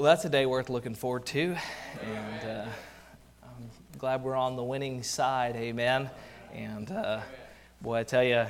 Well, 0.00 0.08
that's 0.08 0.24
a 0.24 0.30
day 0.30 0.46
worth 0.46 0.70
looking 0.70 0.94
forward 0.94 1.26
to. 1.26 1.54
And 2.02 2.50
uh, 2.50 2.66
I'm 3.42 3.70
glad 3.98 4.22
we're 4.22 4.34
on 4.34 4.56
the 4.56 4.64
winning 4.64 5.02
side. 5.02 5.56
Amen. 5.56 6.08
And 6.54 6.90
uh, 6.90 7.20
boy, 7.82 7.98
I 7.98 8.04
tell 8.04 8.24
you, 8.24 8.46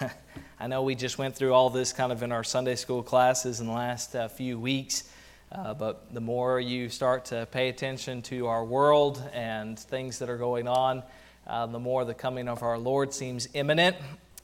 I 0.58 0.66
know 0.66 0.84
we 0.84 0.94
just 0.94 1.18
went 1.18 1.36
through 1.36 1.52
all 1.52 1.68
this 1.68 1.92
kind 1.92 2.10
of 2.10 2.22
in 2.22 2.32
our 2.32 2.42
Sunday 2.42 2.74
school 2.74 3.02
classes 3.02 3.60
in 3.60 3.66
the 3.66 3.74
last 3.74 4.16
uh, 4.16 4.28
few 4.28 4.58
weeks. 4.58 5.12
Uh, 5.52 5.74
but 5.74 6.14
the 6.14 6.22
more 6.22 6.58
you 6.58 6.88
start 6.88 7.26
to 7.26 7.46
pay 7.50 7.68
attention 7.68 8.22
to 8.22 8.46
our 8.46 8.64
world 8.64 9.22
and 9.34 9.78
things 9.78 10.18
that 10.20 10.30
are 10.30 10.38
going 10.38 10.66
on, 10.66 11.02
uh, 11.46 11.66
the 11.66 11.78
more 11.78 12.06
the 12.06 12.14
coming 12.14 12.48
of 12.48 12.62
our 12.62 12.78
Lord 12.78 13.12
seems 13.12 13.46
imminent. 13.52 13.94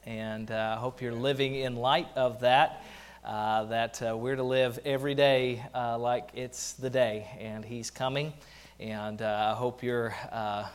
And 0.04 0.50
uh, 0.50 0.74
I 0.76 0.78
hope 0.78 1.00
you're 1.00 1.14
living 1.14 1.54
in 1.54 1.76
light 1.76 2.08
of 2.16 2.40
that 2.40 2.84
uh, 3.24 3.64
that 3.64 4.02
uh, 4.02 4.16
we're 4.16 4.36
to 4.36 4.42
live 4.42 4.78
every 4.84 5.14
day 5.14 5.64
uh, 5.74 5.96
like 5.98 6.28
it's 6.34 6.74
the 6.74 6.90
day, 6.90 7.26
and 7.40 7.64
He's 7.64 7.90
coming. 7.90 8.34
And 8.78 9.22
uh, 9.22 9.52
I 9.52 9.56
hope 9.56 9.82
you're 9.82 10.14
uh, 10.30 10.66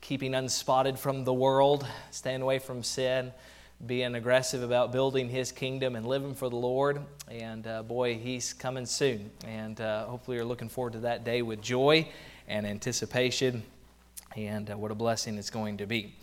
keeping 0.00 0.32
unspotted 0.32 0.98
from 0.98 1.24
the 1.24 1.34
world, 1.34 1.84
staying 2.12 2.42
away 2.42 2.60
from 2.60 2.82
sin, 2.84 3.32
being 3.86 4.14
aggressive 4.14 4.62
about 4.62 4.92
building 4.92 5.28
His 5.28 5.50
kingdom 5.50 5.96
and 5.96 6.06
living 6.06 6.34
for 6.34 6.48
the 6.48 6.56
Lord. 6.56 7.00
And 7.28 7.66
uh, 7.66 7.82
boy, 7.82 8.16
He's 8.16 8.52
coming 8.52 8.86
soon. 8.86 9.30
And 9.44 9.78
hopefully, 9.78 10.36
you're 10.36 10.46
looking 10.46 10.68
forward 10.68 10.92
to 10.92 11.00
that 11.00 11.24
day 11.24 11.42
with 11.42 11.60
joy 11.60 12.08
and 12.46 12.64
anticipation. 12.64 13.64
And 14.36 14.68
what 14.68 14.92
a 14.92 14.94
blessing 14.94 15.38
it's 15.38 15.50
going 15.50 15.78
to 15.78 15.86
be. 15.86 16.14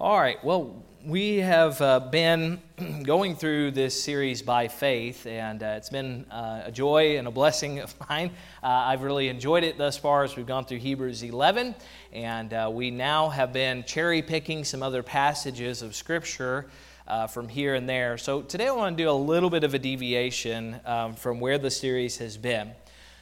All 0.00 0.16
right, 0.16 0.42
well, 0.44 0.80
we 1.04 1.38
have 1.38 1.82
uh, 1.82 1.98
been 1.98 2.62
going 3.02 3.34
through 3.34 3.72
this 3.72 4.00
series 4.00 4.42
by 4.42 4.68
faith, 4.68 5.26
and 5.26 5.60
uh, 5.60 5.74
it's 5.76 5.90
been 5.90 6.24
uh, 6.30 6.62
a 6.66 6.70
joy 6.70 7.18
and 7.18 7.26
a 7.26 7.32
blessing 7.32 7.80
of 7.80 7.92
mine. 8.08 8.30
Uh, 8.62 8.68
I've 8.68 9.02
really 9.02 9.26
enjoyed 9.26 9.64
it 9.64 9.76
thus 9.76 9.98
far 9.98 10.22
as 10.22 10.36
we've 10.36 10.46
gone 10.46 10.66
through 10.66 10.78
Hebrews 10.78 11.24
11, 11.24 11.74
and 12.12 12.54
uh, 12.54 12.70
we 12.72 12.92
now 12.92 13.28
have 13.28 13.52
been 13.52 13.82
cherry 13.82 14.22
picking 14.22 14.62
some 14.62 14.84
other 14.84 15.02
passages 15.02 15.82
of 15.82 15.96
Scripture. 15.96 16.70
Uh, 17.08 17.26
from 17.26 17.48
here 17.48 17.74
and 17.74 17.88
there. 17.88 18.18
So, 18.18 18.42
today 18.42 18.68
I 18.68 18.70
want 18.70 18.98
to 18.98 19.02
do 19.02 19.08
a 19.08 19.12
little 19.12 19.48
bit 19.48 19.64
of 19.64 19.72
a 19.72 19.78
deviation 19.78 20.78
um, 20.84 21.14
from 21.14 21.40
where 21.40 21.56
the 21.56 21.70
series 21.70 22.18
has 22.18 22.36
been. 22.36 22.72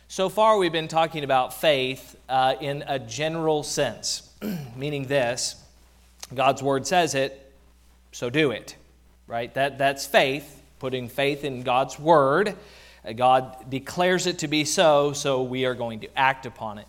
So 0.08 0.28
far, 0.28 0.58
we've 0.58 0.72
been 0.72 0.88
talking 0.88 1.22
about 1.22 1.54
faith 1.54 2.16
in 2.60 2.82
a 2.88 2.98
general 2.98 3.62
sense, 3.62 4.34
meaning 4.76 5.06
this 5.06 5.65
God's 6.34 6.62
word 6.62 6.86
says 6.86 7.14
it, 7.14 7.52
so 8.12 8.30
do 8.30 8.50
it. 8.50 8.76
Right? 9.26 9.52
That, 9.54 9.78
that's 9.78 10.06
faith, 10.06 10.62
putting 10.78 11.08
faith 11.08 11.44
in 11.44 11.62
God's 11.62 11.98
word. 11.98 12.54
Uh, 13.04 13.12
God 13.12 13.70
declares 13.70 14.26
it 14.26 14.40
to 14.40 14.48
be 14.48 14.64
so, 14.64 15.12
so 15.12 15.42
we 15.42 15.64
are 15.64 15.74
going 15.74 16.00
to 16.00 16.18
act 16.18 16.46
upon 16.46 16.78
it. 16.78 16.86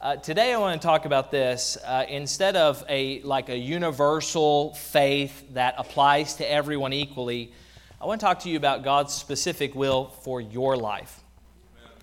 Uh, 0.00 0.16
today 0.16 0.54
I 0.54 0.56
want 0.56 0.80
to 0.80 0.86
talk 0.86 1.04
about 1.04 1.30
this 1.30 1.76
uh, 1.84 2.06
instead 2.08 2.56
of 2.56 2.82
a 2.88 3.20
like 3.20 3.50
a 3.50 3.56
universal 3.56 4.72
faith 4.72 5.44
that 5.52 5.74
applies 5.76 6.36
to 6.36 6.50
everyone 6.50 6.94
equally. 6.94 7.52
I 8.00 8.06
want 8.06 8.18
to 8.18 8.24
talk 8.24 8.38
to 8.40 8.48
you 8.48 8.56
about 8.56 8.82
God's 8.82 9.12
specific 9.12 9.74
will 9.74 10.06
for 10.22 10.40
your 10.40 10.74
life. 10.74 11.20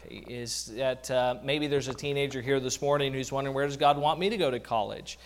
Okay, 0.06 0.24
is 0.28 0.68
that 0.76 1.10
uh, 1.10 1.38
maybe 1.44 1.66
there's 1.66 1.88
a 1.88 1.94
teenager 1.94 2.40
here 2.40 2.60
this 2.60 2.84
morning 2.84 3.14
who's 3.14 3.32
wondering 3.32 3.56
where 3.56 3.66
does 3.66 3.78
God 3.78 3.98
want 3.98 4.20
me 4.20 4.30
to 4.30 4.38
go 4.38 4.52
to 4.52 4.60
college? 4.60 5.18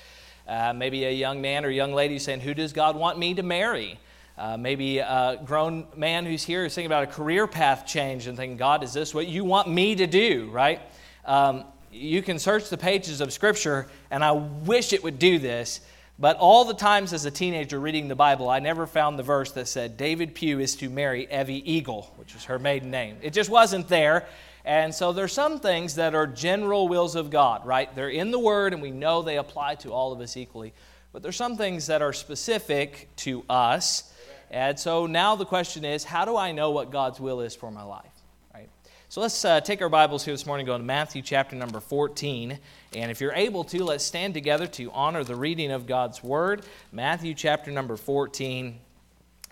Uh, 0.51 0.73
maybe 0.73 1.05
a 1.05 1.11
young 1.11 1.39
man 1.39 1.63
or 1.63 1.69
young 1.69 1.93
lady 1.93 2.19
saying, 2.19 2.41
Who 2.41 2.53
does 2.53 2.73
God 2.73 2.97
want 2.97 3.17
me 3.17 3.33
to 3.35 3.41
marry? 3.41 3.97
Uh, 4.37 4.57
maybe 4.57 4.97
a 4.97 5.39
grown 5.45 5.87
man 5.95 6.25
who's 6.25 6.43
here 6.43 6.65
is 6.65 6.75
thinking 6.75 6.87
about 6.87 7.03
a 7.03 7.07
career 7.07 7.47
path 7.47 7.85
change 7.87 8.27
and 8.27 8.35
thinking, 8.35 8.57
God, 8.57 8.83
is 8.83 8.91
this 8.91 9.13
what 9.13 9.27
you 9.27 9.45
want 9.45 9.69
me 9.69 9.95
to 9.95 10.05
do, 10.05 10.49
right? 10.51 10.81
Um, 11.23 11.63
you 11.89 12.21
can 12.21 12.37
search 12.37 12.67
the 12.67 12.77
pages 12.77 13.21
of 13.21 13.31
Scripture, 13.31 13.87
and 14.09 14.25
I 14.25 14.33
wish 14.33 14.91
it 14.91 15.01
would 15.05 15.19
do 15.19 15.39
this, 15.39 15.79
but 16.19 16.35
all 16.35 16.65
the 16.65 16.73
times 16.73 17.13
as 17.13 17.23
a 17.23 17.31
teenager 17.31 17.79
reading 17.79 18.09
the 18.09 18.15
Bible, 18.15 18.49
I 18.49 18.59
never 18.59 18.85
found 18.85 19.17
the 19.17 19.23
verse 19.23 19.53
that 19.53 19.69
said 19.69 19.95
David 19.95 20.35
Pugh 20.35 20.59
is 20.59 20.75
to 20.77 20.89
marry 20.89 21.31
Evie 21.31 21.63
Eagle, 21.71 22.13
which 22.17 22.33
was 22.33 22.43
her 22.43 22.59
maiden 22.59 22.91
name. 22.91 23.15
It 23.21 23.31
just 23.31 23.49
wasn't 23.49 23.87
there. 23.87 24.27
And 24.63 24.93
so 24.93 25.11
there's 25.11 25.33
some 25.33 25.59
things 25.59 25.95
that 25.95 26.13
are 26.13 26.27
general 26.27 26.87
wills 26.87 27.15
of 27.15 27.29
God, 27.29 27.65
right? 27.65 27.93
They're 27.95 28.09
in 28.09 28.31
the 28.31 28.39
Word 28.39 28.73
and 28.73 28.81
we 28.81 28.91
know 28.91 29.21
they 29.21 29.37
apply 29.37 29.75
to 29.75 29.91
all 29.91 30.11
of 30.11 30.21
us 30.21 30.37
equally. 30.37 30.73
But 31.13 31.23
there's 31.23 31.35
some 31.35 31.57
things 31.57 31.87
that 31.87 32.01
are 32.01 32.13
specific 32.13 33.09
to 33.17 33.43
us. 33.49 34.13
And 34.49 34.79
so 34.79 35.07
now 35.07 35.35
the 35.35 35.45
question 35.45 35.83
is 35.83 36.03
how 36.03 36.25
do 36.25 36.37
I 36.37 36.51
know 36.51 36.71
what 36.71 36.91
God's 36.91 37.19
will 37.19 37.41
is 37.41 37.55
for 37.55 37.71
my 37.71 37.83
life? 37.83 38.11
Right? 38.53 38.69
So 39.09 39.21
let's 39.21 39.43
uh, 39.43 39.61
take 39.61 39.81
our 39.81 39.89
Bibles 39.89 40.23
here 40.23 40.33
this 40.33 40.45
morning, 40.45 40.65
go 40.65 40.77
to 40.77 40.83
Matthew 40.83 41.21
chapter 41.21 41.55
number 41.55 41.79
14. 41.79 42.57
And 42.95 43.11
if 43.11 43.19
you're 43.19 43.33
able 43.33 43.63
to, 43.65 43.83
let's 43.83 44.05
stand 44.05 44.33
together 44.33 44.67
to 44.67 44.91
honor 44.91 45.23
the 45.23 45.35
reading 45.35 45.71
of 45.71 45.87
God's 45.87 46.23
Word. 46.23 46.63
Matthew 46.91 47.33
chapter 47.33 47.71
number 47.71 47.97
14. 47.97 48.79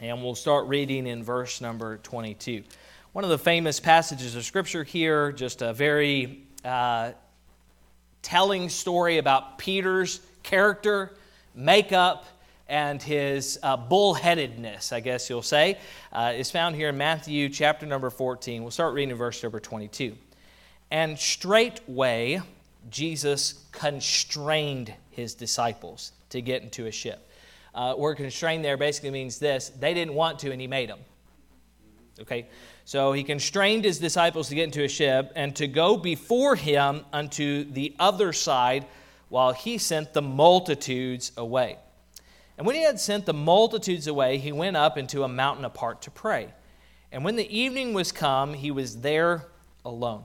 And 0.01 0.23
we'll 0.23 0.35
start 0.35 0.67
reading 0.67 1.07
in 1.07 1.23
verse 1.23 1.59
number 1.59 1.97
22. 1.97 2.63
One 3.11 3.23
of 3.23 3.31
the 3.31 3.39
famous 3.39 3.79
passages 3.79 4.35
of 4.35 4.45
Scripture 4.45 4.83
here, 4.83 5.31
just 5.31 5.63
a 5.63 5.73
very 5.73 6.43
uh, 6.63 7.13
telling 8.21 8.69
story 8.69 9.17
about 9.17 9.57
Peter's 9.57 10.21
character, 10.43 11.15
makeup, 11.55 12.25
and 12.67 13.01
his 13.01 13.57
uh, 13.63 13.77
bullheadedness, 13.77 14.93
I 14.93 14.99
guess 14.99 15.27
you'll 15.27 15.41
say, 15.41 15.79
uh, 16.13 16.33
is 16.35 16.51
found 16.51 16.75
here 16.75 16.89
in 16.89 16.99
Matthew 16.99 17.49
chapter 17.49 17.87
number 17.87 18.11
14. 18.11 18.61
We'll 18.61 18.69
start 18.69 18.93
reading 18.93 19.15
verse 19.15 19.41
number 19.41 19.59
22. 19.59 20.15
And 20.91 21.17
straightway 21.17 22.43
Jesus 22.91 23.65
constrained 23.71 24.93
his 25.09 25.33
disciples 25.33 26.11
to 26.29 26.41
get 26.41 26.61
into 26.61 26.85
a 26.85 26.91
ship. 26.91 27.27
Uh, 27.73 27.95
word 27.97 28.17
constrained 28.17 28.63
there 28.63 28.77
basically 28.77 29.09
means 29.09 29.39
this 29.39 29.69
they 29.69 29.95
didn't 29.95 30.13
want 30.13 30.37
to, 30.39 30.51
and 30.51 30.61
he 30.61 30.67
made 30.67 30.89
them. 30.89 30.99
Okay? 32.21 32.47
So 32.89 33.13
he 33.13 33.23
constrained 33.23 33.83
his 33.83 33.99
disciples 33.99 34.49
to 34.49 34.55
get 34.55 34.63
into 34.63 34.83
a 34.83 34.87
ship 34.87 35.31
and 35.35 35.55
to 35.57 35.67
go 35.67 35.95
before 35.95 36.55
him 36.55 37.05
unto 37.13 37.65
the 37.65 37.95
other 37.99 38.33
side 38.33 38.87
while 39.27 39.53
he 39.53 39.77
sent 39.77 40.13
the 40.13 40.23
multitudes 40.23 41.31
away. 41.37 41.77
And 42.57 42.65
when 42.65 42.75
he 42.75 42.81
had 42.81 42.99
sent 42.99 43.27
the 43.27 43.33
multitudes 43.33 44.07
away, 44.07 44.39
he 44.39 44.51
went 44.51 44.75
up 44.75 44.97
into 44.97 45.23
a 45.23 45.27
mountain 45.27 45.65
apart 45.65 46.01
to 46.01 46.09
pray. 46.09 46.51
And 47.11 47.23
when 47.23 47.35
the 47.35 47.47
evening 47.55 47.93
was 47.93 48.11
come, 48.11 48.55
he 48.55 48.71
was 48.71 49.01
there 49.01 49.45
alone. 49.85 50.23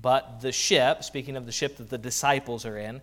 But 0.00 0.40
the 0.40 0.52
ship, 0.52 1.04
speaking 1.04 1.36
of 1.36 1.44
the 1.44 1.52
ship 1.52 1.76
that 1.76 1.90
the 1.90 1.98
disciples 1.98 2.64
are 2.64 2.78
in, 2.78 3.02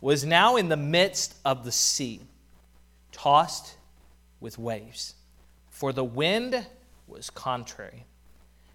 was 0.00 0.24
now 0.24 0.54
in 0.54 0.68
the 0.68 0.76
midst 0.76 1.34
of 1.44 1.64
the 1.64 1.72
sea, 1.72 2.20
tossed 3.10 3.74
with 4.38 4.56
waves. 4.56 5.16
For 5.68 5.92
the 5.92 6.04
wind 6.04 6.64
was 7.08 7.28
contrary. 7.28 8.04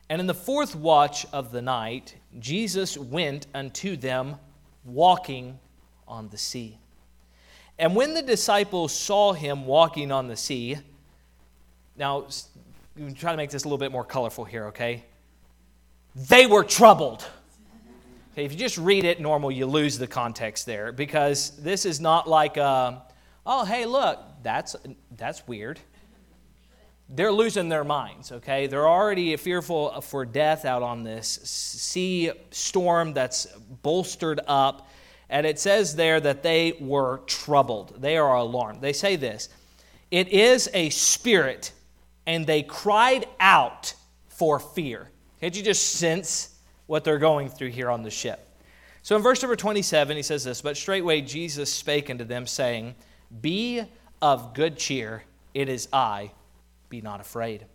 And 0.10 0.20
in 0.20 0.28
the 0.28 0.36
fourth 0.36 0.76
watch 0.76 1.26
of 1.34 1.52
the 1.52 1.62
night, 1.62 2.16
Jesus 2.40 2.98
went 2.98 3.48
unto 3.54 3.96
them 3.96 4.36
walking 4.84 5.60
on 6.08 6.30
the 6.30 6.38
sea. 6.38 6.78
And 7.80 7.96
when 7.96 8.14
the 8.14 8.22
disciples 8.22 8.94
saw 8.94 9.34
him 9.34 9.66
walking 9.66 10.12
on 10.12 10.28
the 10.28 10.38
sea, 10.38 10.78
now 11.98 12.28
try 13.16 13.32
to 13.32 13.38
make 13.38 13.50
this 13.50 13.64
a 13.64 13.68
little 13.68 13.80
bit 13.80 13.92
more 13.92 14.06
colorful 14.06 14.46
here, 14.46 14.68
okay? 14.68 15.04
They 16.16 16.46
were 16.46 16.64
troubled. 16.64 17.26
Okay, 18.34 18.46
if 18.46 18.52
you 18.52 18.58
just 18.58 18.78
read 18.78 19.06
it 19.06 19.20
normal, 19.20 19.52
you 19.52 19.66
lose 19.66 19.98
the 19.98 20.08
context 20.08 20.66
there 20.66 20.92
because 20.92 21.52
this 21.58 21.86
is 21.86 22.00
not 22.00 22.30
like, 22.30 22.58
a, 22.58 23.02
oh, 23.46 23.66
hey, 23.66 23.86
look, 23.86 24.20
that's, 24.44 24.76
that's 25.18 25.48
weird 25.48 25.80
they're 27.10 27.32
losing 27.32 27.70
their 27.70 27.84
minds, 27.84 28.32
okay? 28.32 28.68
They're 28.68 28.88
already 28.88 29.36
fearful 29.38 30.02
for 30.02 30.26
death 30.26 30.66
out 30.66 30.82
on 30.82 31.04
this 31.04 31.28
sea 31.44 32.32
storm 32.50 33.14
that's 33.14 33.46
bolstered 33.84 34.40
up. 34.48 34.90
And 35.30 35.46
it 35.46 35.60
says 35.60 35.96
there 35.96 36.20
that 36.20 36.42
they 36.42 36.78
were 36.80 37.20
troubled. 37.28 38.02
They 38.02 38.18
are 38.18 38.36
alarmed. 38.36 38.82
They 38.82 38.94
say 38.94 39.16
this 39.16 39.50
It 40.10 40.30
is 40.30 40.70
a 40.74 40.90
spirit, 40.90 41.72
and 42.26 42.48
they 42.48 42.64
cried 42.64 43.28
out 43.40 43.94
for 44.28 44.60
fear. 44.60 45.10
Can't 45.42 45.56
you 45.56 45.64
just 45.64 45.94
sense 45.94 46.56
what 46.88 47.04
they're 47.04 47.20
going 47.20 47.50
through 47.50 47.70
here 47.70 47.92
on 47.92 48.02
the 48.02 48.10
ship? 48.10 48.42
So 49.04 49.16
in 49.16 49.22
verse 49.22 49.44
number 49.44 49.56
27, 49.56 50.18
he 50.18 50.24
says 50.24 50.44
this 50.44 50.62
But 50.62 50.76
straightway 50.76 51.22
Jesus 51.22 51.72
spake 51.72 52.10
unto 52.10 52.24
them, 52.24 52.48
saying, 52.48 52.96
Be 53.42 53.84
of 54.24 54.56
good 54.56 54.78
cheer, 54.78 55.24
it 55.54 55.70
is 55.70 55.88
I 55.94 56.32
be 56.90 57.02
not 57.02 57.20
afraid. 57.22 57.66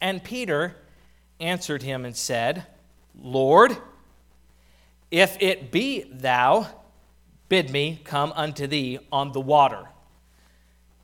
And 0.00 0.22
Peter 0.22 0.76
answered 1.40 1.82
him 1.82 2.04
and 2.04 2.16
said, 2.16 2.66
Lord, 3.20 3.76
if 5.10 5.36
it 5.40 5.70
be 5.70 6.04
thou, 6.10 6.66
bid 7.48 7.70
me 7.70 8.00
come 8.04 8.32
unto 8.34 8.66
thee 8.66 8.98
on 9.10 9.32
the 9.32 9.40
water. 9.40 9.88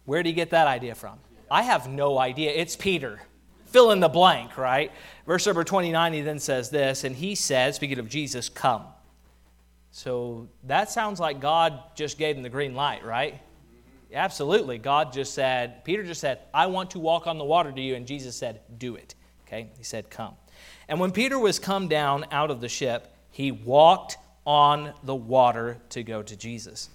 Where 0.04 0.22
did 0.22 0.30
he 0.30 0.34
get 0.34 0.50
that 0.50 0.66
idea 0.66 0.94
from? 0.94 1.18
I 1.50 1.62
have 1.62 1.88
no 1.88 2.18
idea. 2.18 2.50
It's 2.52 2.76
Peter. 2.76 3.20
fill 3.68 3.90
in 3.90 4.00
the 4.00 4.08
blank, 4.08 4.56
right? 4.56 4.92
Verse 5.26 5.46
number 5.46 5.64
29, 5.64 6.12
he 6.12 6.20
then 6.22 6.38
says 6.38 6.70
this, 6.70 7.04
and 7.04 7.14
he 7.14 7.34
said, 7.34 7.74
speaking 7.74 7.98
of 7.98 8.08
Jesus, 8.08 8.48
come. 8.48 8.84
So 9.90 10.48
that 10.64 10.90
sounds 10.90 11.20
like 11.20 11.40
God 11.40 11.80
just 11.94 12.18
gave 12.18 12.36
him 12.36 12.42
the 12.42 12.48
green 12.48 12.74
light, 12.74 13.04
right? 13.04 13.40
Absolutely. 14.12 14.78
God 14.78 15.12
just 15.12 15.34
said, 15.34 15.84
Peter 15.84 16.02
just 16.02 16.20
said, 16.20 16.40
I 16.54 16.66
want 16.66 16.90
to 16.92 16.98
walk 16.98 17.26
on 17.26 17.38
the 17.38 17.44
water 17.44 17.70
to 17.70 17.80
you. 17.80 17.94
And 17.94 18.06
Jesus 18.06 18.36
said, 18.36 18.60
Do 18.78 18.96
it. 18.96 19.14
Okay? 19.46 19.68
He 19.76 19.84
said, 19.84 20.10
Come. 20.10 20.34
And 20.88 20.98
when 20.98 21.12
Peter 21.12 21.38
was 21.38 21.58
come 21.58 21.88
down 21.88 22.24
out 22.30 22.50
of 22.50 22.60
the 22.60 22.68
ship, 22.68 23.14
he 23.30 23.52
walked 23.52 24.16
on 24.46 24.92
the 25.02 25.14
water 25.14 25.78
to 25.90 26.02
go 26.02 26.22
to 26.22 26.36
Jesus. 26.36 26.88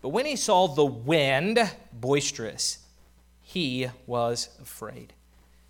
But 0.00 0.08
when 0.08 0.26
he 0.26 0.36
saw 0.36 0.68
the 0.68 0.84
wind 0.84 1.58
boisterous, 1.92 2.78
he 3.42 3.88
was 4.06 4.48
afraid. 4.60 5.12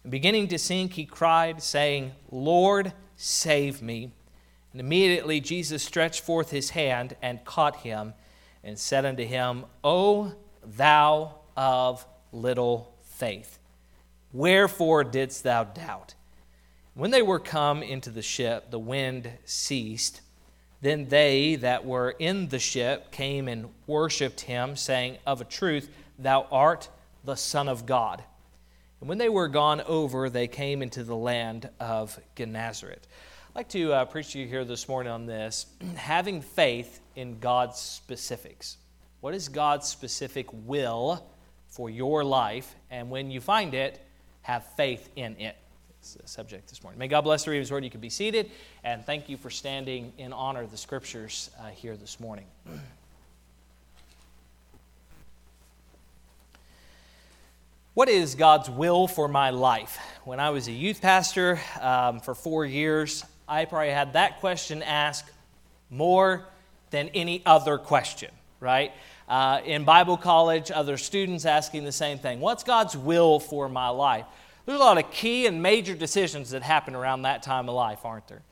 And 0.05 0.13
beginning 0.13 0.49
to 0.49 0.59
sink, 0.59 0.93
he 0.93 1.05
cried, 1.07 1.63
saying, 1.63 2.13
Lord, 2.31 2.93
save 3.17 3.83
me. 3.83 4.13
And 4.73 4.81
immediately 4.81 5.41
Jesus 5.41 5.83
stretched 5.83 6.21
forth 6.21 6.51
his 6.51 6.71
hand 6.71 7.17
and 7.21 7.45
caught 7.45 7.77
him 7.77 8.15
and 8.63 8.79
said 8.79 9.05
unto 9.05 9.25
him, 9.25 9.65
O 9.83 10.33
thou 10.67 11.35
of 11.57 12.07
little 12.33 12.95
faith, 13.03 13.59
wherefore 14.33 15.05
didst 15.05 15.43
thou 15.45 15.65
doubt? 15.65 16.15
When 16.95 17.11
they 17.11 17.23
were 17.23 17.41
come 17.41 17.83
into 17.83 18.11
the 18.11 18.23
ship, 18.23 18.71
the 18.71 18.79
wind 18.79 19.31
ceased. 19.45 20.21
Then 20.81 21.09
they 21.09 21.57
that 21.57 21.85
were 21.85 22.11
in 22.11 22.49
the 22.49 22.59
ship 22.59 23.11
came 23.11 23.49
and 23.49 23.71
worshipped 23.87 24.43
him, 24.43 24.77
saying, 24.77 25.19
Of 25.27 25.41
a 25.41 25.45
truth, 25.45 25.89
thou 26.19 26.47
art 26.53 26.89
the 27.25 27.37
Son 27.37 27.69
of 27.69 27.87
God. 27.87 28.23
And 29.01 29.09
when 29.09 29.19
they 29.19 29.29
were 29.29 29.49
gone 29.49 29.81
over, 29.83 30.31
they 30.31 30.47
came 30.47 30.83
into 30.83 31.03
the 31.03 31.17
land 31.17 31.69
of 31.81 32.19
Gennesaret. 32.37 33.07
I'd 33.51 33.57
like 33.57 33.69
to 33.71 33.93
uh, 33.93 34.05
preach 34.05 34.33
to 34.33 34.39
you 34.39 34.47
here 34.47 34.65
this 34.65 34.89
morning 34.89 35.13
on 35.13 35.27
this 35.27 35.67
having 35.97 36.43
faith 36.43 37.01
in 37.17 37.39
God's 37.39 37.79
specifics. 37.79 38.77
What 39.25 39.33
is 39.35 39.49
God's 39.49 39.89
specific 39.89 40.49
will 40.53 41.27
for 41.69 41.89
your 41.89 42.23
life? 42.23 42.77
And 42.91 43.09
when 43.09 43.31
you 43.31 43.41
find 43.41 43.73
it, 43.73 43.99
have 44.43 44.67
faith 44.77 45.09
in 45.17 45.41
it. 45.41 45.57
It's 45.99 46.13
the 46.13 46.29
subject 46.29 46.69
this 46.69 46.83
morning. 46.83 46.99
May 46.99 47.09
God 47.09 47.23
bless 47.23 47.45
the 47.45 47.51
reading 47.51 47.63
of 47.63 47.65
His 47.65 47.73
word. 47.73 47.85
You 47.85 47.91
can 47.91 48.03
be 48.03 48.11
seated. 48.11 48.51
And 48.85 49.03
thank 49.03 49.31
you 49.31 49.39
for 49.39 49.49
standing 49.49 50.13
in 50.19 50.35
honor 50.35 50.61
of 50.61 50.71
the 50.71 50.77
scriptures 50.77 51.51
uh, 51.59 51.69
here 51.69 51.97
this 51.97 52.21
morning. 52.21 52.45
What 57.95 58.11
is 58.11 58.35
God's 58.35 58.69
will 58.69 59.07
for 59.07 59.27
my 59.27 59.51
life? 59.51 59.99
When 60.25 60.39
I 60.39 60.51
was 60.51 60.69
a 60.69 60.73
youth 60.73 61.01
pastor 61.01 61.61
um, 61.81 62.21
for 62.21 62.35
four 62.35 62.67
years, 62.67 63.25
I 63.49 63.65
probably 63.65 63.91
had 63.91 64.13
that 64.15 64.41
question 64.41 64.83
asked 64.83 65.31
more 65.89 66.45
than 66.91 67.09
any 67.15 67.41
other 67.47 67.79
question, 67.79 68.31
right? 68.59 68.93
Uh, 69.29 69.61
in 69.65 69.85
Bible 69.85 70.17
college, 70.17 70.71
other 70.71 70.97
students 70.97 71.47
asking 71.47 71.85
the 71.85 71.93
same 71.93 72.19
thing 72.19 72.41
What's 72.41 72.65
God's 72.65 72.97
will 72.97 73.41
for 73.41 73.69
my 73.69 73.89
life? 73.89 74.27
There's 74.67 74.81
a 74.81 74.83
lot 74.83 74.99
of 74.99 75.11
key 75.11 75.47
and 75.47 75.63
major 75.63 75.95
decisions 75.95 76.51
that 76.51 76.63
happen 76.63 76.95
around 76.95 77.23
that 77.23 77.43
time 77.43 77.69
of 77.69 77.75
life, 77.75 78.05
aren't 78.05 78.29
there? 78.29 78.43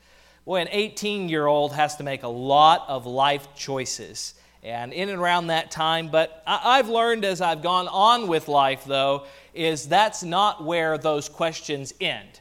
Boy, 0.45 0.61
an 0.61 0.67
18 0.71 1.29
year 1.29 1.45
old 1.47 1.73
has 1.73 1.95
to 1.97 2.03
make 2.03 2.23
a 2.23 2.27
lot 2.27 2.85
of 2.87 3.05
life 3.05 3.47
choices. 3.55 4.35
And 4.61 4.93
in 4.93 5.09
and 5.09 5.19
around 5.19 5.47
that 5.47 5.71
time, 5.71 6.07
but 6.09 6.41
I've 6.47 6.87
learned 6.87 7.25
as 7.25 7.41
I've 7.41 7.61
gone 7.61 7.89
on 7.89 8.27
with 8.27 8.47
life, 8.47 8.85
though, 8.85 9.25
is 9.53 9.87
that's 9.87 10.23
not 10.23 10.63
where 10.63 10.97
those 10.97 11.27
questions 11.27 11.93
end. 11.99 12.39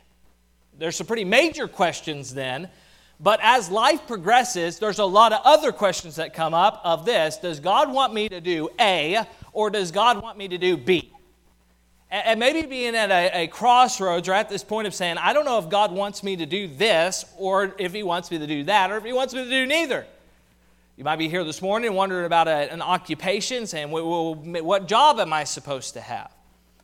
There's 0.78 0.94
some 0.94 1.06
pretty 1.06 1.24
major 1.24 1.66
questions 1.66 2.32
then, 2.32 2.68
but 3.22 3.38
as 3.40 3.70
life 3.70 4.08
progresses, 4.08 4.80
there's 4.80 4.98
a 4.98 5.04
lot 5.04 5.32
of 5.32 5.40
other 5.44 5.70
questions 5.70 6.16
that 6.16 6.34
come 6.34 6.54
up 6.54 6.80
of 6.82 7.04
this 7.04 7.36
Does 7.36 7.60
God 7.60 7.92
want 7.92 8.12
me 8.12 8.28
to 8.28 8.40
do 8.40 8.68
A, 8.80 9.24
or 9.52 9.70
does 9.70 9.92
God 9.92 10.20
want 10.20 10.36
me 10.36 10.48
to 10.48 10.58
do 10.58 10.76
B? 10.76 11.12
And 12.10 12.38
maybe 12.38 12.66
being 12.66 12.94
at 12.94 13.10
a, 13.10 13.44
a, 13.44 13.46
crossroads 13.46 14.28
or 14.28 14.34
at 14.34 14.50
this 14.50 14.62
point 14.62 14.86
of 14.86 14.94
saying, 14.94 15.16
I 15.16 15.32
don't 15.32 15.46
know 15.46 15.58
if 15.58 15.70
God 15.70 15.92
wants 15.92 16.22
me 16.22 16.36
to 16.36 16.44
do 16.44 16.68
this, 16.68 17.24
or 17.38 17.74
if 17.78 17.94
He 17.94 18.02
wants 18.02 18.30
me 18.30 18.38
to 18.38 18.46
do 18.46 18.64
that, 18.64 18.90
or 18.90 18.98
if 18.98 19.04
He 19.04 19.12
wants 19.12 19.32
me 19.32 19.44
to 19.44 19.48
do 19.48 19.66
neither. 19.66 20.04
You 20.96 21.04
might 21.04 21.16
be 21.16 21.28
here 21.28 21.42
this 21.42 21.62
morning 21.62 21.94
wondering 21.94 22.26
about 22.26 22.48
a, 22.48 22.70
an 22.72 22.82
occupation, 22.82 23.66
saying, 23.66 23.90
well, 23.90 24.34
What 24.34 24.88
job 24.88 25.20
am 25.20 25.32
I 25.32 25.44
supposed 25.44 25.94
to 25.94 26.00
have? 26.00 26.30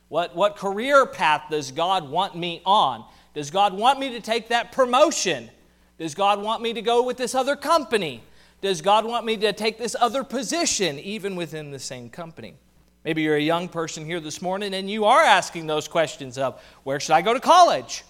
What, 0.07 0.35
what 0.35 0.55
career 0.55 1.05
path 1.05 1.43
does 1.51 1.71
God 1.71 2.09
want 2.09 2.35
me 2.35 2.61
on? 2.65 3.05
Does 3.35 3.51
God 3.51 3.73
want 3.73 3.99
me 3.99 4.11
to 4.11 4.21
take 4.21 4.47
that 4.47 4.71
promotion? 4.71 5.51
Does 5.99 6.15
God 6.15 6.41
want 6.41 6.61
me 6.61 6.73
to 6.73 6.81
go 6.81 7.03
with 7.03 7.17
this 7.17 7.35
other 7.35 7.57
company? 7.57 8.23
Does 8.61 8.81
God 8.81 9.05
want 9.05 9.25
me 9.25 9.35
to 9.37 9.53
take 9.53 9.77
this 9.77 9.95
other 9.99 10.23
position, 10.23 10.97
even 10.97 11.35
within 11.35 11.71
the 11.71 11.79
same 11.79 12.09
company? 12.09 12.55
Maybe 13.03 13.21
you're 13.21 13.35
a 13.35 13.41
young 13.41 13.67
person 13.67 14.05
here 14.05 14.21
this 14.21 14.41
morning 14.41 14.73
and 14.73 14.89
you 14.89 15.05
are 15.05 15.21
asking 15.21 15.67
those 15.67 15.87
questions 15.87 16.37
of 16.37 16.61
where 16.83 16.99
should 16.99 17.13
I 17.13 17.21
go 17.21 17.33
to 17.33 17.39
college? 17.39 18.03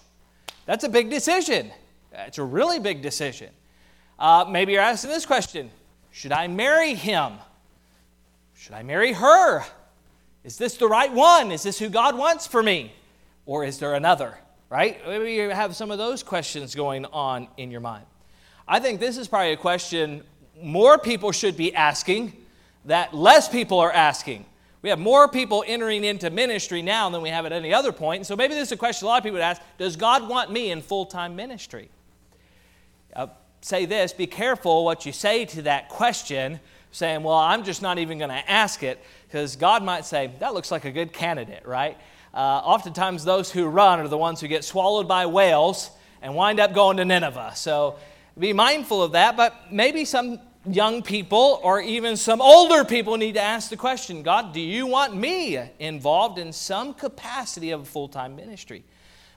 That's 0.66 0.84
a 0.84 0.88
big 0.88 1.10
decision. 1.10 1.72
It's 2.12 2.38
a 2.38 2.44
really 2.44 2.78
big 2.78 3.02
decision. 3.02 3.50
Uh, 4.18 4.44
maybe 4.48 4.72
you're 4.72 4.82
asking 4.82 5.10
this 5.10 5.26
question 5.26 5.70
Should 6.12 6.32
I 6.32 6.46
marry 6.46 6.94
him? 6.94 7.34
Should 8.54 8.74
I 8.74 8.82
marry 8.82 9.14
her? 9.14 9.64
Is 10.44 10.58
this 10.58 10.76
the 10.76 10.88
right 10.88 11.12
one? 11.12 11.50
Is 11.50 11.64
this 11.64 11.78
who 11.78 11.88
God 11.88 12.16
wants 12.16 12.46
for 12.46 12.62
me? 12.62 12.92
Or 13.46 13.64
is 13.64 13.78
there 13.78 13.94
another? 13.94 14.38
Right? 14.70 14.98
Maybe 15.06 15.34
you 15.34 15.50
have 15.50 15.76
some 15.76 15.90
of 15.90 15.98
those 15.98 16.22
questions 16.22 16.74
going 16.74 17.04
on 17.06 17.48
in 17.58 17.70
your 17.70 17.80
mind. 17.80 18.06
I 18.66 18.78
think 18.78 19.00
this 19.00 19.18
is 19.18 19.28
probably 19.28 19.52
a 19.52 19.56
question 19.56 20.22
more 20.62 20.98
people 20.98 21.32
should 21.32 21.56
be 21.56 21.74
asking 21.74 22.32
that 22.84 23.14
less 23.14 23.48
people 23.48 23.78
are 23.78 23.92
asking. 23.92 24.44
We 24.82 24.88
have 24.88 24.98
more 24.98 25.28
people 25.28 25.64
entering 25.66 26.04
into 26.04 26.30
ministry 26.30 26.80
now 26.80 27.10
than 27.10 27.20
we 27.20 27.28
have 27.28 27.44
at 27.44 27.52
any 27.52 27.74
other 27.74 27.92
point. 27.92 28.26
So 28.26 28.36
maybe 28.36 28.54
this 28.54 28.68
is 28.68 28.72
a 28.72 28.76
question 28.76 29.06
a 29.06 29.08
lot 29.08 29.18
of 29.18 29.24
people 29.24 29.34
would 29.34 29.42
ask 29.42 29.60
Does 29.78 29.96
God 29.96 30.28
want 30.28 30.50
me 30.50 30.70
in 30.70 30.80
full 30.80 31.06
time 31.06 31.36
ministry? 31.36 31.90
Uh, 33.14 33.26
say 33.60 33.84
this 33.84 34.12
be 34.12 34.26
careful 34.26 34.84
what 34.84 35.04
you 35.04 35.12
say 35.12 35.44
to 35.46 35.62
that 35.62 35.88
question, 35.88 36.60
saying, 36.92 37.22
Well, 37.22 37.36
I'm 37.36 37.64
just 37.64 37.82
not 37.82 37.98
even 37.98 38.18
going 38.18 38.30
to 38.30 38.50
ask 38.50 38.82
it, 38.82 38.98
because 39.26 39.56
God 39.56 39.82
might 39.82 40.06
say, 40.06 40.30
That 40.38 40.54
looks 40.54 40.70
like 40.70 40.86
a 40.86 40.92
good 40.92 41.12
candidate, 41.12 41.66
right? 41.66 41.98
Uh, 42.32 42.38
oftentimes 42.38 43.24
those 43.24 43.50
who 43.50 43.66
run 43.66 44.00
are 44.00 44.08
the 44.08 44.18
ones 44.18 44.40
who 44.40 44.48
get 44.48 44.64
swallowed 44.64 45.08
by 45.08 45.26
whales 45.26 45.90
and 46.22 46.34
wind 46.34 46.60
up 46.60 46.72
going 46.72 46.96
to 46.98 47.04
Nineveh. 47.04 47.52
So 47.54 47.96
be 48.38 48.52
mindful 48.52 49.02
of 49.02 49.12
that, 49.12 49.36
but 49.36 49.72
maybe 49.72 50.04
some 50.04 50.40
young 50.68 51.02
people 51.02 51.60
or 51.62 51.80
even 51.80 52.16
some 52.16 52.40
older 52.40 52.84
people 52.84 53.16
need 53.16 53.34
to 53.34 53.40
ask 53.40 53.70
the 53.70 53.76
question 53.76 54.22
God, 54.22 54.52
do 54.52 54.60
you 54.60 54.86
want 54.86 55.16
me 55.16 55.58
involved 55.78 56.38
in 56.38 56.52
some 56.52 56.94
capacity 56.94 57.70
of 57.70 57.82
a 57.82 57.84
full 57.84 58.08
time 58.08 58.36
ministry? 58.36 58.84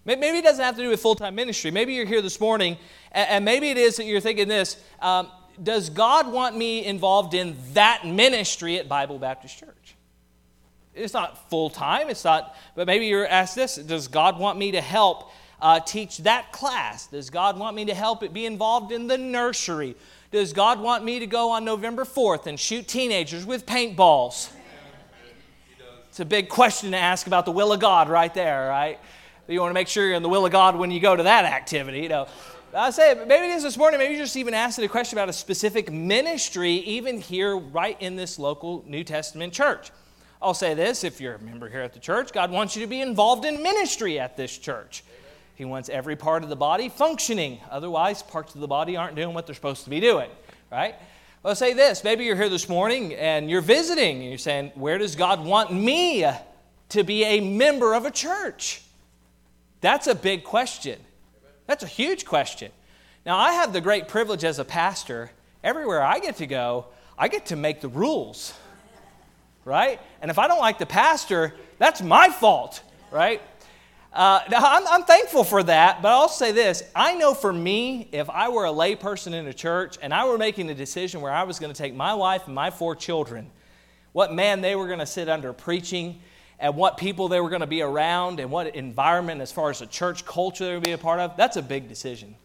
Maybe 0.05 0.37
it 0.37 0.43
doesn't 0.43 0.63
have 0.63 0.75
to 0.75 0.81
do 0.81 0.89
with 0.89 1.01
full 1.01 1.15
time 1.15 1.35
ministry. 1.35 1.71
Maybe 1.71 1.93
you're 1.93 2.05
here 2.05 2.21
this 2.21 2.39
morning, 2.39 2.77
and 3.11 3.45
maybe 3.45 3.69
it 3.69 3.77
is 3.77 3.95
that 3.97 4.05
you're 4.05 4.19
thinking 4.19 4.47
this 4.47 4.77
um, 5.01 5.29
Does 5.61 5.89
God 5.89 6.31
want 6.31 6.57
me 6.57 6.85
involved 6.85 7.33
in 7.33 7.55
that 7.73 8.05
ministry 8.05 8.77
at 8.79 8.89
Bible 8.89 9.17
Baptist 9.17 9.57
Church? 9.57 9.82
It's 10.95 11.13
not 11.13 11.49
full 11.49 11.69
time. 11.69 12.09
It's 12.09 12.23
not, 12.23 12.55
but 12.75 12.87
maybe 12.87 13.07
you're 13.07 13.27
asked 13.27 13.55
this 13.55 13.75
Does 13.75 14.07
God 14.07 14.37
want 14.37 14.57
me 14.57 14.71
to 14.71 14.81
help 14.81 15.31
uh, 15.61 15.79
teach 15.79 16.19
that 16.19 16.51
class? 16.51 17.07
Does 17.07 17.29
God 17.29 17.57
want 17.57 17.75
me 17.75 17.85
to 17.85 17.93
help 17.93 18.21
it 18.21 18.33
be 18.33 18.45
involved 18.45 18.91
in 18.91 19.07
the 19.07 19.17
nursery? 19.17 19.95
Does 20.31 20.51
God 20.51 20.79
want 20.79 21.05
me 21.05 21.19
to 21.19 21.27
go 21.27 21.51
on 21.51 21.63
November 21.63 22.03
4th 22.03 22.47
and 22.47 22.59
shoot 22.59 22.87
teenagers 22.87 23.45
with 23.45 23.65
paintballs? 23.65 24.49
It's 26.09 26.19
a 26.19 26.25
big 26.25 26.49
question 26.49 26.91
to 26.91 26.97
ask 26.97 27.25
about 27.25 27.45
the 27.45 27.51
will 27.51 27.73
of 27.73 27.79
God 27.79 28.09
right 28.09 28.33
there, 28.33 28.67
right? 28.67 28.99
You 29.47 29.59
want 29.59 29.71
to 29.71 29.73
make 29.73 29.87
sure 29.87 30.05
you're 30.05 30.15
in 30.15 30.23
the 30.23 30.29
will 30.29 30.45
of 30.45 30.51
God 30.51 30.75
when 30.75 30.91
you 30.91 30.99
go 30.99 31.15
to 31.15 31.23
that 31.23 31.45
activity, 31.45 32.01
you 32.01 32.09
know. 32.09 32.27
I 32.75 32.89
say, 32.89 33.13
maybe 33.13 33.45
it 33.45 33.55
is 33.55 33.63
this 33.63 33.77
morning, 33.77 33.99
maybe 33.99 34.15
you're 34.15 34.23
just 34.23 34.35
even 34.35 34.53
asking 34.53 34.85
a 34.85 34.87
question 34.87 35.17
about 35.17 35.29
a 35.29 35.33
specific 35.33 35.91
ministry, 35.91 36.73
even 36.73 37.19
here, 37.19 37.55
right 37.55 37.95
in 37.99 38.15
this 38.15 38.39
local 38.39 38.83
New 38.87 39.03
Testament 39.03 39.53
church. 39.53 39.91
I'll 40.43 40.53
say 40.53 40.73
this 40.73 41.05
if 41.05 41.21
you're 41.21 41.35
a 41.35 41.39
member 41.39 41.69
here 41.69 41.79
at 41.79 41.93
the 41.93 42.01
church, 42.01 42.33
God 42.33 42.51
wants 42.51 42.75
you 42.75 42.81
to 42.81 42.87
be 42.87 42.99
involved 42.99 43.45
in 43.45 43.63
ministry 43.63 44.19
at 44.19 44.35
this 44.35 44.57
church. 44.57 45.01
He 45.55 45.63
wants 45.63 45.87
every 45.87 46.17
part 46.17 46.43
of 46.43 46.49
the 46.49 46.55
body 46.57 46.89
functioning. 46.89 47.59
Otherwise, 47.71 48.21
parts 48.21 48.53
of 48.53 48.59
the 48.59 48.67
body 48.67 48.97
aren't 48.97 49.15
doing 49.15 49.33
what 49.33 49.45
they're 49.45 49.55
supposed 49.55 49.85
to 49.85 49.89
be 49.89 50.01
doing, 50.01 50.29
right? 50.69 50.95
I'll 51.45 51.55
say 51.55 51.73
this 51.73 52.03
maybe 52.03 52.25
you're 52.25 52.35
here 52.35 52.49
this 52.49 52.67
morning 52.67 53.13
and 53.13 53.49
you're 53.49 53.61
visiting 53.61 54.17
and 54.17 54.29
you're 54.29 54.37
saying, 54.37 54.73
Where 54.75 54.97
does 54.97 55.15
God 55.15 55.45
want 55.45 55.71
me 55.71 56.25
to 56.89 57.03
be 57.03 57.23
a 57.23 57.39
member 57.39 57.93
of 57.93 58.05
a 58.05 58.11
church? 58.11 58.81
That's 59.79 60.07
a 60.07 60.15
big 60.15 60.43
question. 60.43 60.99
That's 61.67 61.83
a 61.83 61.87
huge 61.87 62.25
question. 62.25 62.71
Now, 63.25 63.37
I 63.37 63.53
have 63.53 63.71
the 63.71 63.79
great 63.79 64.09
privilege 64.09 64.43
as 64.43 64.59
a 64.59 64.65
pastor, 64.65 65.31
everywhere 65.63 66.03
I 66.03 66.19
get 66.19 66.35
to 66.37 66.47
go, 66.47 66.87
I 67.17 67.29
get 67.29 67.45
to 67.47 67.55
make 67.55 67.79
the 67.79 67.87
rules 67.87 68.53
right? 69.65 69.99
And 70.21 70.29
if 70.29 70.39
I 70.39 70.47
don't 70.47 70.59
like 70.59 70.77
the 70.77 70.85
pastor, 70.85 71.53
that's 71.77 72.01
my 72.01 72.29
fault, 72.29 72.81
right? 73.11 73.41
Uh, 74.13 74.41
now, 74.49 74.59
I'm, 74.61 74.87
I'm 74.87 75.03
thankful 75.03 75.43
for 75.43 75.63
that, 75.63 76.03
but 76.03 76.09
I'll 76.09 76.29
say 76.29 76.51
this. 76.51 76.83
I 76.95 77.15
know 77.15 77.33
for 77.33 77.51
me, 77.51 78.09
if 78.11 78.29
I 78.29 78.49
were 78.49 78.65
a 78.65 78.71
layperson 78.71 79.33
in 79.33 79.47
a 79.47 79.53
church 79.53 79.97
and 80.01 80.13
I 80.13 80.25
were 80.25 80.37
making 80.37 80.69
a 80.69 80.75
decision 80.75 81.19
where 81.21 81.31
I 81.31 81.43
was 81.43 81.57
going 81.57 81.73
to 81.73 81.77
take 81.77 81.95
my 81.95 82.13
wife 82.13 82.45
and 82.45 82.53
my 82.53 82.69
four 82.69 82.95
children, 82.95 83.49
what 84.11 84.31
man 84.31 84.61
they 84.61 84.75
were 84.75 84.85
going 84.85 84.99
to 84.99 85.07
sit 85.07 85.29
under 85.29 85.51
preaching, 85.51 86.19
and 86.59 86.75
what 86.75 86.97
people 86.97 87.27
they 87.27 87.41
were 87.41 87.49
going 87.49 87.61
to 87.61 87.67
be 87.67 87.81
around, 87.81 88.39
and 88.39 88.51
what 88.51 88.75
environment, 88.75 89.41
as 89.41 89.51
far 89.51 89.71
as 89.71 89.81
a 89.81 89.87
church 89.87 90.25
culture 90.25 90.65
they 90.65 90.73
would 90.75 90.83
be 90.83 90.91
a 90.91 90.97
part 90.97 91.19
of, 91.19 91.35
that's 91.35 91.57
a 91.57 91.61
big 91.63 91.89
decision. 91.89 92.35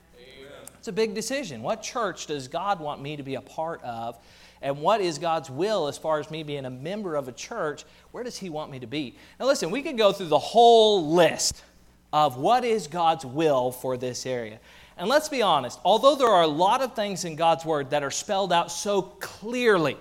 It's 0.79 0.89
a 0.89 0.93
big 0.93 1.15
decision. 1.15 1.63
What 1.63 1.83
church 1.83 2.27
does 2.27 2.49
God 2.49 2.81
want 2.81 3.03
me 3.03 3.17
to 3.17 3.23
be 3.23 3.35
a 3.35 3.41
part 3.43 3.83
of? 3.83 4.17
And 4.61 4.79
what 4.79 5.01
is 5.01 5.19
God's 5.19 5.51
will 5.51 5.87
as 5.87 5.97
far 5.97 6.19
as 6.19 6.31
me 6.31 6.43
being 6.43 6.65
a 6.65 6.71
member 6.71 7.15
of 7.15 7.29
a 7.29 7.33
church? 7.33 7.85
Where 8.11 8.25
does 8.25 8.37
He 8.37 8.51
want 8.51 8.71
me 8.71 8.81
to 8.81 8.87
be? 8.87 9.17
Now, 9.39 9.47
listen, 9.47 9.71
we 9.71 9.83
could 9.83 9.97
go 9.97 10.13
through 10.13 10.27
the 10.27 10.39
whole 10.39 11.13
list 11.13 11.63
of 12.13 12.37
what 12.37 12.65
is 12.65 12.87
God's 12.87 13.25
will 13.25 13.71
for 13.71 13.97
this 13.97 14.27
area. 14.27 14.59
And 14.97 15.09
let's 15.09 15.29
be 15.29 15.43
honest, 15.43 15.79
although 15.85 16.17
there 16.17 16.29
are 16.29 16.43
a 16.43 16.49
lot 16.49 16.83
of 16.83 16.95
things 16.95 17.25
in 17.25 17.37
God's 17.37 17.65
Word 17.65 17.91
that 17.91 18.03
are 18.03 18.11
spelled 18.11 18.53
out 18.53 18.73
so 18.73 19.03
clearly, 19.03 19.97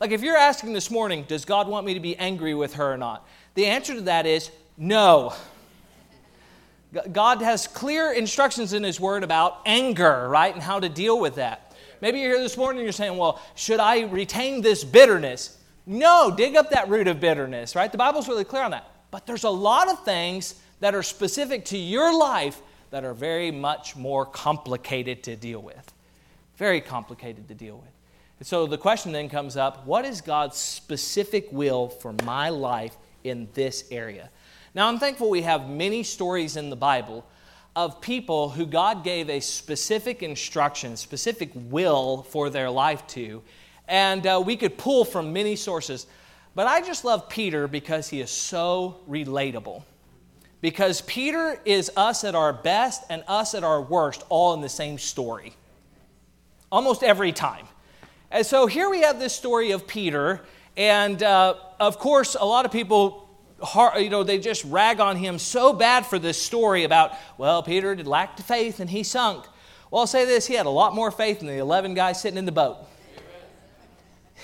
like 0.00 0.12
if 0.12 0.22
you're 0.22 0.36
asking 0.36 0.72
this 0.72 0.90
morning, 0.90 1.24
does 1.26 1.44
God 1.44 1.66
want 1.68 1.86
me 1.86 1.94
to 1.94 2.00
be 2.00 2.16
angry 2.16 2.54
with 2.54 2.74
her 2.74 2.92
or 2.92 2.96
not? 2.96 3.26
The 3.54 3.66
answer 3.66 3.94
to 3.94 4.02
that 4.02 4.26
is 4.26 4.50
no. 4.76 5.34
God 7.12 7.42
has 7.42 7.66
clear 7.66 8.12
instructions 8.12 8.72
in 8.72 8.82
His 8.82 9.00
Word 9.00 9.24
about 9.24 9.62
anger, 9.66 10.28
right, 10.28 10.54
and 10.54 10.62
how 10.62 10.78
to 10.78 10.88
deal 10.88 11.18
with 11.18 11.36
that. 11.36 11.65
Maybe 12.00 12.20
you're 12.20 12.34
here 12.34 12.42
this 12.42 12.56
morning 12.56 12.80
and 12.80 12.86
you're 12.86 12.92
saying, 12.92 13.16
well, 13.16 13.40
should 13.54 13.80
I 13.80 14.02
retain 14.02 14.60
this 14.62 14.84
bitterness? 14.84 15.58
No, 15.86 16.32
dig 16.36 16.56
up 16.56 16.70
that 16.70 16.88
root 16.88 17.08
of 17.08 17.20
bitterness, 17.20 17.76
right? 17.76 17.90
The 17.90 17.98
Bible's 17.98 18.28
really 18.28 18.44
clear 18.44 18.62
on 18.62 18.72
that. 18.72 18.90
But 19.10 19.26
there's 19.26 19.44
a 19.44 19.50
lot 19.50 19.88
of 19.88 20.04
things 20.04 20.56
that 20.80 20.94
are 20.94 21.02
specific 21.02 21.64
to 21.66 21.78
your 21.78 22.16
life 22.16 22.60
that 22.90 23.04
are 23.04 23.14
very 23.14 23.50
much 23.50 23.96
more 23.96 24.26
complicated 24.26 25.22
to 25.24 25.36
deal 25.36 25.60
with. 25.60 25.92
Very 26.56 26.80
complicated 26.80 27.48
to 27.48 27.54
deal 27.54 27.76
with. 27.76 27.90
And 28.38 28.46
so 28.46 28.66
the 28.66 28.78
question 28.78 29.12
then 29.12 29.28
comes 29.28 29.56
up 29.56 29.86
what 29.86 30.04
is 30.04 30.20
God's 30.20 30.56
specific 30.56 31.48
will 31.50 31.88
for 31.88 32.14
my 32.24 32.48
life 32.50 32.96
in 33.24 33.48
this 33.54 33.84
area? 33.90 34.30
Now, 34.74 34.88
I'm 34.88 34.98
thankful 34.98 35.30
we 35.30 35.42
have 35.42 35.70
many 35.70 36.02
stories 36.02 36.56
in 36.56 36.68
the 36.68 36.76
Bible 36.76 37.24
of 37.76 38.00
people 38.00 38.48
who 38.48 38.64
God 38.64 39.04
gave 39.04 39.28
a 39.28 39.38
specific 39.38 40.22
instruction, 40.22 40.96
specific 40.96 41.50
will 41.54 42.22
for 42.22 42.48
their 42.48 42.70
life 42.70 43.06
to, 43.08 43.42
and 43.86 44.26
uh, 44.26 44.42
we 44.44 44.56
could 44.56 44.78
pull 44.78 45.04
from 45.04 45.34
many 45.34 45.54
sources. 45.56 46.06
But 46.54 46.66
I 46.66 46.80
just 46.80 47.04
love 47.04 47.28
Peter 47.28 47.68
because 47.68 48.08
he 48.08 48.22
is 48.22 48.30
so 48.30 49.02
relatable. 49.06 49.82
Because 50.62 51.02
Peter 51.02 51.60
is 51.66 51.92
us 51.98 52.24
at 52.24 52.34
our 52.34 52.54
best 52.54 53.04
and 53.10 53.22
us 53.28 53.54
at 53.54 53.62
our 53.62 53.82
worst, 53.82 54.24
all 54.30 54.54
in 54.54 54.62
the 54.62 54.70
same 54.70 54.96
story. 54.96 55.54
Almost 56.72 57.02
every 57.02 57.30
time. 57.30 57.66
And 58.30 58.44
so 58.44 58.66
here 58.66 58.88
we 58.88 59.02
have 59.02 59.20
this 59.20 59.34
story 59.34 59.72
of 59.72 59.86
Peter, 59.86 60.40
and 60.78 61.22
uh, 61.22 61.54
of 61.78 61.98
course, 61.98 62.36
a 62.40 62.44
lot 62.44 62.64
of 62.64 62.72
people 62.72 63.25
you 63.98 64.10
know, 64.10 64.22
they 64.22 64.38
just 64.38 64.64
rag 64.64 65.00
on 65.00 65.16
him 65.16 65.38
so 65.38 65.72
bad 65.72 66.04
for 66.06 66.18
this 66.18 66.40
story 66.40 66.84
about, 66.84 67.12
well, 67.38 67.62
Peter 67.62 67.96
lacked 67.96 68.40
faith 68.40 68.80
and 68.80 68.90
he 68.90 69.02
sunk. 69.02 69.46
Well, 69.90 70.00
I'll 70.00 70.06
say 70.06 70.24
this 70.24 70.46
he 70.46 70.54
had 70.54 70.66
a 70.66 70.70
lot 70.70 70.94
more 70.94 71.10
faith 71.10 71.38
than 71.38 71.48
the 71.48 71.58
11 71.58 71.94
guys 71.94 72.20
sitting 72.20 72.38
in 72.38 72.44
the 72.44 72.52
boat. 72.52 72.78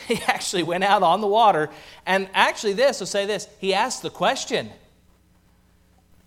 He 0.08 0.18
actually 0.26 0.62
went 0.62 0.84
out 0.84 1.02
on 1.02 1.20
the 1.20 1.26
water. 1.26 1.68
And 2.06 2.28
actually, 2.32 2.72
this, 2.72 3.02
I'll 3.02 3.06
say 3.06 3.26
this, 3.26 3.46
he 3.60 3.74
asked 3.74 4.02
the 4.02 4.10
question. 4.10 4.70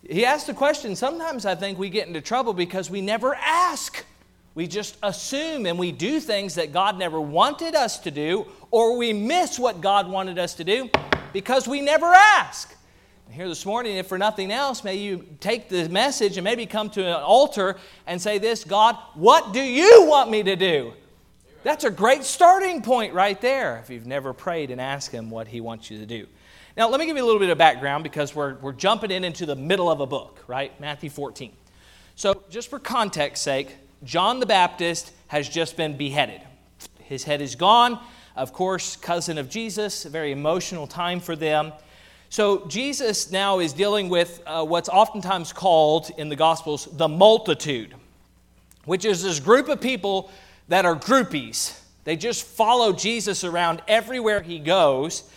He 0.08 0.24
asked 0.24 0.46
the 0.46 0.54
question. 0.54 0.96
Sometimes 0.96 1.48
I 1.48 1.56
think 1.56 1.80
we 1.80 1.90
get 1.90 2.08
into 2.08 2.22
trouble 2.22 2.54
because 2.54 2.92
we 2.92 3.02
never 3.02 3.34
ask. 3.34 4.06
We 4.54 4.68
just 4.68 4.98
assume 5.02 5.66
and 5.66 5.80
we 5.80 5.92
do 5.92 6.20
things 6.20 6.56
that 6.56 6.72
God 6.72 7.00
never 7.00 7.20
wanted 7.20 7.74
us 7.74 7.98
to 8.00 8.12
do, 8.12 8.46
or 8.70 8.98
we 8.98 9.14
miss 9.14 9.58
what 9.58 9.82
God 9.82 10.08
wanted 10.08 10.38
us 10.38 10.54
to 10.54 10.64
do 10.64 10.90
because 11.36 11.68
we 11.68 11.82
never 11.82 12.06
ask. 12.06 12.74
Here 13.30 13.50
this 13.50 13.66
morning, 13.66 13.98
if 13.98 14.08
for 14.08 14.18
nothing 14.18 14.54
else, 14.54 14.86
may 14.86 14.96
you 14.96 15.26
take 15.42 15.68
the 15.68 15.90
message 15.90 16.38
and 16.38 16.46
maybe 16.46 16.66
come 16.66 16.90
to 16.92 17.06
an 17.06 17.22
altar 17.22 17.76
and 18.08 18.22
say, 18.22 18.38
This, 18.38 18.64
God, 18.64 18.96
what 19.16 19.52
do 19.52 19.60
you 19.60 20.06
want 20.06 20.32
me 20.32 20.44
to 20.44 20.56
do? 20.56 20.94
That's 21.64 21.84
a 21.84 21.92
great 21.92 22.24
starting 22.24 22.82
point 22.82 23.14
right 23.14 23.40
there 23.42 23.80
if 23.80 23.90
you've 23.90 24.06
never 24.06 24.32
prayed 24.32 24.72
and 24.72 24.80
asked 24.80 25.12
Him 25.12 25.30
what 25.30 25.50
He 25.50 25.60
wants 25.60 25.92
you 25.92 25.98
to 25.98 26.06
do. 26.06 26.26
Now, 26.78 26.88
let 26.88 27.02
me 27.02 27.06
give 27.06 27.18
you 27.18 27.24
a 27.24 27.28
little 27.28 27.42
bit 27.42 27.50
of 27.50 27.58
background 27.58 28.04
because 28.06 28.34
we're, 28.34 28.56
we're 28.60 28.72
jumping 28.72 29.12
in 29.12 29.26
into 29.26 29.46
the 29.46 29.58
middle 29.58 29.92
of 29.92 30.00
a 30.00 30.08
book, 30.08 30.42
right? 30.48 30.80
Matthew 30.80 31.10
14. 31.10 31.52
So, 32.16 32.44
just 32.50 32.70
for 32.70 32.80
context 32.80 33.44
sake, 33.44 33.76
John 34.06 34.40
the 34.40 34.46
Baptist 34.46 35.12
has 35.28 35.50
just 35.50 35.76
been 35.76 35.98
beheaded. 35.98 36.40
His 37.00 37.26
head 37.26 37.42
is 37.42 37.56
gone. 37.56 38.00
Of 38.36 38.52
course, 38.52 38.98
cousin 38.98 39.38
of 39.38 39.50
Jesus, 39.50 40.04
a 40.04 40.10
very 40.10 40.34
emotional 40.34 40.88
time 40.88 41.22
for 41.22 41.38
them. 41.38 41.72
So, 42.30 42.68
Jesus 42.68 43.32
now 43.32 43.60
is 43.60 43.72
dealing 43.72 44.10
with 44.10 44.42
uh, 44.46 44.66
what's 44.66 44.90
oftentimes 44.90 45.54
called 45.54 46.12
in 46.18 46.28
the 46.28 46.36
Gospels 46.36 46.90
the 46.92 47.08
multitude, 47.08 47.96
which 48.84 49.06
is 49.06 49.24
this 49.24 49.40
group 49.40 49.70
of 49.70 49.80
people 49.80 50.30
that 50.68 50.84
are 50.84 50.98
groupies. 50.98 51.80
They 52.04 52.18
just 52.18 52.44
follow 52.44 52.92
Jesus 52.92 53.46
around 53.46 53.82
everywhere 53.88 54.42
he 54.42 54.60
goes. 54.60 55.30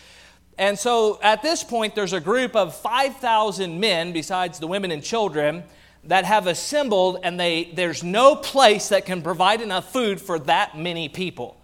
And 0.58 0.76
so, 0.76 1.20
at 1.22 1.40
this 1.40 1.62
point, 1.62 1.94
there's 1.94 2.14
a 2.14 2.20
group 2.20 2.56
of 2.56 2.74
5,000 2.74 3.78
men, 3.78 4.12
besides 4.12 4.58
the 4.58 4.66
women 4.66 4.90
and 4.90 5.04
children, 5.04 5.62
that 6.02 6.24
have 6.24 6.48
assembled, 6.48 7.20
and 7.22 7.38
they, 7.38 7.70
there's 7.74 8.02
no 8.02 8.34
place 8.34 8.88
that 8.88 9.06
can 9.06 9.22
provide 9.22 9.60
enough 9.60 9.92
food 9.92 10.20
for 10.20 10.40
that 10.40 10.76
many 10.76 11.08
people. 11.08 11.57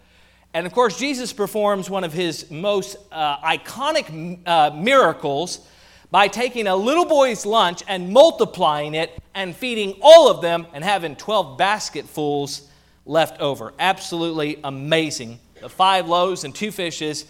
And 0.54 0.66
of 0.66 0.72
course, 0.72 0.96
Jesus 0.96 1.32
performs 1.32 1.90
one 1.90 2.04
of 2.04 2.12
his 2.12 2.48
most 2.48 2.96
uh, 3.10 3.38
iconic 3.38 4.38
uh, 4.46 4.70
miracles 4.70 5.66
by 6.12 6.28
taking 6.28 6.68
a 6.68 6.76
little 6.76 7.04
boy's 7.04 7.44
lunch 7.44 7.82
and 7.88 8.12
multiplying 8.12 8.94
it 8.94 9.20
and 9.34 9.54
feeding 9.54 9.98
all 10.00 10.30
of 10.30 10.40
them 10.40 10.68
and 10.72 10.84
having 10.84 11.16
12 11.16 11.58
basketfuls 11.58 12.68
left 13.04 13.40
over. 13.40 13.74
Absolutely 13.80 14.60
amazing. 14.62 15.40
The 15.60 15.68
five 15.68 16.06
loaves 16.06 16.44
and 16.44 16.54
two 16.54 16.70
fishes, 16.70 17.24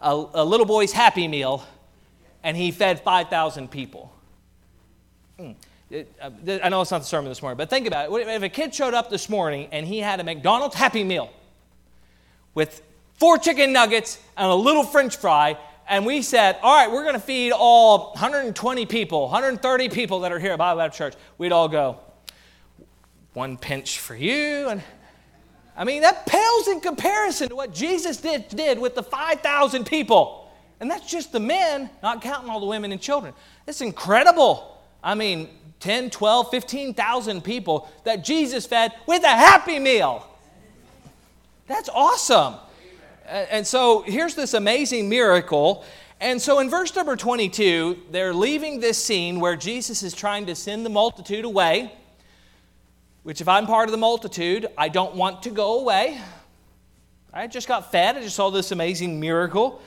a, 0.00 0.24
a 0.32 0.44
little 0.44 0.64
boy's 0.64 0.92
happy 0.92 1.28
meal, 1.28 1.62
and 2.42 2.56
he 2.56 2.70
fed 2.70 3.00
5,000 3.00 3.70
people. 3.70 4.10
Mm. 5.38 5.54
It, 5.90 6.10
uh, 6.18 6.30
I 6.64 6.70
know 6.70 6.80
it's 6.80 6.90
not 6.90 7.00
the 7.00 7.06
sermon 7.06 7.28
this 7.28 7.42
morning, 7.42 7.58
but 7.58 7.68
think 7.68 7.86
about 7.86 8.10
it. 8.10 8.26
If 8.26 8.42
a 8.42 8.48
kid 8.48 8.74
showed 8.74 8.94
up 8.94 9.10
this 9.10 9.28
morning 9.28 9.68
and 9.70 9.86
he 9.86 9.98
had 9.98 10.18
a 10.18 10.24
McDonald's 10.24 10.76
Happy 10.76 11.04
Meal, 11.04 11.30
with 12.54 12.82
four 13.14 13.38
chicken 13.38 13.72
nuggets 13.72 14.18
and 14.36 14.50
a 14.50 14.54
little 14.54 14.84
french 14.84 15.16
fry. 15.16 15.56
And 15.88 16.06
we 16.06 16.22
said, 16.22 16.56
all 16.62 16.74
right, 16.74 16.90
we're 16.90 17.02
going 17.02 17.14
to 17.14 17.20
feed 17.20 17.52
all 17.52 18.10
120 18.12 18.86
people, 18.86 19.22
130 19.22 19.88
people 19.88 20.20
that 20.20 20.32
are 20.32 20.38
here 20.38 20.52
at 20.52 20.58
Bible 20.58 20.78
Baptist 20.78 20.98
Church. 20.98 21.14
We'd 21.36 21.52
all 21.52 21.68
go, 21.68 21.98
one 23.32 23.56
pinch 23.56 23.98
for 23.98 24.14
you. 24.14 24.68
And 24.68 24.82
I 25.76 25.84
mean, 25.84 26.02
that 26.02 26.26
pales 26.26 26.68
in 26.68 26.80
comparison 26.80 27.48
to 27.48 27.56
what 27.56 27.74
Jesus 27.74 28.18
did, 28.18 28.48
did 28.48 28.78
with 28.78 28.94
the 28.94 29.02
5,000 29.02 29.84
people. 29.84 30.52
And 30.78 30.90
that's 30.90 31.10
just 31.10 31.32
the 31.32 31.40
men, 31.40 31.90
not 32.02 32.22
counting 32.22 32.50
all 32.50 32.60
the 32.60 32.66
women 32.66 32.92
and 32.92 33.00
children. 33.00 33.34
It's 33.66 33.80
incredible. 33.80 34.80
I 35.02 35.14
mean, 35.14 35.48
10, 35.80 36.10
12, 36.10 36.50
15,000 36.50 37.42
people 37.42 37.90
that 38.04 38.24
Jesus 38.24 38.66
fed 38.66 38.92
with 39.06 39.24
a 39.24 39.28
happy 39.28 39.78
meal. 39.78 40.26
That's 41.70 41.88
awesome. 41.88 42.56
And 43.28 43.64
so 43.64 44.02
here's 44.02 44.34
this 44.34 44.54
amazing 44.54 45.08
miracle. 45.08 45.84
And 46.20 46.42
so 46.42 46.58
in 46.58 46.68
verse 46.68 46.92
number 46.96 47.14
22, 47.14 48.06
they're 48.10 48.34
leaving 48.34 48.80
this 48.80 48.98
scene 48.98 49.38
where 49.38 49.54
Jesus 49.54 50.02
is 50.02 50.12
trying 50.12 50.46
to 50.46 50.56
send 50.56 50.84
the 50.84 50.90
multitude 50.90 51.44
away, 51.44 51.92
which, 53.22 53.40
if 53.40 53.46
I'm 53.46 53.68
part 53.68 53.86
of 53.86 53.92
the 53.92 53.98
multitude, 53.98 54.66
I 54.76 54.88
don't 54.88 55.14
want 55.14 55.44
to 55.44 55.50
go 55.50 55.78
away. 55.78 56.20
I 57.32 57.46
just 57.46 57.68
got 57.68 57.92
fed, 57.92 58.16
I 58.16 58.22
just 58.22 58.34
saw 58.34 58.50
this 58.50 58.72
amazing 58.72 59.20
miracle. 59.20 59.80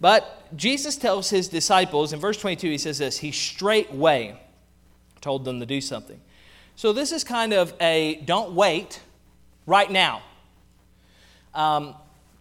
But 0.00 0.56
Jesus 0.56 0.96
tells 0.96 1.28
his 1.28 1.48
disciples, 1.48 2.14
in 2.14 2.18
verse 2.18 2.40
22, 2.40 2.70
he 2.70 2.78
says 2.78 2.96
this 2.96 3.18
He 3.18 3.30
straightway 3.30 4.40
told 5.20 5.44
them 5.44 5.60
to 5.60 5.66
do 5.66 5.82
something. 5.82 6.18
So 6.76 6.94
this 6.94 7.12
is 7.12 7.24
kind 7.24 7.52
of 7.52 7.74
a 7.78 8.22
don't 8.24 8.52
wait 8.52 9.02
right 9.66 9.90
now. 9.90 10.22
Um, 11.56 11.94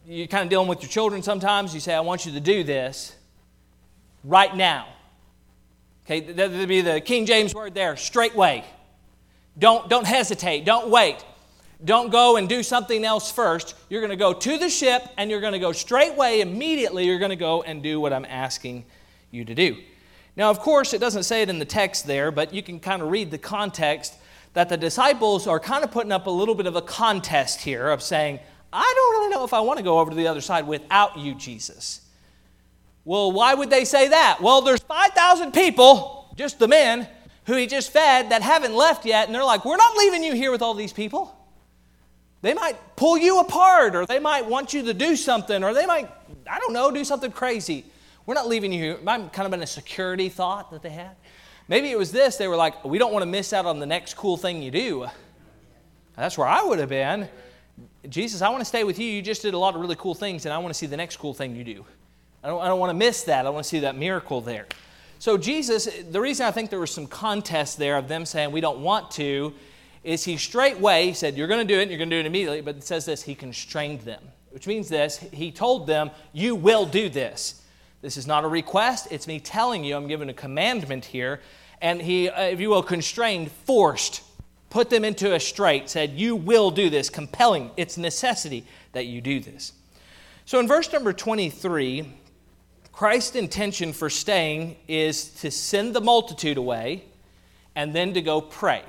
you're 0.06 0.28
kind 0.28 0.44
of 0.44 0.50
dealing 0.50 0.68
with 0.68 0.82
your 0.84 0.90
children 0.90 1.24
sometimes. 1.24 1.74
You 1.74 1.80
say, 1.80 1.96
I 1.96 2.02
want 2.02 2.26
you 2.26 2.34
to 2.34 2.40
do 2.42 2.64
this 2.64 3.16
right 4.26 4.56
now. 4.56 4.88
Okay, 6.06 6.20
that 6.34 6.52
would 6.52 6.68
be 6.68 6.82
the 6.82 7.02
King 7.02 7.26
James 7.26 7.56
word 7.56 7.74
there, 7.74 7.96
straightway. 7.96 8.64
Don't, 9.58 9.90
don't 9.90 10.06
hesitate. 10.06 10.66
Don't 10.66 10.90
wait. 10.90 11.24
Don't 11.84 12.12
go 12.12 12.36
and 12.36 12.48
do 12.48 12.62
something 12.62 13.04
else 13.06 13.32
first. 13.32 13.76
You're 13.90 14.02
going 14.02 14.12
to 14.12 14.18
go 14.18 14.34
to 14.34 14.58
the 14.58 14.70
ship 14.70 15.08
and 15.18 15.32
you're 15.32 15.42
going 15.42 15.54
to 15.54 15.60
go 15.60 15.72
straightway, 15.72 16.42
immediately, 16.42 17.06
you're 17.06 17.20
going 17.20 17.30
to 17.30 17.36
go 17.36 17.64
and 17.64 17.82
do 17.82 18.00
what 18.00 18.14
I'm 18.14 18.26
asking 18.26 18.86
you 19.32 19.46
to 19.46 19.56
do. 19.56 19.78
Now, 20.36 20.50
of 20.50 20.60
course, 20.60 20.94
it 20.94 21.00
doesn't 21.00 21.24
say 21.24 21.42
it 21.42 21.50
in 21.50 21.60
the 21.60 21.66
text 21.66 22.06
there, 22.06 22.32
but 22.32 22.54
you 22.54 22.62
can 22.62 22.80
kind 22.80 23.02
of 23.02 23.10
read 23.10 23.32
the 23.32 23.38
context 23.38 24.16
that 24.54 24.70
the 24.70 24.78
disciples 24.78 25.48
are 25.48 25.60
kind 25.60 25.84
of 25.84 25.92
putting 25.92 26.12
up 26.12 26.28
a 26.28 26.32
little 26.32 26.56
bit 26.56 26.66
of 26.66 26.76
a 26.76 26.82
contest 26.82 27.62
here 27.62 27.90
of 27.90 28.04
saying, 28.04 28.40
I 28.76 28.94
don't 28.96 29.12
really 29.14 29.30
know 29.30 29.46
if 29.46 29.54
I 29.54 29.62
want 29.62 29.78
to 29.78 29.84
go 29.84 30.00
over 30.00 30.12
to 30.12 30.16
the 30.18 30.28
other 30.28 30.42
side 30.42 30.68
without 30.68 31.18
you, 31.18 31.34
Jesus. 31.34 32.02
Well, 33.06 33.32
why 33.32 33.54
would 33.54 33.70
they 33.70 33.86
say 33.86 34.10
that? 34.10 34.42
Well, 34.42 34.62
there's 34.62 34.82
5,000 34.82 35.54
people, 35.54 36.34
just 36.36 36.60
the 36.60 36.68
men, 36.68 37.08
who 37.46 37.56
he 37.56 37.68
just 37.68 37.92
fed 37.92 38.32
that 38.32 38.42
haven't 38.42 38.76
left 38.76 39.06
yet, 39.06 39.28
and 39.28 39.36
they're 39.36 39.44
like, 39.44 39.64
We're 39.64 39.78
not 39.78 39.96
leaving 39.96 40.24
you 40.24 40.34
here 40.34 40.52
with 40.52 40.62
all 40.62 40.74
these 40.74 40.92
people. 40.92 41.34
They 42.42 42.54
might 42.54 42.76
pull 42.98 43.18
you 43.18 43.40
apart, 43.40 43.96
or 43.96 44.06
they 44.06 44.20
might 44.20 44.46
want 44.46 44.74
you 44.74 44.84
to 44.84 44.94
do 44.94 45.16
something, 45.16 45.64
or 45.64 45.74
they 45.74 45.86
might, 45.86 46.10
I 46.50 46.60
don't 46.60 46.74
know, 46.74 46.92
do 46.92 47.06
something 47.06 47.32
crazy. 47.32 47.86
We're 48.26 48.34
not 48.34 48.48
leaving 48.48 48.74
you 48.74 48.80
here. 48.80 48.98
Might 49.04 49.32
kind 49.32 49.46
of 49.46 49.52
been 49.52 49.64
a 49.64 49.68
security 49.68 50.28
thought 50.28 50.72
that 50.72 50.82
they 50.82 50.90
had. 50.90 51.16
Maybe 51.68 51.90
it 51.92 51.98
was 51.98 52.12
this 52.12 52.36
they 52.36 52.48
were 52.48 52.56
like, 52.58 52.84
We 52.84 52.98
don't 52.98 53.14
want 53.14 53.24
to 53.24 53.30
miss 53.30 53.54
out 53.54 53.66
on 53.66 53.80
the 53.80 53.86
next 53.86 54.16
cool 54.16 54.36
thing 54.36 54.62
you 54.62 54.72
do. 54.72 55.08
That's 56.18 56.38
where 56.38 56.48
I 56.48 56.64
would 56.64 56.80
have 56.80 56.90
been. 56.90 57.30
Jesus, 58.10 58.42
I 58.42 58.50
want 58.50 58.62
to 58.62 58.66
stay 58.66 58.84
with 58.84 59.00
you. 59.00 59.06
You 59.06 59.22
just 59.22 59.42
did 59.42 59.54
a 59.54 59.58
lot 59.58 59.76
of 59.76 59.82
really 59.82 59.96
cool 59.96 60.16
things, 60.16 60.46
and 60.46 60.54
I 60.54 60.58
want 60.58 60.74
to 60.74 60.78
see 60.78 60.86
the 60.86 60.98
next 60.98 61.18
cool 61.18 61.34
thing 61.34 61.56
you 61.56 61.64
do. 61.64 61.86
I 62.44 62.48
don't, 62.48 62.62
I 62.62 62.68
don't 62.68 62.80
want 62.80 62.92
to 62.92 62.96
miss 62.96 63.24
that. 63.24 63.46
I 63.46 63.50
want 63.50 63.64
to 63.64 63.70
see 63.70 63.80
that 63.80 63.98
miracle 63.98 64.42
there. 64.42 64.68
So, 65.20 65.38
Jesus, 65.38 65.90
the 66.12 66.22
reason 66.22 66.46
I 66.46 66.52
think 66.52 66.70
there 66.70 66.80
was 66.80 66.92
some 66.92 67.08
contest 67.08 67.78
there 67.78 67.98
of 67.98 68.08
them 68.08 68.26
saying 68.26 68.52
we 68.52 68.62
don't 68.62 68.80
want 68.80 69.12
to 69.12 69.54
is 70.04 70.24
he 70.24 70.38
straightway 70.38 71.14
said, 71.14 71.36
You're 71.36 71.48
going 71.48 71.68
to 71.68 71.74
do 71.74 71.80
it, 71.80 71.84
and 71.84 71.92
you're 71.92 71.98
going 71.98 72.10
to 72.10 72.16
do 72.16 72.20
it 72.20 72.26
immediately. 72.26 72.62
But 72.62 72.76
it 72.78 72.84
says 72.84 73.06
this, 73.06 73.24
he 73.24 73.34
constrained 73.34 74.02
them, 74.02 74.22
which 74.52 74.68
means 74.68 74.88
this, 74.88 75.18
he 75.18 75.52
told 75.52 75.88
them, 75.88 76.12
You 76.32 76.56
will 76.56 76.86
do 76.86 77.10
this. 77.10 77.64
This 78.02 78.18
is 78.18 78.28
not 78.28 78.44
a 78.44 78.48
request, 78.48 79.08
it's 79.10 79.26
me 79.26 79.40
telling 79.40 79.84
you, 79.84 79.96
I'm 79.96 80.08
giving 80.08 80.30
a 80.30 80.34
commandment 80.34 81.06
here. 81.06 81.42
And 81.82 82.02
he, 82.02 82.30
uh, 82.30 82.44
if 82.44 82.60
you 82.60 82.70
will, 82.70 82.84
constrained, 82.84 83.52
forced, 83.52 84.22
put 84.76 84.90
them 84.90 85.06
into 85.06 85.34
a 85.34 85.40
strait, 85.40 85.90
said, 85.90 86.12
You 86.20 86.36
will 86.36 86.70
do 86.70 86.90
this, 86.90 87.10
compelling, 87.10 87.72
it's 87.78 87.98
necessity 87.98 88.66
that 88.92 89.06
you 89.06 89.22
do 89.22 89.40
this. 89.40 89.72
So 90.44 90.60
in 90.60 90.68
verse 90.68 90.92
number 90.92 91.14
23, 91.14 92.06
Christ's 92.92 93.38
intention 93.38 93.94
for 93.94 94.10
staying 94.10 94.76
is 94.90 95.30
to 95.36 95.50
send 95.50 95.96
the 95.96 96.02
multitude 96.02 96.58
away 96.58 97.06
and 97.74 97.96
then 97.96 98.14
to 98.16 98.22
go 98.22 98.42
pray. 98.42 98.84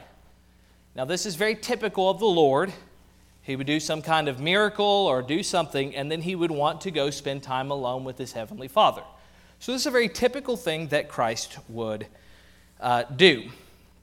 Now, 0.96 1.04
this 1.04 1.24
is 1.24 1.36
very 1.36 1.54
typical 1.54 2.10
of 2.10 2.18
the 2.18 2.26
Lord. 2.26 2.72
He 3.42 3.54
would 3.54 3.68
do 3.68 3.78
some 3.78 4.02
kind 4.02 4.26
of 4.26 4.40
miracle 4.40 4.84
or 4.84 5.22
do 5.22 5.44
something, 5.44 5.94
and 5.94 6.10
then 6.10 6.20
he 6.20 6.34
would 6.34 6.50
want 6.50 6.80
to 6.80 6.90
go 6.90 7.10
spend 7.10 7.44
time 7.44 7.70
alone 7.70 8.02
with 8.02 8.18
his 8.18 8.32
heavenly 8.32 8.66
Father. 8.66 9.04
So, 9.60 9.70
this 9.70 9.82
is 9.82 9.86
a 9.86 9.92
very 9.92 10.08
typical 10.08 10.56
thing 10.56 10.88
that 10.88 11.08
Christ 11.08 11.58
would 11.68 12.08
uh, 12.80 13.04
do. 13.04 13.50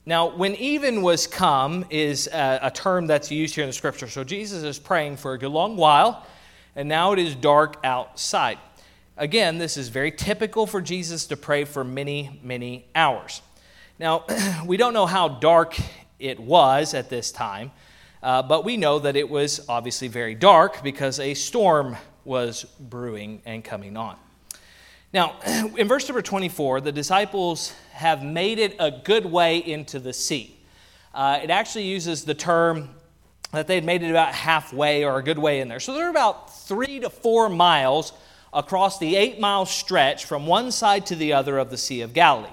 Now, 0.06 0.36
when 0.36 0.56
even 0.56 1.02
was 1.02 1.28
come 1.28 1.86
is 1.90 2.28
a, 2.28 2.60
a 2.64 2.72
term 2.72 3.08
that's 3.08 3.32
used 3.32 3.56
here 3.56 3.64
in 3.64 3.70
the 3.70 3.74
scripture. 3.74 4.10
So, 4.10 4.24
Jesus 4.24 4.64
is 4.64 4.78
praying 4.78 5.18
for 5.18 5.34
a 5.34 5.38
good 5.38 5.52
long 5.52 5.78
while, 5.78 6.26
and 6.76 6.90
now 6.90 7.14
it 7.14 7.20
is 7.20 7.36
dark 7.36 7.78
outside. 7.86 8.58
Again, 9.16 9.60
this 9.60 9.78
is 9.78 9.90
very 9.90 10.12
typical 10.12 10.68
for 10.68 10.82
Jesus 10.82 11.28
to 11.28 11.38
pray 11.38 11.64
for 11.64 11.84
many, 11.84 12.40
many 12.44 12.86
hours. 12.96 13.42
Now, 13.98 14.26
we 14.66 14.76
don't 14.76 14.94
know 14.94 15.06
how 15.06 15.30
dark 15.30 15.78
it 16.20 16.40
was 16.40 16.94
at 16.94 17.10
this 17.10 17.32
time, 17.32 17.72
uh, 18.22 18.42
but 18.42 18.66
we 18.66 18.76
know 18.76 19.00
that 19.00 19.16
it 19.16 19.30
was 19.30 19.66
obviously 19.70 20.10
very 20.10 20.36
dark 20.36 20.84
because 20.84 21.20
a 21.20 21.34
storm 21.34 21.96
was 22.26 22.64
brewing 22.80 23.42
and 23.46 23.64
coming 23.64 23.96
on. 23.96 24.18
Now, 25.14 25.36
in 25.78 25.88
verse 25.88 26.08
number 26.10 26.22
24, 26.22 26.82
the 26.82 26.92
disciples 26.92 27.74
have 27.92 28.24
made 28.24 28.58
it 28.58 28.76
a 28.80 28.90
good 28.90 29.26
way 29.26 29.60
into 29.60 30.00
the 30.00 30.12
sea. 30.12 30.58
Uh, 31.14 31.40
it 31.44 31.52
actually 31.52 31.86
uses 31.86 32.26
the 32.26 32.34
term 32.34 32.90
that 33.52 33.68
they 33.68 33.76
had 33.76 33.86
made 33.86 34.02
it 34.02 34.10
about 34.10 34.34
halfway 34.34 35.06
or 35.06 35.20
a 35.20 35.24
good 35.24 35.38
way 35.38 35.60
in 35.60 35.68
there. 35.68 35.80
So 35.80 35.94
they're 35.94 36.10
about 36.10 36.52
three 36.52 37.00
to 37.02 37.10
four 37.12 37.50
miles 37.50 38.14
across 38.52 38.98
the 38.98 39.16
eight 39.16 39.40
mile 39.40 39.68
stretch 39.68 40.26
from 40.26 40.48
one 40.48 40.72
side 40.72 41.06
to 41.08 41.16
the 41.16 41.34
other 41.34 41.60
of 41.60 41.70
the 41.70 41.78
Sea 41.78 42.02
of 42.02 42.14
Galilee. 42.14 42.50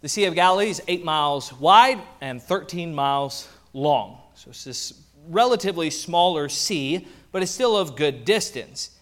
The 0.00 0.08
Sea 0.08 0.24
of 0.24 0.34
Galilee 0.34 0.70
is 0.70 0.82
eight 0.88 1.04
miles 1.04 1.52
wide 1.52 2.00
and 2.22 2.42
13 2.42 2.94
miles 2.94 3.48
long. 3.74 4.18
So 4.34 4.48
it's 4.48 4.64
this 4.64 5.02
relatively 5.28 5.90
smaller 5.90 6.48
sea, 6.48 7.06
but 7.32 7.42
it's 7.42 7.52
still 7.52 7.76
of 7.76 7.96
good 7.96 8.24
distance. 8.24 8.92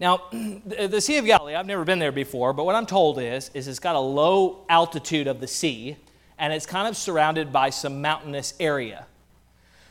Now, 0.00 0.22
the 0.32 1.00
Sea 1.00 1.18
of 1.18 1.26
Galilee, 1.26 1.54
I've 1.54 1.66
never 1.66 1.84
been 1.84 1.98
there 1.98 2.10
before, 2.10 2.52
but 2.52 2.64
what 2.64 2.74
I'm 2.74 2.86
told 2.86 3.20
is, 3.20 3.50
is 3.52 3.68
it's 3.68 3.78
got 3.78 3.94
a 3.94 4.00
low 4.00 4.64
altitude 4.68 5.26
of 5.26 5.40
the 5.40 5.46
sea, 5.46 5.96
and 6.38 6.52
it's 6.52 6.66
kind 6.66 6.88
of 6.88 6.96
surrounded 6.96 7.52
by 7.52 7.68
some 7.68 8.00
mountainous 8.00 8.54
area. 8.58 9.06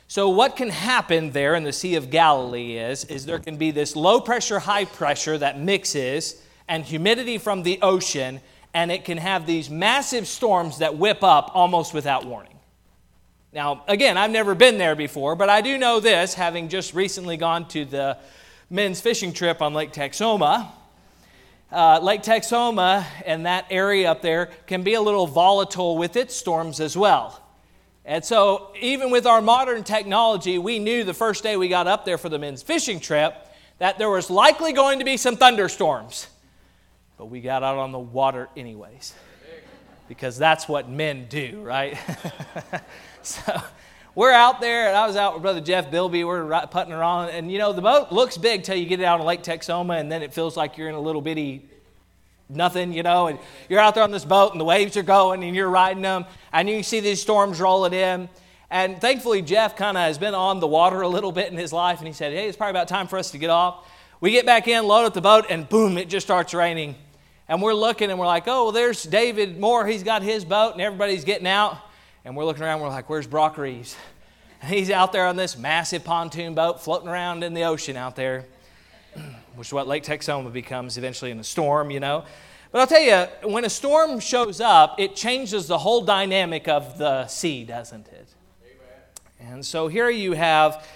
So, 0.08 0.30
what 0.30 0.56
can 0.56 0.70
happen 0.70 1.30
there 1.32 1.54
in 1.54 1.64
the 1.64 1.72
Sea 1.72 1.94
of 1.94 2.10
Galilee 2.10 2.78
is, 2.78 3.06
is 3.06 3.28
there 3.28 3.38
can 3.38 3.58
be 3.58 3.70
this 3.70 3.96
low 3.96 4.20
pressure, 4.20 4.58
high 4.58 4.86
pressure 4.86 5.38
that 5.38 5.60
mixes, 5.60 6.42
and 6.68 6.84
humidity 6.84 7.38
from 7.38 7.62
the 7.62 7.78
ocean, 7.84 8.42
and 8.74 8.92
it 8.92 9.06
can 9.06 9.20
have 9.20 9.46
these 9.46 9.70
massive 9.70 10.28
storms 10.28 10.80
that 10.80 10.98
whip 10.98 11.24
up 11.24 11.52
almost 11.54 11.94
without 11.94 12.26
warning. 12.26 12.58
Now, 13.54 13.84
again, 13.88 14.18
I've 14.18 14.32
never 14.32 14.56
been 14.56 14.80
there 14.80 14.96
before, 14.96 15.36
but 15.36 15.50
I 15.50 15.62
do 15.62 15.78
know 15.78 16.00
this, 16.00 16.34
having 16.34 16.70
just 16.70 16.96
recently 16.96 17.38
gone 17.38 17.68
to 17.70 17.86
the 17.86 18.18
men's 18.70 19.02
fishing 19.02 19.34
trip 19.34 19.62
on 19.62 19.74
Lake 19.74 19.92
Texoma. 19.92 20.72
Uh, 21.72 22.00
Lake 22.02 22.24
Texoma 22.24 23.06
and 23.26 23.46
that 23.46 23.66
area 23.70 24.12
up 24.12 24.22
there 24.22 24.50
can 24.68 24.84
be 24.84 24.96
a 24.96 25.02
little 25.02 25.28
volatile 25.28 25.98
with 25.98 26.16
its 26.16 26.36
storms 26.36 26.80
as 26.80 26.98
well. 26.98 27.42
And 28.06 28.26
so, 28.26 28.72
even 28.82 29.12
with 29.12 29.28
our 29.28 29.40
modern 29.40 29.84
technology, 29.84 30.58
we 30.58 30.80
knew 30.80 31.04
the 31.04 31.14
first 31.14 31.44
day 31.44 31.58
we 31.58 31.68
got 31.68 31.86
up 31.86 32.06
there 32.06 32.18
for 32.18 32.30
the 32.30 32.40
men's 32.40 32.64
fishing 32.64 33.00
trip 33.00 33.36
that 33.78 34.00
there 34.00 34.10
was 34.10 34.32
likely 34.32 34.74
going 34.74 35.00
to 35.00 35.06
be 35.06 35.16
some 35.16 35.36
thunderstorms. 35.36 36.28
But 37.18 37.28
we 37.28 37.42
got 37.42 37.62
out 37.62 37.78
on 37.78 37.92
the 37.92 38.00
water 38.00 38.50
anyways, 38.58 39.14
because 40.08 40.40
that's 40.40 40.68
what 40.68 40.90
men 40.90 41.28
do, 41.30 41.62
right? 41.62 42.00
so, 43.22 43.62
we're 44.20 44.34
out 44.34 44.60
there, 44.60 44.90
and 44.90 44.98
I 44.98 45.08
was 45.08 45.16
out 45.16 45.34
with 45.34 45.44
Brother 45.44 45.62
Jeff 45.62 45.90
Bilby. 45.90 46.26
We're 46.26 46.68
putting 46.68 46.92
around, 46.92 47.30
and 47.30 47.50
you 47.50 47.58
know, 47.58 47.72
the 47.72 47.82
boat 47.82 48.12
looks 48.12 48.38
big 48.38 48.64
till 48.64 48.76
you 48.76 48.86
get 48.86 49.00
it 49.00 49.06
out 49.06 49.22
on 49.22 49.26
Lake 49.26 49.44
Texoma, 49.44 49.98
and 49.98 50.12
then 50.12 50.22
it 50.22 50.34
feels 50.34 50.58
like 50.58 50.78
you're 50.78 50.90
in 50.90 50.96
a 50.96 51.00
little 51.00 51.22
bitty 51.22 51.70
nothing, 52.50 52.92
you 52.92 53.02
know, 53.02 53.28
and 53.28 53.40
you're 53.70 53.80
out 53.80 53.96
there 53.96 54.04
on 54.04 54.12
this 54.12 54.26
boat 54.26 54.52
and 54.52 54.60
the 54.60 54.66
waves 54.66 54.98
are 54.98 55.04
going 55.04 55.44
and 55.44 55.56
you're 55.56 55.70
riding 55.70 56.02
them 56.02 56.26
and 56.52 56.68
you 56.68 56.84
see 56.84 57.00
these 57.00 57.22
storms 57.22 57.62
rolling 57.62 57.94
in. 57.94 58.28
And 58.70 59.00
thankfully, 59.00 59.42
Jeff 59.42 59.78
kind 59.78 59.96
of 59.96 60.04
has 60.04 60.18
been 60.18 60.34
on 60.34 60.60
the 60.60 60.68
water 60.68 61.00
a 61.02 61.08
little 61.08 61.32
bit 61.32 61.52
in 61.52 61.58
his 61.58 61.72
life 61.72 62.00
and 62.00 62.08
he 62.08 62.14
said, 62.14 62.34
Hey, 62.34 62.48
it's 62.48 62.58
probably 62.58 62.72
about 62.72 62.88
time 62.88 63.08
for 63.08 63.20
us 63.20 63.32
to 63.32 63.38
get 63.38 63.52
off. 63.52 63.88
We 64.20 64.32
get 64.32 64.46
back 64.46 64.68
in, 64.68 64.86
load 64.86 65.06
up 65.06 65.14
the 65.14 65.22
boat, 65.22 65.46
and 65.50 65.70
boom, 65.70 65.98
it 65.98 66.10
just 66.10 66.26
starts 66.26 66.54
raining. 66.54 66.96
And 67.48 67.62
we're 67.62 67.74
looking 67.74 68.10
and 68.10 68.20
we're 68.20 68.26
like, 68.26 68.48
Oh, 68.48 68.64
well, 68.64 68.72
there's 68.72 69.04
David 69.04 69.60
Moore. 69.60 69.86
He's 69.86 70.04
got 70.04 70.24
his 70.24 70.44
boat 70.44 70.74
and 70.74 70.82
everybody's 70.82 71.24
getting 71.24 71.48
out. 71.48 71.78
And 72.30 72.38
we're 72.38 72.46
looking 72.46 72.62
around, 72.62 72.80
we're 72.80 72.90
like, 72.90 73.10
Where's 73.10 73.26
Brock 73.26 73.58
Reeves? 73.58 73.98
And 74.62 74.72
he's 74.76 74.92
out 74.92 75.12
there 75.12 75.26
on 75.26 75.36
this 75.36 75.58
massive 75.58 76.04
pontoon 76.04 76.54
boat 76.54 76.80
floating 76.80 77.10
around 77.10 77.44
in 77.44 77.56
the 77.56 77.64
ocean 77.64 77.98
out 77.98 78.16
there 78.16 78.46
which 79.56 79.70
is 79.70 79.74
what 79.74 79.88
Lake 79.88 80.04
Texoma 80.04 80.54
becomes 80.54 80.96
eventually 81.00 81.32
in 81.32 81.40
a 81.40 81.44
storm, 81.44 81.90
you 81.90 82.00
know. 82.00 82.24
But 82.72 82.82
I'll 82.82 82.86
tell 82.86 83.02
you, 83.02 83.50
when 83.50 83.66
a 83.66 83.70
storm 83.70 84.20
shows 84.20 84.62
up, 84.62 85.00
it 85.00 85.16
changes 85.16 85.66
the 85.66 85.80
whole 85.80 86.02
dynamic 86.02 86.68
of 86.68 87.00
the 87.00 87.26
sea, 87.26 87.64
doesn't 87.64 88.08
it? 88.10 88.28
Amen. 88.64 89.54
And 89.54 89.66
so 89.66 89.88
here 89.88 90.12
you 90.12 90.34
have 90.34 90.88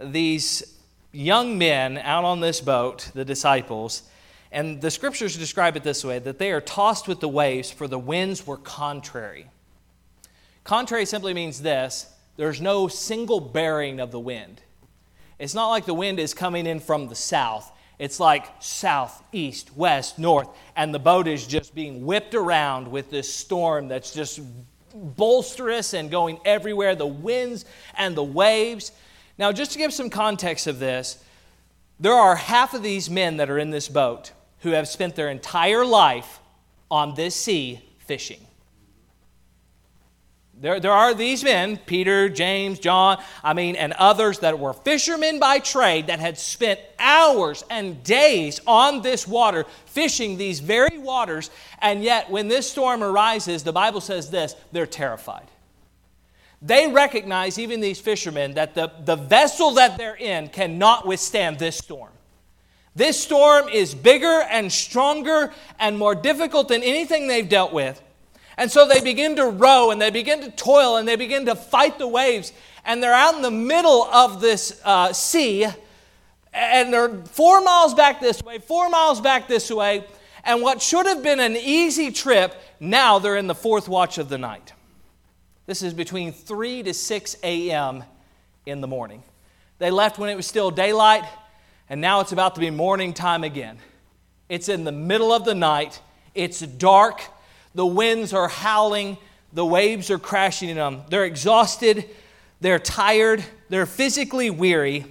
these 0.00 0.78
young 1.12 1.58
men 1.58 1.98
out 1.98 2.24
on 2.24 2.40
this 2.40 2.62
boat, 2.62 3.10
the 3.12 3.26
disciples, 3.26 4.04
and 4.50 4.80
the 4.80 4.90
scriptures 4.90 5.36
describe 5.36 5.76
it 5.76 5.82
this 5.82 6.02
way 6.02 6.18
that 6.18 6.38
they 6.38 6.50
are 6.50 6.62
tossed 6.62 7.06
with 7.06 7.20
the 7.20 7.28
waves, 7.28 7.70
for 7.70 7.86
the 7.86 7.98
winds 7.98 8.46
were 8.46 8.56
contrary. 8.56 9.50
Contrary 10.68 11.06
simply 11.06 11.32
means 11.32 11.62
this 11.62 12.12
there's 12.36 12.60
no 12.60 12.88
single 12.88 13.40
bearing 13.40 14.00
of 14.00 14.10
the 14.10 14.20
wind. 14.20 14.60
It's 15.38 15.54
not 15.54 15.70
like 15.70 15.86
the 15.86 15.94
wind 15.94 16.20
is 16.20 16.34
coming 16.34 16.66
in 16.66 16.78
from 16.78 17.08
the 17.08 17.14
south. 17.14 17.72
It's 17.98 18.20
like 18.20 18.44
south, 18.60 19.22
east, 19.32 19.74
west, 19.74 20.18
north, 20.18 20.46
and 20.76 20.92
the 20.92 20.98
boat 20.98 21.26
is 21.26 21.46
just 21.46 21.74
being 21.74 22.04
whipped 22.04 22.34
around 22.34 22.86
with 22.86 23.10
this 23.10 23.32
storm 23.32 23.88
that's 23.88 24.12
just 24.12 24.40
bolsterous 25.16 25.94
and 25.94 26.10
going 26.10 26.38
everywhere, 26.44 26.94
the 26.94 27.06
winds 27.06 27.64
and 27.96 28.14
the 28.14 28.22
waves. 28.22 28.92
Now, 29.38 29.52
just 29.52 29.72
to 29.72 29.78
give 29.78 29.94
some 29.94 30.10
context 30.10 30.66
of 30.66 30.78
this, 30.78 31.24
there 31.98 32.12
are 32.12 32.36
half 32.36 32.74
of 32.74 32.82
these 32.82 33.08
men 33.08 33.38
that 33.38 33.48
are 33.48 33.58
in 33.58 33.70
this 33.70 33.88
boat 33.88 34.32
who 34.58 34.72
have 34.72 34.86
spent 34.86 35.16
their 35.16 35.30
entire 35.30 35.86
life 35.86 36.40
on 36.90 37.14
this 37.14 37.34
sea 37.34 37.80
fishing. 38.00 38.47
There, 40.60 40.80
there 40.80 40.92
are 40.92 41.14
these 41.14 41.44
men, 41.44 41.76
Peter, 41.76 42.28
James, 42.28 42.80
John, 42.80 43.22
I 43.44 43.54
mean, 43.54 43.76
and 43.76 43.92
others 43.92 44.40
that 44.40 44.58
were 44.58 44.72
fishermen 44.72 45.38
by 45.38 45.60
trade 45.60 46.08
that 46.08 46.18
had 46.18 46.36
spent 46.36 46.80
hours 46.98 47.64
and 47.70 48.02
days 48.02 48.60
on 48.66 49.02
this 49.02 49.28
water, 49.28 49.66
fishing 49.86 50.36
these 50.36 50.58
very 50.58 50.98
waters, 50.98 51.50
and 51.80 52.02
yet 52.02 52.28
when 52.28 52.48
this 52.48 52.68
storm 52.68 53.04
arises, 53.04 53.62
the 53.62 53.72
Bible 53.72 54.00
says 54.00 54.30
this 54.30 54.56
they're 54.72 54.86
terrified. 54.86 55.46
They 56.60 56.88
recognize, 56.88 57.56
even 57.60 57.80
these 57.80 58.00
fishermen, 58.00 58.54
that 58.54 58.74
the, 58.74 58.90
the 59.04 59.14
vessel 59.14 59.72
that 59.72 59.96
they're 59.96 60.16
in 60.16 60.48
cannot 60.48 61.06
withstand 61.06 61.60
this 61.60 61.78
storm. 61.78 62.10
This 62.96 63.22
storm 63.22 63.68
is 63.68 63.94
bigger 63.94 64.42
and 64.50 64.72
stronger 64.72 65.52
and 65.78 65.96
more 65.96 66.16
difficult 66.16 66.66
than 66.66 66.82
anything 66.82 67.28
they've 67.28 67.48
dealt 67.48 67.72
with. 67.72 68.02
And 68.58 68.70
so 68.70 68.86
they 68.86 69.00
begin 69.00 69.36
to 69.36 69.46
row 69.46 69.92
and 69.92 70.02
they 70.02 70.10
begin 70.10 70.40
to 70.42 70.50
toil 70.50 70.96
and 70.96 71.06
they 71.06 71.16
begin 71.16 71.46
to 71.46 71.54
fight 71.54 71.98
the 71.98 72.08
waves. 72.08 72.52
And 72.84 73.00
they're 73.00 73.14
out 73.14 73.36
in 73.36 73.42
the 73.42 73.50
middle 73.52 74.04
of 74.04 74.40
this 74.40 74.80
uh, 74.84 75.12
sea 75.12 75.68
and 76.52 76.92
they're 76.92 77.24
four 77.26 77.60
miles 77.60 77.94
back 77.94 78.20
this 78.20 78.42
way, 78.42 78.58
four 78.58 78.88
miles 78.88 79.20
back 79.20 79.46
this 79.46 79.70
way. 79.70 80.04
And 80.42 80.60
what 80.60 80.82
should 80.82 81.06
have 81.06 81.22
been 81.22 81.38
an 81.38 81.56
easy 81.56 82.10
trip, 82.10 82.54
now 82.80 83.20
they're 83.20 83.36
in 83.36 83.46
the 83.46 83.54
fourth 83.54 83.88
watch 83.88 84.18
of 84.18 84.28
the 84.28 84.38
night. 84.38 84.72
This 85.66 85.82
is 85.82 85.94
between 85.94 86.32
3 86.32 86.82
to 86.84 86.94
6 86.94 87.36
a.m. 87.44 88.02
in 88.66 88.80
the 88.80 88.86
morning. 88.88 89.22
They 89.78 89.90
left 89.90 90.18
when 90.18 90.30
it 90.30 90.34
was 90.34 90.46
still 90.46 90.70
daylight, 90.70 91.24
and 91.88 92.00
now 92.00 92.20
it's 92.20 92.32
about 92.32 92.54
to 92.54 92.60
be 92.60 92.70
morning 92.70 93.12
time 93.12 93.44
again. 93.44 93.78
It's 94.48 94.68
in 94.68 94.84
the 94.84 94.92
middle 94.92 95.32
of 95.32 95.44
the 95.44 95.54
night, 95.54 96.00
it's 96.34 96.60
dark, 96.60 97.22
the 97.78 97.86
winds 97.86 98.32
are 98.32 98.48
howling, 98.48 99.16
the 99.52 99.64
waves 99.64 100.10
are 100.10 100.18
crashing 100.18 100.68
in 100.68 100.78
them. 100.78 101.02
They're 101.10 101.24
exhausted, 101.24 102.06
they're 102.60 102.80
tired, 102.80 103.44
they're 103.68 103.86
physically 103.86 104.50
weary, 104.50 105.06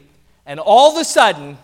and 0.45 0.59
all 0.59 0.91
of 0.91 0.97
a 0.99 1.05
sudden, 1.05 1.57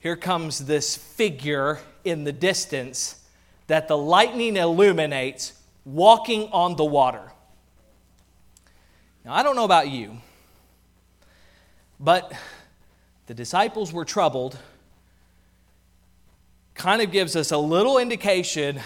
here 0.00 0.16
comes 0.16 0.60
this 0.60 0.96
figure 0.96 1.78
in 2.04 2.24
the 2.24 2.32
distance 2.32 3.22
that 3.66 3.86
the 3.86 3.98
lightning 3.98 4.56
illuminates 4.56 5.52
walking 5.84 6.48
on 6.52 6.76
the 6.76 6.84
water. 6.86 7.30
Now, 9.26 9.34
I 9.34 9.42
don't 9.42 9.56
know 9.56 9.64
about 9.64 9.90
you, 9.90 10.16
but 12.00 12.32
the 13.26 13.34
disciples 13.34 13.92
were 13.92 14.06
troubled. 14.06 14.58
Kind 16.72 17.02
of 17.02 17.12
gives 17.12 17.36
us 17.36 17.52
a 17.52 17.58
little 17.58 17.98
indication 17.98 18.80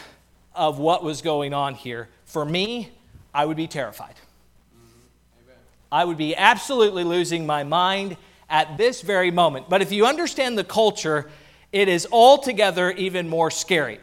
of 0.61 0.79
what 0.79 1.03
was 1.03 1.23
going 1.23 1.55
on 1.55 1.75
here. 1.75 2.07
For 2.27 2.45
me, 2.45 2.91
I 3.33 3.47
would 3.47 3.57
be 3.57 3.67
terrified. 3.67 4.15
Mm-hmm. 4.77 5.53
I 5.91 6.05
would 6.05 6.19
be 6.19 6.37
absolutely 6.37 7.03
losing 7.03 7.47
my 7.47 7.65
mind 7.65 8.19
at 8.51 8.77
this 8.77 9.01
very 9.01 9.31
moment. 9.31 9.71
But 9.71 9.81
if 9.81 9.91
you 9.91 10.05
understand 10.05 10.59
the 10.59 10.65
culture, 10.65 11.31
it 11.73 11.89
is 11.89 12.07
altogether 12.13 12.91
even 12.91 13.27
more 13.27 13.51
scary. 13.51 14.01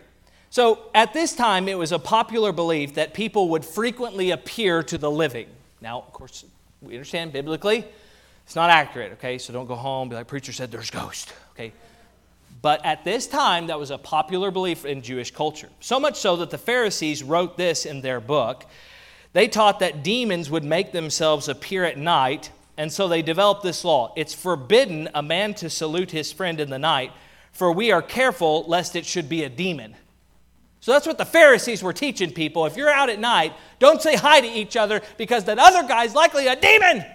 So 0.49 0.79
at 0.95 1.13
this 1.13 1.35
time, 1.35 1.67
it 1.67 1.77
was 1.77 1.91
a 1.91 1.99
popular 1.99 2.51
belief 2.51 2.95
that 2.95 3.13
people 3.13 3.49
would 3.49 3.63
frequently 3.63 4.31
appear 4.31 4.81
to 4.81 4.97
the 4.97 5.11
living. 5.11 5.45
Now, 5.79 5.99
of 5.99 6.11
course, 6.11 6.43
we 6.81 6.95
understand 6.95 7.33
biblically, 7.33 7.85
it's 8.45 8.55
not 8.55 8.71
accurate, 8.71 9.11
okay? 9.13 9.37
So 9.37 9.53
don't 9.53 9.67
go 9.67 9.75
home, 9.75 10.09
be 10.09 10.15
like, 10.15 10.25
preacher 10.25 10.53
said 10.53 10.71
there's 10.71 10.89
ghosts, 10.89 11.31
okay? 11.51 11.71
But 12.61 12.85
at 12.85 13.03
this 13.03 13.27
time, 13.27 13.67
that 13.67 13.79
was 13.79 13.91
a 13.91 13.97
popular 13.97 14.51
belief 14.51 14.85
in 14.85 15.01
Jewish 15.01 15.31
culture. 15.31 15.69
So 15.79 15.99
much 15.99 16.15
so 16.15 16.37
that 16.37 16.49
the 16.49 16.57
Pharisees 16.57 17.23
wrote 17.23 17.57
this 17.57 17.85
in 17.85 18.01
their 18.01 18.19
book. 18.19 18.65
They 19.33 19.47
taught 19.47 19.79
that 19.79 20.03
demons 20.03 20.49
would 20.49 20.63
make 20.63 20.91
themselves 20.91 21.47
appear 21.47 21.83
at 21.83 21.97
night, 21.97 22.51
and 22.77 22.91
so 22.91 23.07
they 23.07 23.21
developed 23.21 23.63
this 23.63 23.83
law. 23.83 24.13
It's 24.15 24.33
forbidden 24.33 25.09
a 25.13 25.21
man 25.21 25.53
to 25.55 25.69
salute 25.69 26.11
his 26.11 26.31
friend 26.31 26.59
in 26.59 26.69
the 26.69 26.79
night, 26.79 27.11
for 27.51 27.71
we 27.71 27.91
are 27.91 28.01
careful 28.01 28.63
lest 28.67 28.95
it 28.95 29.05
should 29.05 29.29
be 29.29 29.43
a 29.43 29.49
demon. 29.49 29.95
So 30.79 30.93
that's 30.93 31.07
what 31.07 31.17
the 31.17 31.25
Pharisees 31.25 31.83
were 31.83 31.93
teaching 31.93 32.31
people. 32.31 32.65
If 32.65 32.77
you're 32.77 32.89
out 32.89 33.09
at 33.09 33.19
night, 33.19 33.53
don't 33.77 34.01
say 34.01 34.15
hi 34.15 34.41
to 34.41 34.47
each 34.47 34.75
other 34.75 35.01
because 35.17 35.43
that 35.45 35.59
other 35.59 35.87
guy's 35.87 36.15
likely 36.15 36.47
a 36.47 36.55
demon. 36.55 37.05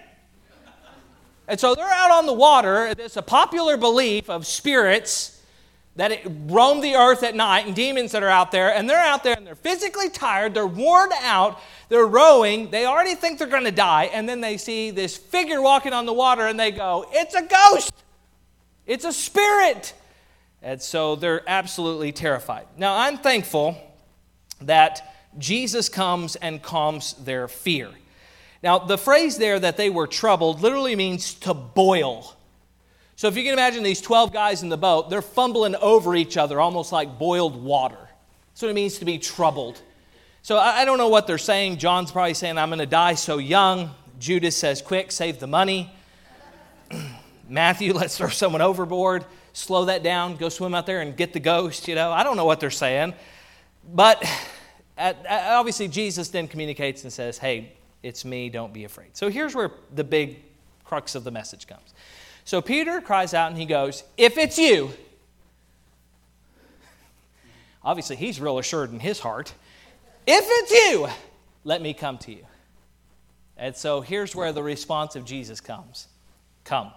And 1.47 1.59
so 1.59 1.75
they're 1.75 1.85
out 1.85 2.11
on 2.11 2.25
the 2.25 2.33
water. 2.33 2.93
It's 2.97 3.17
a 3.17 3.21
popular 3.21 3.77
belief 3.77 4.29
of 4.29 4.47
spirits 4.47 5.41
that 5.95 6.11
it 6.11 6.25
roam 6.47 6.81
the 6.81 6.95
earth 6.95 7.21
at 7.21 7.35
night 7.35 7.67
and 7.67 7.75
demons 7.75 8.13
that 8.13 8.23
are 8.23 8.29
out 8.29 8.51
there, 8.51 8.73
and 8.73 8.89
they're 8.89 8.97
out 8.97 9.23
there 9.23 9.35
and 9.37 9.45
they're 9.45 9.53
physically 9.53 10.09
tired, 10.09 10.53
they're 10.53 10.65
worn 10.65 11.11
out, 11.21 11.59
they're 11.89 12.07
rowing, 12.07 12.71
they 12.71 12.85
already 12.85 13.13
think 13.13 13.37
they're 13.37 13.47
going 13.47 13.63
to 13.63 13.71
die, 13.71 14.05
and 14.05 14.27
then 14.27 14.41
they 14.41 14.57
see 14.57 14.89
this 14.89 15.15
figure 15.15 15.61
walking 15.61 15.93
on 15.93 16.07
the 16.07 16.13
water 16.13 16.47
and 16.47 16.59
they 16.59 16.71
go, 16.71 17.05
It's 17.11 17.35
a 17.35 17.43
ghost! 17.43 17.93
It's 18.87 19.05
a 19.05 19.13
spirit! 19.13 19.93
And 20.63 20.81
so 20.81 21.15
they're 21.15 21.47
absolutely 21.47 22.11
terrified. 22.11 22.65
Now, 22.77 22.97
I'm 22.97 23.17
thankful 23.17 23.77
that 24.61 25.15
Jesus 25.37 25.89
comes 25.89 26.35
and 26.37 26.61
calms 26.61 27.13
their 27.13 27.47
fear. 27.47 27.89
Now, 28.63 28.79
the 28.79 28.97
phrase 28.97 29.37
there 29.37 29.59
that 29.59 29.75
they 29.75 29.89
were 29.89 30.07
troubled 30.07 30.61
literally 30.61 30.95
means 30.95 31.33
to 31.35 31.53
boil. 31.53 32.33
So 33.17 33.27
if 33.27 33.35
you 33.35 33.43
can 33.43 33.53
imagine 33.53 33.83
these 33.83 34.01
12 34.01 34.31
guys 34.31 34.63
in 34.63 34.69
the 34.69 34.77
boat, 34.77 35.09
they're 35.09 35.21
fumbling 35.21 35.75
over 35.75 36.15
each 36.15 36.37
other 36.37 36.61
almost 36.61 36.93
like 36.93 37.19
boiled 37.19 37.61
water. 37.61 37.97
That's 37.97 38.61
what 38.61 38.71
it 38.71 38.73
means 38.73 38.99
to 38.99 39.05
be 39.05 39.19
troubled. 39.19 39.81
So 40.43 40.57
I 40.57 40.85
don't 40.85 40.97
know 40.97 41.09
what 41.09 41.27
they're 41.27 41.37
saying. 41.37 41.77
John's 41.77 42.11
probably 42.11 42.33
saying, 42.33 42.57
I'm 42.57 42.69
going 42.69 42.79
to 42.79 42.85
die 42.85 43.15
so 43.15 43.37
young. 43.37 43.91
Judas 44.19 44.55
says, 44.55 44.81
Quick, 44.81 45.11
save 45.11 45.39
the 45.39 45.47
money. 45.47 45.91
Matthew, 47.49 47.93
let's 47.95 48.17
throw 48.17 48.29
someone 48.29 48.61
overboard. 48.61 49.25
Slow 49.53 49.85
that 49.85 50.03
down. 50.03 50.37
Go 50.37 50.49
swim 50.49 50.73
out 50.73 50.85
there 50.85 51.01
and 51.01 51.15
get 51.15 51.33
the 51.33 51.39
ghost. 51.39 51.87
You 51.87 51.95
know, 51.95 52.11
I 52.11 52.23
don't 52.23 52.37
know 52.37 52.45
what 52.45 52.59
they're 52.59 52.71
saying. 52.71 53.13
But 53.93 54.23
at, 54.97 55.25
obviously, 55.29 55.87
Jesus 55.87 56.29
then 56.29 56.47
communicates 56.47 57.03
and 57.03 57.13
says, 57.13 57.37
Hey, 57.37 57.73
it's 58.03 58.25
me. 58.25 58.49
Don't 58.49 58.73
be 58.73 58.83
afraid. 58.83 59.15
So 59.17 59.29
here's 59.29 59.55
where 59.55 59.71
the 59.95 60.03
big 60.03 60.39
crux 60.83 61.15
of 61.15 61.23
the 61.23 61.31
message 61.31 61.65
comes. 61.65 61.93
So 62.45 62.61
Peter 62.61 63.01
cries 63.01 63.33
out 63.33 63.49
and 63.49 63.57
he 63.57 63.65
goes, 63.65 64.03
If 64.17 64.37
it's 64.37 64.57
you, 64.57 64.91
obviously 67.83 68.17
he's 68.17 68.39
real 68.39 68.59
assured 68.59 68.91
in 68.91 68.99
his 68.99 69.19
heart, 69.19 69.53
if 70.27 70.45
it's 70.47 70.71
you, 70.71 71.07
let 71.63 71.81
me 71.81 71.93
come 71.93 72.17
to 72.19 72.31
you. 72.31 72.45
And 73.57 73.75
so 73.75 74.01
here's 74.01 74.35
where 74.35 74.51
the 74.51 74.63
response 74.63 75.15
of 75.15 75.25
Jesus 75.25 75.61
comes 75.61 76.07
Come. 76.65 76.91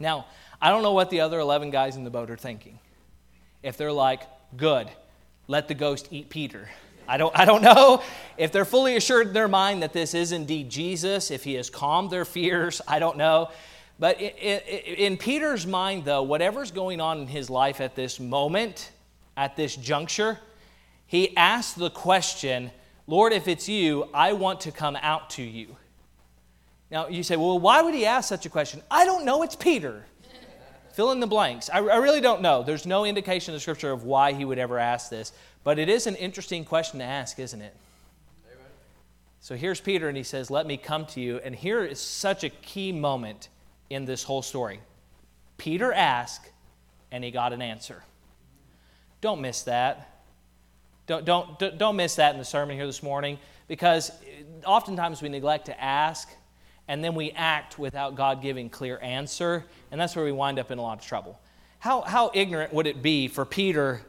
Now, 0.00 0.26
I 0.60 0.70
don't 0.70 0.82
know 0.82 0.92
what 0.92 1.10
the 1.10 1.20
other 1.20 1.38
11 1.38 1.70
guys 1.70 1.96
in 1.96 2.04
the 2.04 2.10
boat 2.10 2.30
are 2.30 2.36
thinking. 2.36 2.78
If 3.62 3.76
they're 3.76 3.92
like, 3.92 4.22
Good, 4.56 4.88
let 5.46 5.68
the 5.68 5.74
ghost 5.74 6.08
eat 6.10 6.30
Peter. 6.30 6.68
I 7.08 7.16
don't, 7.16 7.36
I 7.36 7.44
don't 7.46 7.62
know 7.62 8.02
if 8.36 8.52
they're 8.52 8.64
fully 8.64 8.96
assured 8.96 9.28
in 9.28 9.32
their 9.32 9.48
mind 9.48 9.82
that 9.82 9.92
this 9.92 10.14
is 10.14 10.30
indeed 10.30 10.68
Jesus, 10.68 11.30
if 11.30 11.42
he 11.42 11.54
has 11.54 11.70
calmed 11.70 12.10
their 12.10 12.24
fears. 12.24 12.82
I 12.86 12.98
don't 12.98 13.16
know. 13.16 13.50
But 13.98 14.20
in 14.20 15.16
Peter's 15.16 15.66
mind, 15.66 16.04
though, 16.04 16.22
whatever's 16.22 16.70
going 16.70 17.00
on 17.00 17.18
in 17.20 17.26
his 17.26 17.50
life 17.50 17.80
at 17.80 17.96
this 17.96 18.20
moment, 18.20 18.92
at 19.36 19.56
this 19.56 19.74
juncture, 19.74 20.38
he 21.06 21.36
asks 21.36 21.72
the 21.72 21.90
question, 21.90 22.70
Lord, 23.06 23.32
if 23.32 23.48
it's 23.48 23.68
you, 23.68 24.08
I 24.12 24.34
want 24.34 24.60
to 24.60 24.70
come 24.70 24.94
out 24.96 25.30
to 25.30 25.42
you. 25.42 25.74
Now, 26.90 27.08
you 27.08 27.22
say, 27.22 27.36
well, 27.36 27.58
why 27.58 27.82
would 27.82 27.94
he 27.94 28.06
ask 28.06 28.28
such 28.28 28.46
a 28.46 28.50
question? 28.50 28.82
I 28.90 29.04
don't 29.04 29.24
know, 29.24 29.42
it's 29.42 29.56
Peter. 29.56 30.04
Fill 30.92 31.12
in 31.12 31.20
the 31.20 31.26
blanks. 31.26 31.70
I, 31.72 31.78
I 31.78 31.96
really 31.98 32.20
don't 32.20 32.42
know. 32.42 32.62
There's 32.62 32.84
no 32.84 33.04
indication 33.04 33.52
in 33.52 33.56
the 33.56 33.60
scripture 33.60 33.92
of 33.92 34.04
why 34.04 34.32
he 34.32 34.44
would 34.44 34.58
ever 34.58 34.78
ask 34.78 35.08
this, 35.08 35.32
but 35.64 35.78
it 35.78 35.88
is 35.88 36.06
an 36.06 36.14
interesting 36.16 36.64
question 36.64 36.98
to 37.00 37.04
ask, 37.04 37.38
isn't 37.38 37.60
it? 37.60 37.74
So 39.40 39.54
here's 39.54 39.80
Peter, 39.80 40.08
and 40.08 40.16
he 40.16 40.22
says, 40.22 40.50
Let 40.50 40.66
me 40.66 40.76
come 40.76 41.06
to 41.06 41.20
you. 41.20 41.38
And 41.38 41.54
here 41.54 41.84
is 41.84 42.00
such 42.00 42.44
a 42.44 42.50
key 42.50 42.92
moment 42.92 43.48
in 43.88 44.04
this 44.04 44.22
whole 44.22 44.42
story. 44.42 44.80
Peter 45.56 45.92
asked, 45.92 46.50
and 47.10 47.24
he 47.24 47.30
got 47.30 47.52
an 47.52 47.62
answer. 47.62 48.02
Don't 49.20 49.40
miss 49.40 49.62
that. 49.62 50.22
Don't, 51.06 51.24
don't, 51.24 51.78
don't 51.78 51.96
miss 51.96 52.16
that 52.16 52.32
in 52.34 52.38
the 52.38 52.44
sermon 52.44 52.76
here 52.76 52.86
this 52.86 53.02
morning 53.02 53.38
because 53.66 54.12
oftentimes 54.64 55.22
we 55.22 55.28
neglect 55.28 55.66
to 55.66 55.82
ask 55.82 56.28
and 56.86 57.02
then 57.02 57.14
we 57.14 57.30
act 57.32 57.78
without 57.78 58.14
God 58.14 58.42
giving 58.42 58.70
clear 58.70 58.98
answer, 59.00 59.64
and 59.90 60.00
that's 60.00 60.16
where 60.16 60.24
we 60.24 60.32
wind 60.32 60.58
up 60.58 60.70
in 60.70 60.78
a 60.78 60.82
lot 60.82 60.98
of 60.98 61.04
trouble. 61.04 61.38
How, 61.78 62.00
how 62.00 62.30
ignorant 62.32 62.72
would 62.72 62.86
it 62.86 63.02
be 63.02 63.28
for 63.28 63.44
Peter 63.44 64.00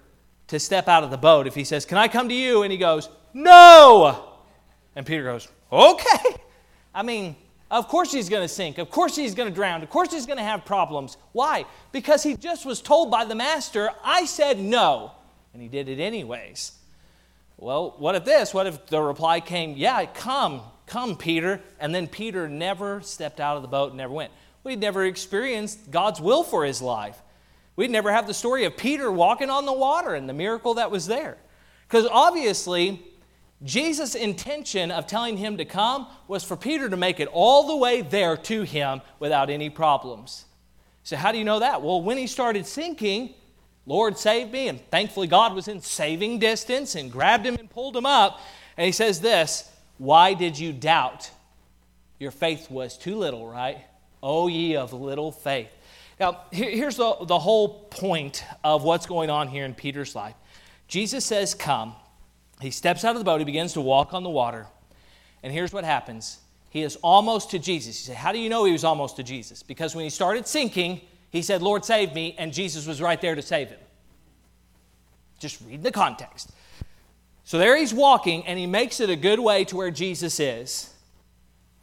to 0.50 0.60
step 0.60 0.88
out 0.88 1.04
of 1.04 1.12
the 1.12 1.18
boat 1.18 1.48
if 1.48 1.56
he 1.56 1.64
says, 1.64 1.86
Can 1.86 1.98
I 1.98 2.08
come 2.08 2.30
to 2.30 2.36
you? 2.36 2.64
And 2.64 2.72
he 2.72 2.78
goes, 2.78 3.10
No! 3.34 4.36
And 4.96 5.06
Peter 5.06 5.24
goes, 5.24 5.48
Okay. 5.72 6.36
I 6.94 7.04
mean, 7.04 7.36
of 7.72 7.88
course 7.88 8.12
he's 8.12 8.30
going 8.30 8.42
to 8.42 8.48
sink. 8.48 8.80
Of 8.80 8.90
course 8.90 9.16
he's 9.16 9.36
going 9.36 9.48
to 9.48 9.56
drown. 9.56 9.84
Of 9.84 9.90
course 9.90 10.12
he's 10.12 10.26
going 10.26 10.38
to 10.38 10.44
have 10.44 10.66
problems. 10.66 11.18
Why? 11.32 11.66
Because 11.92 12.24
he 12.24 12.36
just 12.36 12.66
was 12.66 12.82
told 12.82 13.12
by 13.12 13.26
the 13.26 13.36
master, 13.36 13.92
I 14.04 14.26
said 14.26 14.60
no. 14.60 15.12
And 15.54 15.62
he 15.62 15.68
did 15.68 15.88
it 15.88 16.00
anyways. 16.00 16.74
Well, 17.58 17.96
what 17.98 18.16
if 18.16 18.26
this? 18.26 18.54
What 18.54 18.68
if 18.68 18.88
the 18.88 19.02
reply 19.02 19.40
came, 19.40 19.76
Yeah, 19.76 20.06
come, 20.06 20.62
come, 20.88 21.16
Peter? 21.16 21.62
And 21.80 21.94
then 21.94 22.08
Peter 22.08 22.50
never 22.50 23.02
stepped 23.02 23.40
out 23.40 23.56
of 23.56 23.62
the 23.62 23.68
boat 23.68 23.90
and 23.90 23.98
never 23.98 24.14
went. 24.14 24.32
We'd 24.64 24.80
never 24.80 25.06
experienced 25.06 25.92
God's 25.92 26.20
will 26.20 26.44
for 26.44 26.66
his 26.66 26.82
life. 26.82 27.22
We'd 27.80 27.92
never 27.92 28.12
have 28.12 28.28
the 28.28 28.34
story 28.34 28.66
of 28.66 28.76
Peter 28.76 29.10
walking 29.10 29.50
on 29.50 29.66
the 29.66 29.72
water 29.72 30.14
and 30.14 30.28
the 30.28 30.34
miracle 30.34 30.74
that 30.74 30.92
was 30.92 31.08
there. 31.08 31.38
Because 31.88 32.06
obviously, 32.12 33.02
Jesus' 33.64 34.16
intention 34.16 34.92
of 34.92 35.08
telling 35.08 35.38
him 35.38 35.56
to 35.56 35.64
come 35.64 36.08
was 36.28 36.44
for 36.44 36.58
Peter 36.58 36.90
to 36.90 36.98
make 36.98 37.22
it 37.22 37.30
all 37.32 37.68
the 37.68 37.78
way 37.78 38.02
there 38.02 38.36
to 38.36 38.64
him 38.64 39.00
without 39.20 39.50
any 39.50 39.70
problems. 39.70 40.44
So, 41.04 41.16
how 41.16 41.32
do 41.32 41.38
you 41.38 41.46
know 41.46 41.60
that? 41.60 41.82
Well, 41.82 42.02
when 42.02 42.18
he 42.18 42.28
started 42.28 42.66
sinking, 42.68 43.34
Lord 43.86 44.18
saved 44.18 44.52
me, 44.52 44.68
and 44.68 44.82
thankfully 44.92 45.28
God 45.28 45.54
was 45.54 45.70
in 45.70 45.80
saving 45.80 46.40
distance 46.40 46.96
and 46.96 47.10
grabbed 47.10 47.46
him 47.46 47.56
and 47.56 47.70
pulled 47.70 47.96
him 47.96 48.06
up. 48.06 48.42
And 48.76 48.88
he 48.88 48.92
says 48.92 49.22
this 49.22 49.72
Why 49.98 50.34
did 50.34 50.60
you 50.60 50.74
doubt? 50.74 51.32
Your 52.20 52.32
faith 52.32 52.70
was 52.70 52.98
too 52.98 53.16
little, 53.16 53.48
right? 53.48 53.78
O 54.22 54.50
ye 54.50 54.76
of 54.76 54.92
little 54.92 55.32
faith. 55.32 55.74
Now, 56.20 56.42
here's 56.52 56.98
the, 56.98 57.16
the 57.22 57.40
whole 57.40 57.86
point 57.86 58.44
of 58.64 58.84
what's 58.84 59.06
going 59.06 59.30
on 59.30 59.48
here 59.48 59.64
in 59.64 59.74
Peter's 59.74 60.16
life. 60.16 60.36
Jesus 60.88 61.26
says, 61.26 61.56
Come. 61.56 61.96
He 62.60 62.72
steps 62.72 63.06
out 63.06 63.16
of 63.16 63.20
the 63.20 63.24
boat, 63.24 63.40
he 63.40 63.46
begins 63.46 63.74
to 63.74 63.82
walk 63.82 64.14
on 64.14 64.24
the 64.24 64.30
water. 64.30 64.68
And 65.44 65.54
here's 65.54 65.72
what 65.72 65.86
happens 65.86 66.40
he 66.70 66.84
is 66.84 66.98
almost 66.98 67.52
to 67.52 67.60
Jesus. 67.60 68.00
You 68.00 68.14
say, 68.14 68.20
How 68.20 68.32
do 68.32 68.40
you 68.40 68.50
know 68.50 68.66
he 68.66 68.74
was 68.74 68.84
almost 68.84 69.16
to 69.16 69.24
Jesus? 69.24 69.64
Because 69.64 69.96
when 69.96 70.04
he 70.04 70.10
started 70.10 70.46
sinking, 70.46 71.02
he 71.30 71.42
said, 71.42 71.62
Lord, 71.62 71.86
save 71.86 72.14
me, 72.14 72.36
and 72.38 72.52
Jesus 72.52 72.86
was 72.86 73.02
right 73.02 73.20
there 73.22 73.36
to 73.36 73.42
save 73.42 73.70
him. 73.70 73.80
Just 75.40 75.62
read 75.66 75.84
the 75.84 75.92
context. 75.92 76.52
So 77.44 77.58
there 77.58 77.78
he's 77.78 77.94
walking, 77.94 78.46
and 78.46 78.60
he 78.60 78.68
makes 78.68 79.00
it 79.00 79.10
a 79.10 79.16
good 79.16 79.40
way 79.40 79.64
to 79.66 79.78
where 79.78 79.90
Jesus 79.90 80.40
is. 80.40 80.94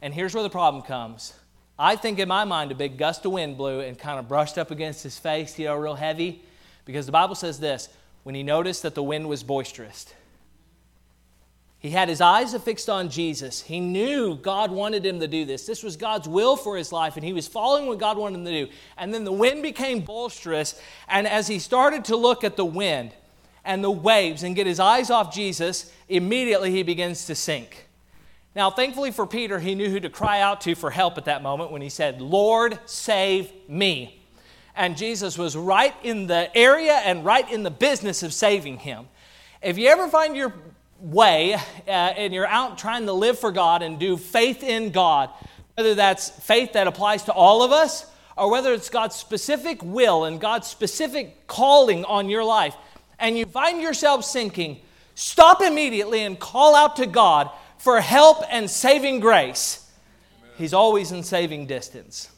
And 0.01 0.13
here's 0.13 0.33
where 0.33 0.43
the 0.43 0.49
problem 0.49 0.83
comes. 0.83 1.33
I 1.79 1.95
think 1.95 2.19
in 2.19 2.27
my 2.27 2.43
mind, 2.43 2.71
a 2.71 2.75
big 2.75 2.97
gust 2.97 3.25
of 3.25 3.31
wind 3.31 3.57
blew 3.57 3.81
and 3.81 3.97
kind 3.97 4.19
of 4.19 4.27
brushed 4.27 4.57
up 4.57 4.71
against 4.71 5.03
his 5.03 5.17
face, 5.17 5.57
you 5.59 5.65
know, 5.65 5.75
real 5.75 5.95
heavy, 5.95 6.41
because 6.85 7.05
the 7.05 7.11
Bible 7.11 7.35
says 7.35 7.59
this 7.59 7.89
when 8.23 8.35
he 8.35 8.43
noticed 8.43 8.83
that 8.83 8.95
the 8.95 9.03
wind 9.03 9.29
was 9.29 9.43
boisterous. 9.43 10.07
He 11.79 11.91
had 11.91 12.09
his 12.09 12.21
eyes 12.21 12.55
affixed 12.55 12.89
on 12.89 13.09
Jesus. 13.09 13.61
He 13.61 13.79
knew 13.79 14.35
God 14.35 14.71
wanted 14.71 15.05
him 15.05 15.19
to 15.19 15.27
do 15.27 15.45
this. 15.45 15.65
This 15.65 15.83
was 15.83 15.95
God's 15.95 16.27
will 16.27 16.55
for 16.55 16.75
his 16.75 16.91
life, 16.91 17.15
and 17.15 17.23
he 17.23 17.33
was 17.33 17.47
following 17.47 17.85
what 17.85 17.99
God 17.99 18.17
wanted 18.17 18.39
him 18.39 18.45
to 18.45 18.65
do. 18.65 18.71
And 18.97 19.13
then 19.13 19.23
the 19.23 19.31
wind 19.31 19.61
became 19.61 20.01
boisterous, 20.01 20.81
and 21.07 21.27
as 21.27 21.47
he 21.47 21.59
started 21.59 22.05
to 22.05 22.15
look 22.15 22.43
at 22.43 22.55
the 22.57 22.65
wind 22.65 23.11
and 23.63 23.83
the 23.83 23.91
waves 23.91 24.41
and 24.43 24.55
get 24.55 24.65
his 24.65 24.79
eyes 24.79 25.11
off 25.11 25.33
Jesus, 25.33 25.91
immediately 26.09 26.71
he 26.71 26.81
begins 26.81 27.25
to 27.27 27.35
sink. 27.35 27.86
Now, 28.57 28.71
thankfully 28.71 29.11
for 29.11 29.27
Peter, 29.27 29.59
he 29.59 29.75
knew 29.75 29.87
who 29.87 29.99
to 29.99 30.09
cry 30.09 30.41
out 30.41 30.61
to 30.61 30.73
for 30.73 30.89
help 30.89 31.19
at 31.19 31.25
that 31.25 31.43
moment 31.43 31.71
when 31.71 31.83
he 31.83 31.89
said, 31.89 32.19
Lord, 32.19 32.79
save 32.87 33.51
me. 33.69 34.19
And 34.75 34.97
Jesus 34.97 35.37
was 35.37 35.55
right 35.55 35.93
in 36.01 36.25
the 36.25 36.49
area 36.57 36.93
and 36.93 37.23
right 37.23 37.47
in 37.51 37.61
the 37.61 37.69
business 37.69 38.23
of 38.23 38.33
saving 38.33 38.79
him. 38.79 39.05
If 39.61 39.77
you 39.77 39.89
ever 39.89 40.07
find 40.07 40.35
your 40.35 40.55
way 40.99 41.53
uh, 41.53 41.91
and 41.91 42.33
you're 42.33 42.47
out 42.47 42.79
trying 42.79 43.05
to 43.05 43.13
live 43.13 43.37
for 43.37 43.51
God 43.51 43.83
and 43.83 43.99
do 43.99 44.17
faith 44.17 44.63
in 44.63 44.89
God, 44.89 45.29
whether 45.75 45.93
that's 45.93 46.31
faith 46.31 46.73
that 46.73 46.87
applies 46.87 47.21
to 47.25 47.33
all 47.33 47.61
of 47.61 47.71
us 47.71 48.07
or 48.35 48.49
whether 48.49 48.73
it's 48.73 48.89
God's 48.89 49.15
specific 49.15 49.83
will 49.83 50.25
and 50.25 50.41
God's 50.41 50.65
specific 50.65 51.45
calling 51.45 52.05
on 52.05 52.27
your 52.27 52.43
life, 52.43 52.75
and 53.19 53.37
you 53.37 53.45
find 53.45 53.83
yourself 53.83 54.25
sinking, 54.25 54.79
stop 55.13 55.61
immediately 55.61 56.23
and 56.23 56.39
call 56.39 56.75
out 56.75 56.95
to 56.95 57.05
God 57.05 57.51
for 57.77 58.01
help 58.01 58.43
and 58.49 58.69
saving 58.69 59.19
grace. 59.19 59.89
He's 60.57 60.73
always 60.73 61.11
in 61.11 61.23
saving 61.23 61.67
distance. 61.67 62.29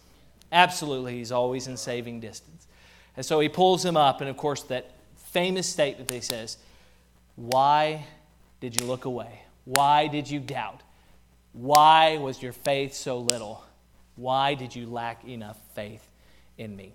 Absolutely, 0.52 1.18
he's 1.18 1.32
always 1.32 1.68
in 1.68 1.78
saving 1.78 2.20
distance. 2.20 2.68
And 3.16 3.26
so 3.26 3.40
he 3.40 3.50
pulls 3.50 3.84
him 3.84 3.98
up, 3.98 4.22
and 4.22 4.30
of 4.30 4.38
course, 4.38 4.64
that 4.64 4.92
famous 5.16 5.68
statement 5.68 6.08
that 6.10 6.16
he 6.16 6.22
says, 6.22 6.58
Why 7.36 8.06
did 8.60 8.80
you 8.80 8.86
look 8.86 9.06
away? 9.06 9.42
Why 9.66 10.08
did 10.08 10.30
you 10.30 10.40
doubt? 10.40 10.82
Why 11.54 12.18
was 12.18 12.42
your 12.42 12.54
faith 12.54 12.94
so 12.94 13.20
little? 13.20 13.64
Why 14.16 14.54
did 14.54 14.76
you 14.76 14.88
lack 14.88 15.24
enough 15.26 15.58
faith 15.74 16.06
in 16.58 16.76
me? 16.76 16.94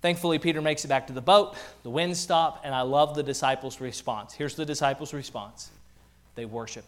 Thankfully, 0.00 0.38
Peter 0.38 0.62
makes 0.62 0.84
it 0.84 0.88
back 0.88 1.08
to 1.08 1.12
the 1.12 1.20
boat. 1.20 1.56
The 1.82 1.90
winds 1.90 2.20
stop, 2.20 2.62
and 2.64 2.74
I 2.74 2.82
love 2.82 3.14
the 3.14 3.22
disciples' 3.22 3.80
response. 3.80 4.32
Here's 4.32 4.54
the 4.54 4.64
disciples' 4.64 5.12
response 5.12 5.70
they 6.34 6.44
worship. 6.44 6.84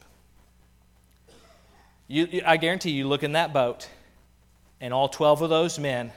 You, 2.11 2.42
I 2.44 2.57
guarantee 2.57 2.90
you, 2.90 3.07
look 3.07 3.23
in 3.23 3.33
that 3.33 3.53
boat, 3.53 3.88
and 4.81 4.92
all 4.92 5.09
12 5.09 5.42
of 5.42 5.49
those 5.49 5.79
men 5.79 6.11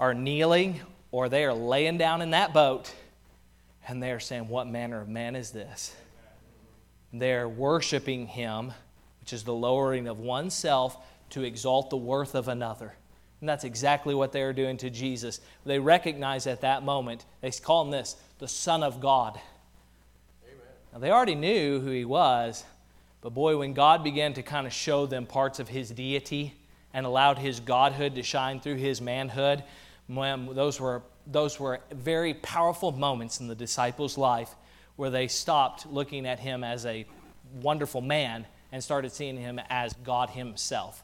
are 0.00 0.12
kneeling 0.12 0.80
or 1.12 1.28
they 1.28 1.44
are 1.44 1.54
laying 1.54 1.96
down 1.96 2.20
in 2.22 2.32
that 2.32 2.52
boat, 2.52 2.92
and 3.86 4.02
they 4.02 4.10
are 4.10 4.18
saying, 4.18 4.48
What 4.48 4.66
manner 4.66 5.00
of 5.00 5.08
man 5.08 5.36
is 5.36 5.52
this? 5.52 5.94
They're 7.12 7.48
worshiping 7.48 8.26
him, 8.26 8.72
which 9.20 9.32
is 9.32 9.44
the 9.44 9.54
lowering 9.54 10.08
of 10.08 10.18
oneself 10.18 10.96
to 11.30 11.44
exalt 11.44 11.90
the 11.90 11.96
worth 11.96 12.34
of 12.34 12.48
another. 12.48 12.96
And 13.38 13.48
that's 13.48 13.62
exactly 13.62 14.12
what 14.12 14.32
they 14.32 14.42
are 14.42 14.52
doing 14.52 14.76
to 14.78 14.90
Jesus. 14.90 15.40
They 15.64 15.78
recognize 15.78 16.48
at 16.48 16.62
that 16.62 16.82
moment, 16.82 17.24
they 17.42 17.52
call 17.52 17.84
him 17.84 17.92
this, 17.92 18.16
the 18.40 18.48
Son 18.48 18.82
of 18.82 19.00
God. 19.00 19.38
Amen. 20.44 20.58
Now, 20.92 20.98
they 20.98 21.12
already 21.12 21.36
knew 21.36 21.78
who 21.78 21.90
he 21.90 22.04
was, 22.04 22.64
but 23.24 23.32
boy, 23.32 23.56
when 23.56 23.72
God 23.72 24.04
began 24.04 24.34
to 24.34 24.42
kind 24.42 24.66
of 24.66 24.72
show 24.74 25.06
them 25.06 25.24
parts 25.24 25.58
of 25.58 25.66
his 25.66 25.88
deity 25.88 26.52
and 26.92 27.06
allowed 27.06 27.38
his 27.38 27.58
godhood 27.58 28.16
to 28.16 28.22
shine 28.22 28.60
through 28.60 28.74
his 28.74 29.00
manhood, 29.00 29.64
those 30.10 30.78
were, 30.78 31.00
those 31.26 31.58
were 31.58 31.80
very 31.90 32.34
powerful 32.34 32.92
moments 32.92 33.40
in 33.40 33.48
the 33.48 33.54
disciples' 33.54 34.18
life 34.18 34.54
where 34.96 35.08
they 35.08 35.26
stopped 35.26 35.86
looking 35.86 36.26
at 36.26 36.38
him 36.38 36.62
as 36.62 36.84
a 36.84 37.06
wonderful 37.62 38.02
man 38.02 38.46
and 38.72 38.84
started 38.84 39.10
seeing 39.10 39.38
him 39.38 39.58
as 39.70 39.94
God 40.04 40.28
himself. 40.28 41.02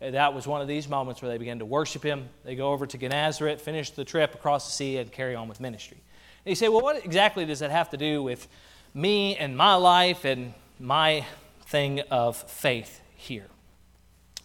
That 0.00 0.32
was 0.32 0.46
one 0.46 0.62
of 0.62 0.66
these 0.66 0.88
moments 0.88 1.20
where 1.20 1.30
they 1.30 1.36
began 1.36 1.58
to 1.58 1.66
worship 1.66 2.02
him. 2.02 2.30
They 2.42 2.54
go 2.54 2.72
over 2.72 2.86
to 2.86 2.96
Gennesaret, 2.96 3.60
finish 3.60 3.90
the 3.90 4.06
trip 4.06 4.34
across 4.34 4.64
the 4.64 4.72
sea, 4.72 4.96
and 4.96 5.12
carry 5.12 5.34
on 5.34 5.46
with 5.46 5.60
ministry. 5.60 5.98
And 6.46 6.52
you 6.52 6.56
say, 6.56 6.70
well, 6.70 6.80
what 6.80 7.04
exactly 7.04 7.44
does 7.44 7.58
that 7.58 7.70
have 7.70 7.90
to 7.90 7.98
do 7.98 8.22
with 8.22 8.48
me 8.94 9.36
and 9.36 9.54
my 9.54 9.74
life 9.74 10.24
and 10.24 10.54
my 10.78 11.26
thing 11.70 12.00
of 12.10 12.36
faith 12.36 13.00
here? 13.14 13.46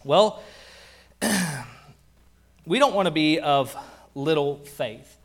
Well, 0.04 0.42
we 2.66 2.78
don't 2.78 2.94
want 2.94 3.06
to 3.06 3.12
be 3.12 3.40
of 3.40 3.76
little 4.14 4.58
faith. 4.58 5.18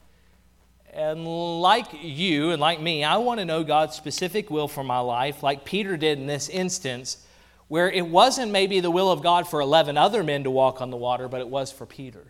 And 0.94 1.26
like 1.62 1.86
you 2.02 2.52
and 2.52 2.60
like 2.60 2.82
me, 2.82 3.04
I 3.04 3.18
want 3.18 3.40
to 3.40 3.46
know 3.46 3.64
God's 3.64 3.96
specific 3.96 4.50
will 4.50 4.68
for 4.68 4.84
my 4.84 5.00
life, 5.00 5.44
like 5.44 5.64
Peter 5.64 5.96
did 5.96 6.18
in 6.18 6.26
this 6.26 6.50
instance, 6.50 7.26
where 7.68 7.90
it 7.90 8.06
wasn't 8.06 8.52
maybe 8.52 8.80
the 8.80 8.92
will 8.92 9.12
of 9.12 9.24
God 9.24 9.48
for 9.48 9.62
11 9.62 9.96
other 9.96 10.24
men 10.24 10.44
to 10.44 10.52
walk 10.52 10.82
on 10.82 10.90
the 10.90 10.98
water, 10.98 11.30
but 11.30 11.40
it 11.40 11.48
was 11.48 11.72
for 11.72 11.86
Peter. 11.86 12.26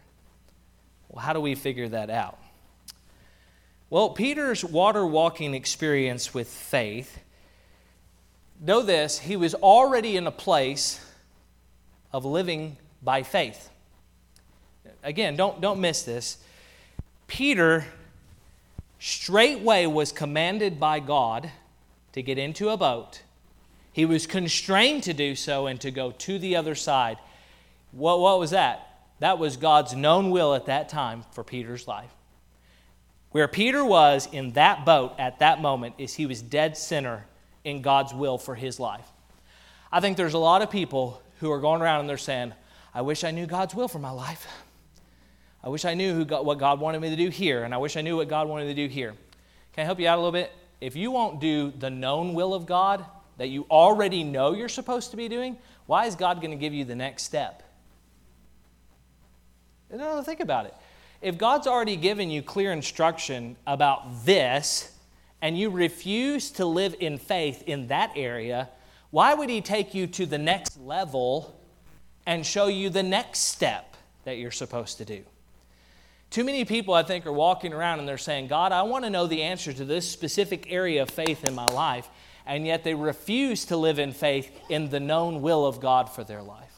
Well, 1.10 1.24
how 1.24 1.34
do 1.34 1.42
we 1.42 1.56
figure 1.56 1.90
that 1.90 2.10
out? 2.10 2.38
Well, 3.90 4.10
Peter's 4.12 4.64
water 4.64 5.06
walking 5.06 5.54
experience 5.54 6.34
with 6.34 6.48
faith, 6.48 7.20
know 8.62 8.82
this, 8.84 9.20
he 9.20 9.36
was 9.36 9.56
already 9.56 10.16
in 10.16 10.28
a 10.28 10.32
place 10.32 11.04
of 12.14 12.24
living 12.24 12.78
by 13.02 13.24
faith. 13.24 13.70
Again, 15.04 15.36
don't, 15.36 15.60
don't 15.60 15.82
miss 15.82 16.04
this. 16.04 16.38
Peter 17.28 17.86
straightway 19.00 19.88
was 19.88 20.12
commanded 20.12 20.80
by 20.80 21.00
God 21.00 21.50
to 22.14 22.22
get 22.22 22.38
into 22.38 22.70
a 22.70 22.78
boat. 22.78 23.24
He 23.92 24.06
was 24.06 24.28
constrained 24.28 25.04
to 25.04 25.14
do 25.14 25.36
so 25.36 25.66
and 25.66 25.82
to 25.82 25.92
go 25.92 26.12
to 26.12 26.38
the 26.38 26.56
other 26.56 26.76
side. 26.76 27.18
What, 27.92 28.20
what 28.20 28.40
was 28.40 28.52
that? 28.52 28.88
That 29.20 29.40
was 29.40 29.58
God's 29.58 29.96
known 29.96 30.30
will 30.30 30.54
at 30.54 30.68
that 30.68 30.88
time 30.88 31.26
for 31.32 31.44
Peter's 31.44 31.88
life. 31.88 32.12
Where 33.32 33.48
Peter 33.48 33.84
was 33.84 34.28
in 34.32 34.52
that 34.52 34.86
boat 34.86 35.14
at 35.18 35.40
that 35.40 35.62
moment 35.62 35.96
is 35.98 36.14
he 36.14 36.26
was 36.26 36.42
dead 36.42 36.78
center 36.78 37.26
in 37.64 37.82
God's 37.82 38.14
will 38.14 38.38
for 38.38 38.56
his 38.56 38.80
life. 38.80 39.08
I 39.92 40.00
think 40.00 40.18
there's 40.18 40.34
a 40.34 40.40
lot 40.40 40.62
of 40.62 40.72
people 40.72 41.22
who 41.40 41.52
are 41.52 41.60
going 41.60 41.82
around 41.82 42.02
and 42.02 42.10
they're 42.10 42.18
saying, 42.18 42.54
I 42.94 43.02
wish 43.02 43.24
I 43.24 43.32
knew 43.32 43.46
God's 43.46 43.76
will 43.76 43.88
for 43.88 44.00
my 44.00 44.12
life. 44.12 44.48
I 45.64 45.70
wish 45.70 45.86
I 45.86 45.94
knew 45.94 46.26
got, 46.26 46.44
what 46.44 46.58
God 46.58 46.80
wanted 46.80 47.02
me 47.02 47.10
to 47.12 47.16
do 47.16 47.30
here, 47.30 47.64
and 47.64 47.74
I 47.74 47.78
wish 47.78 47.96
I 47.96 48.02
knew 48.02 48.18
what 48.18 48.28
God 48.28 48.48
wanted 48.48 48.66
to 48.66 48.74
do 48.74 48.88
here. 48.88 49.14
Can 49.74 49.84
I 49.84 49.86
help 49.86 50.00
you 50.00 50.08
out 50.08 50.18
a 50.18 50.22
little 50.22 50.32
bit? 50.32 50.52
If 50.80 50.96
you 50.96 51.12
won't 51.12 51.40
do 51.40 51.72
the 51.72 51.90
known 51.90 52.34
will 52.34 52.54
of 52.54 52.66
God 52.66 53.06
that 53.38 53.50
you 53.50 53.66
already 53.70 54.24
know 54.24 54.54
you're 54.54 54.70
supposed 54.70 55.12
to 55.12 55.18
be 55.18 55.30
doing, 55.30 55.58
why 55.86 56.06
is 56.06 56.16
God 56.16 56.42
going 56.42 56.52
to 56.52 56.58
give 56.58 56.74
you 56.74 56.84
the 56.84 56.96
next 56.96 57.24
step? 57.24 57.64
No, 59.94 60.22
think 60.24 60.40
about 60.40 60.66
it. 60.66 60.74
If 61.22 61.38
God's 61.38 61.68
already 61.68 61.96
given 61.96 62.32
you 62.32 62.42
clear 62.42 62.72
instruction 62.72 63.56
about 63.68 64.26
this, 64.26 64.91
and 65.42 65.58
you 65.58 65.70
refuse 65.70 66.52
to 66.52 66.66
live 66.66 66.96
in 67.00 67.18
faith 67.18 67.64
in 67.66 67.88
that 67.88 68.12
area, 68.16 68.70
why 69.10 69.34
would 69.34 69.50
He 69.50 69.62
take 69.62 69.94
you 69.94 70.08
to 70.08 70.26
the 70.26 70.38
next 70.38 70.80
level 70.80 71.60
and 72.26 72.46
show 72.46 72.68
you 72.68 72.90
the 72.90 73.04
next 73.04 73.40
step 73.40 73.96
that 74.24 74.38
you're 74.38 74.52
supposed 74.52 74.98
to 75.00 75.06
do? 75.06 75.24
Too 76.30 76.46
many 76.46 76.64
people, 76.64 76.94
I 76.94 77.04
think, 77.04 77.26
are 77.26 77.32
walking 77.32 77.74
around 77.74 78.00
and 78.00 78.08
they're 78.08 78.18
saying, 78.18 78.48
God, 78.48 78.72
I 78.72 78.84
want 78.84 79.04
to 79.04 79.10
know 79.10 79.28
the 79.28 79.42
answer 79.42 79.74
to 79.74 79.84
this 79.84 80.10
specific 80.10 80.72
area 80.72 81.02
of 81.02 81.10
faith 81.10 81.44
in 81.44 81.54
my 81.54 81.66
life, 81.66 82.08
and 82.46 82.66
yet 82.66 82.86
they 82.86 82.94
refuse 82.94 83.66
to 83.66 83.76
live 83.76 84.00
in 84.00 84.14
faith 84.14 84.50
in 84.70 84.90
the 84.90 85.00
known 85.02 85.42
will 85.42 85.66
of 85.66 85.82
God 85.82 86.10
for 86.10 86.24
their 86.24 86.42
life. 86.42 86.72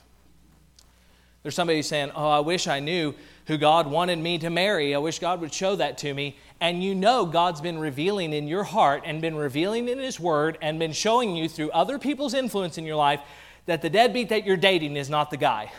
There's 1.44 1.54
somebody 1.54 1.82
saying, 1.84 2.12
Oh, 2.16 2.30
I 2.30 2.40
wish 2.40 2.68
I 2.68 2.80
knew 2.80 3.14
who 3.48 3.58
God 3.58 3.88
wanted 3.88 4.20
me 4.20 4.38
to 4.40 4.50
marry. 4.50 4.96
I 4.96 4.98
wish 5.00 5.20
God 5.20 5.42
would 5.42 5.54
show 5.54 5.76
that 5.76 5.98
to 6.00 6.14
me. 6.14 6.38
And 6.62 6.84
you 6.84 6.96
know 6.96 7.26
God's 7.26 7.62
been 7.62 7.78
revealing 7.78 8.32
in 8.32 8.48
your 8.48 8.64
heart 8.64 9.04
and 9.06 9.22
been 9.22 9.36
revealing 9.36 9.90
in 9.90 10.00
His 10.00 10.20
Word 10.20 10.58
and 10.62 10.80
been 10.80 10.94
showing 10.94 11.36
you 11.36 11.50
through 11.50 11.72
other 11.72 12.00
people's 12.00 12.34
influence 12.34 12.78
in 12.78 12.86
your 12.86 12.96
life 12.96 13.20
that 13.66 13.82
the 13.82 13.90
deadbeat 13.90 14.30
that 14.30 14.46
you're 14.46 14.58
dating 14.58 14.96
is 14.96 15.10
not 15.10 15.30
the 15.30 15.38
guy. 15.38 15.72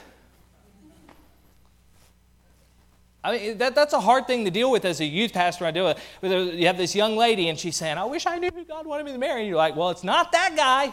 I 3.23 3.39
mean, 3.39 3.59
that, 3.59 3.75
that's 3.75 3.95
a 3.95 4.01
hard 4.01 4.27
thing 4.27 4.45
to 4.45 4.51
deal 4.51 4.71
with 4.71 4.85
as 4.85 5.01
a 5.01 5.05
youth 5.05 5.33
pastor. 5.33 5.65
I 5.65 5.71
do 5.71 5.87
it. 5.89 5.99
You 6.23 6.67
have 6.67 6.77
this 6.77 6.95
young 6.95 7.17
lady, 7.17 7.49
and 7.49 7.59
she's 7.59 7.75
saying, 7.75 7.97
I 7.97 8.05
wish 8.05 8.27
I 8.27 8.37
knew 8.37 8.51
who 8.51 8.65
God 8.65 8.87
wanted 8.87 9.07
me 9.07 9.13
to 9.13 9.19
marry. 9.19 9.41
And 9.41 9.49
you're 9.49 9.57
like, 9.57 9.77
well, 9.77 9.89
it's 9.89 10.05
not 10.05 10.33
that 10.33 10.55
guy. 10.55 10.93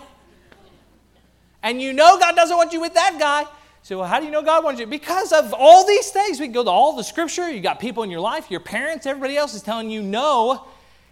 And 1.61 1.81
you 1.81 1.91
know 1.91 2.17
God 2.17 2.37
doesn't 2.37 2.55
want 2.55 2.71
you 2.71 2.79
with 2.79 2.93
that 2.93 3.17
guy. 3.19 3.45
So, 3.83 3.99
well, 3.99 4.07
how 4.07 4.19
do 4.19 4.25
you 4.25 4.31
know 4.31 4.43
God 4.43 4.63
wants 4.63 4.79
you? 4.79 4.85
Because 4.85 5.31
of 5.31 5.53
all 5.53 5.85
these 5.87 6.11
things. 6.11 6.39
We 6.39 6.47
go 6.47 6.63
to 6.63 6.69
all 6.69 6.95
the 6.95 7.03
scripture. 7.03 7.49
You 7.49 7.61
got 7.61 7.79
people 7.79 8.03
in 8.03 8.11
your 8.11 8.19
life, 8.19 8.51
your 8.51 8.59
parents, 8.59 9.05
everybody 9.05 9.37
else 9.37 9.55
is 9.55 9.63
telling 9.63 9.89
you 9.89 10.03
no, 10.03 10.67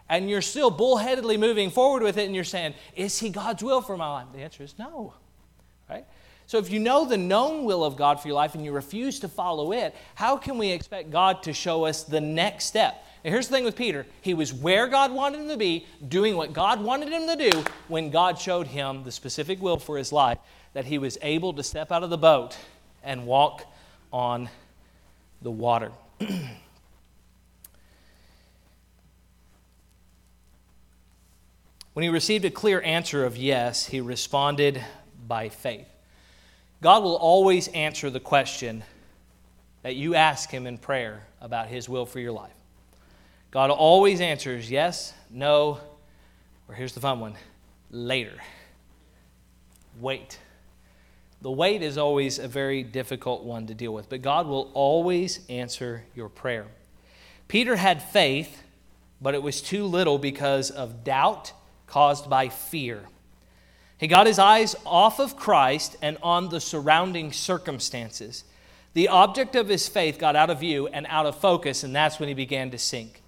and 0.08 0.30
you're 0.30 0.42
still 0.42 0.72
bullheadedly 0.72 1.40
moving 1.40 1.72
forward 1.72 2.04
with 2.04 2.18
it, 2.18 2.26
and 2.26 2.36
you're 2.36 2.44
saying, 2.44 2.76
Is 2.96 3.20
He 3.20 3.30
God's 3.30 3.64
will 3.64 3.82
for 3.82 3.98
my 3.98 4.10
life? 4.10 4.28
The 4.34 4.42
answer 4.42 4.64
is 4.64 4.76
no. 4.78 5.14
So, 6.50 6.58
if 6.58 6.72
you 6.72 6.80
know 6.80 7.06
the 7.06 7.16
known 7.16 7.64
will 7.64 7.84
of 7.84 7.96
God 7.96 8.20
for 8.20 8.28
your 8.28 8.34
life 8.34 8.56
and 8.56 8.66
you 8.66 8.72
refuse 8.72 9.20
to 9.20 9.28
follow 9.28 9.72
it, 9.72 9.96
how 10.16 10.36
can 10.36 10.58
we 10.58 10.72
expect 10.72 11.12
God 11.12 11.44
to 11.44 11.54
show 11.54 11.86
us 11.86 12.02
the 12.02 12.20
next 12.20 12.66
step? 12.66 13.06
And 13.24 13.32
here's 13.32 13.48
the 13.48 13.56
thing 13.56 13.66
with 13.66 13.76
Peter 13.76 14.08
he 14.24 14.34
was 14.34 14.52
where 14.52 14.88
God 14.88 15.12
wanted 15.12 15.42
him 15.42 15.50
to 15.50 15.58
be, 15.58 15.86
doing 16.08 16.36
what 16.36 16.52
God 16.52 16.82
wanted 16.82 17.10
him 17.10 17.28
to 17.28 17.52
do 17.52 17.64
when 17.88 18.10
God 18.10 18.40
showed 18.40 18.66
him 18.66 19.04
the 19.04 19.12
specific 19.12 19.62
will 19.62 19.78
for 19.78 19.96
his 19.96 20.12
life 20.12 20.40
that 20.74 20.86
he 20.86 20.98
was 20.98 21.20
able 21.22 21.54
to 21.54 21.62
step 21.62 21.92
out 21.92 22.02
of 22.02 22.10
the 22.10 22.18
boat 22.18 22.58
and 23.04 23.28
walk 23.28 23.64
on 24.12 24.50
the 25.44 25.52
water. 25.52 25.92
when 26.18 26.32
he 32.02 32.10
received 32.10 32.44
a 32.44 32.50
clear 32.50 32.82
answer 32.82 33.24
of 33.24 33.38
yes, 33.38 33.86
he 33.86 34.02
responded 34.02 34.84
by 35.28 35.48
faith. 35.50 35.86
God 36.82 37.04
will 37.04 37.16
always 37.16 37.68
answer 37.70 38.10
the 38.10 38.20
question 38.20 38.84
that 39.82 39.96
you 39.96 40.16
ask 40.16 40.50
him 40.50 40.66
in 40.66 40.78
prayer 40.78 41.26
about 41.42 41.68
his 41.68 41.90
will 41.90 42.06
for 42.06 42.20
your 42.20 42.32
life. 42.32 42.54
God 43.52 43.70
always 43.70 44.22
answers 44.22 44.70
yes, 44.70 45.14
no, 45.30 45.80
or 46.68 46.76
here's 46.76 46.94
the 46.94 47.00
fun 47.00 47.20
one 47.20 47.36
later. 47.92 48.34
Wait. 50.00 50.40
The 51.42 51.52
wait 51.52 51.82
is 51.82 51.98
always 51.98 52.38
a 52.38 52.48
very 52.48 52.84
difficult 52.84 53.44
one 53.44 53.68
to 53.68 53.74
deal 53.74 53.94
with, 53.94 54.10
but 54.10 54.22
God 54.22 54.48
will 54.48 54.70
always 54.74 55.40
answer 55.48 56.04
your 56.16 56.30
prayer. 56.30 56.68
Peter 57.48 57.78
had 57.78 58.02
faith, 58.02 58.62
but 59.22 59.34
it 59.34 59.42
was 59.42 59.62
too 59.62 59.86
little 59.86 60.18
because 60.18 60.70
of 60.70 61.04
doubt 61.04 61.54
caused 61.88 62.30
by 62.30 62.50
fear. 62.50 63.04
He 64.00 64.08
got 64.08 64.26
his 64.26 64.40
eyes 64.40 64.76
off 64.86 65.20
of 65.20 65.36
Christ 65.36 65.98
and 66.02 66.18
on 66.24 66.50
the 66.50 66.60
surrounding 66.60 67.32
circumstances. 67.32 68.44
The 68.94 69.10
object 69.10 69.56
of 69.56 69.68
his 69.68 69.88
faith 69.88 70.18
got 70.18 70.36
out 70.36 70.50
of 70.50 70.60
view 70.60 70.88
and 70.88 71.06
out 71.10 71.28
of 71.28 71.38
focus, 71.38 71.84
and 71.84 71.96
that's 71.96 72.20
when 72.20 72.28
he 72.28 72.34
began 72.34 72.72
to 72.72 72.78
sink. 72.78 73.22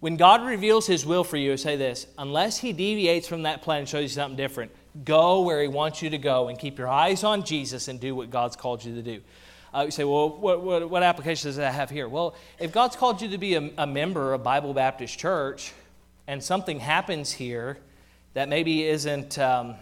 When 0.00 0.16
God 0.16 0.44
reveals 0.44 0.86
his 0.86 1.06
will 1.06 1.24
for 1.24 1.36
you, 1.36 1.56
say 1.56 1.76
this 1.76 2.06
unless 2.18 2.58
he 2.58 2.72
deviates 2.72 3.26
from 3.28 3.44
that 3.44 3.62
plan 3.62 3.80
and 3.80 3.88
shows 3.88 4.02
you 4.02 4.08
something 4.08 4.36
different, 4.36 4.72
Go 5.04 5.40
where 5.40 5.62
He 5.62 5.68
wants 5.68 6.02
you 6.02 6.10
to 6.10 6.18
go 6.18 6.48
and 6.48 6.58
keep 6.58 6.78
your 6.78 6.88
eyes 6.88 7.24
on 7.24 7.44
Jesus 7.44 7.88
and 7.88 7.98
do 7.98 8.14
what 8.14 8.30
God's 8.30 8.56
called 8.56 8.84
you 8.84 8.94
to 8.94 9.02
do. 9.02 9.20
Uh, 9.74 9.84
you 9.86 9.90
say, 9.90 10.04
well, 10.04 10.28
what, 10.28 10.62
what, 10.62 10.90
what, 10.90 11.02
application 11.02 11.48
does 11.48 11.56
that 11.56 11.72
have 11.72 11.88
here? 11.88 12.06
Well, 12.06 12.34
if 12.58 12.72
God's 12.72 12.94
called 12.94 13.22
you 13.22 13.28
to 13.28 13.38
be 13.38 13.54
a, 13.54 13.70
a 13.78 13.86
member 13.86 14.34
of 14.34 14.42
Bible 14.42 14.74
Baptist 14.74 15.18
Church 15.18 15.72
and 16.26 16.44
something 16.44 16.78
happens 16.78 17.32
here 17.32 17.78
that 18.34 18.50
maybe 18.50 18.84
isn't 18.84 19.38
um, 19.38 19.76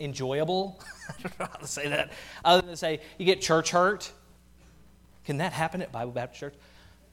enjoyable, 0.00 0.80
I 1.08 1.22
don't 1.22 1.38
know 1.40 1.46
how 1.50 1.58
to 1.58 1.66
say 1.66 1.88
that, 1.88 2.12
other 2.44 2.62
than 2.62 2.70
to 2.70 2.76
say 2.76 3.00
you 3.18 3.26
get 3.26 3.40
church 3.40 3.70
hurt, 3.70 4.12
can 5.24 5.38
that 5.38 5.52
happen 5.52 5.82
at 5.82 5.92
Bible 5.92 6.12
Baptist 6.12 6.40
Church? 6.40 6.54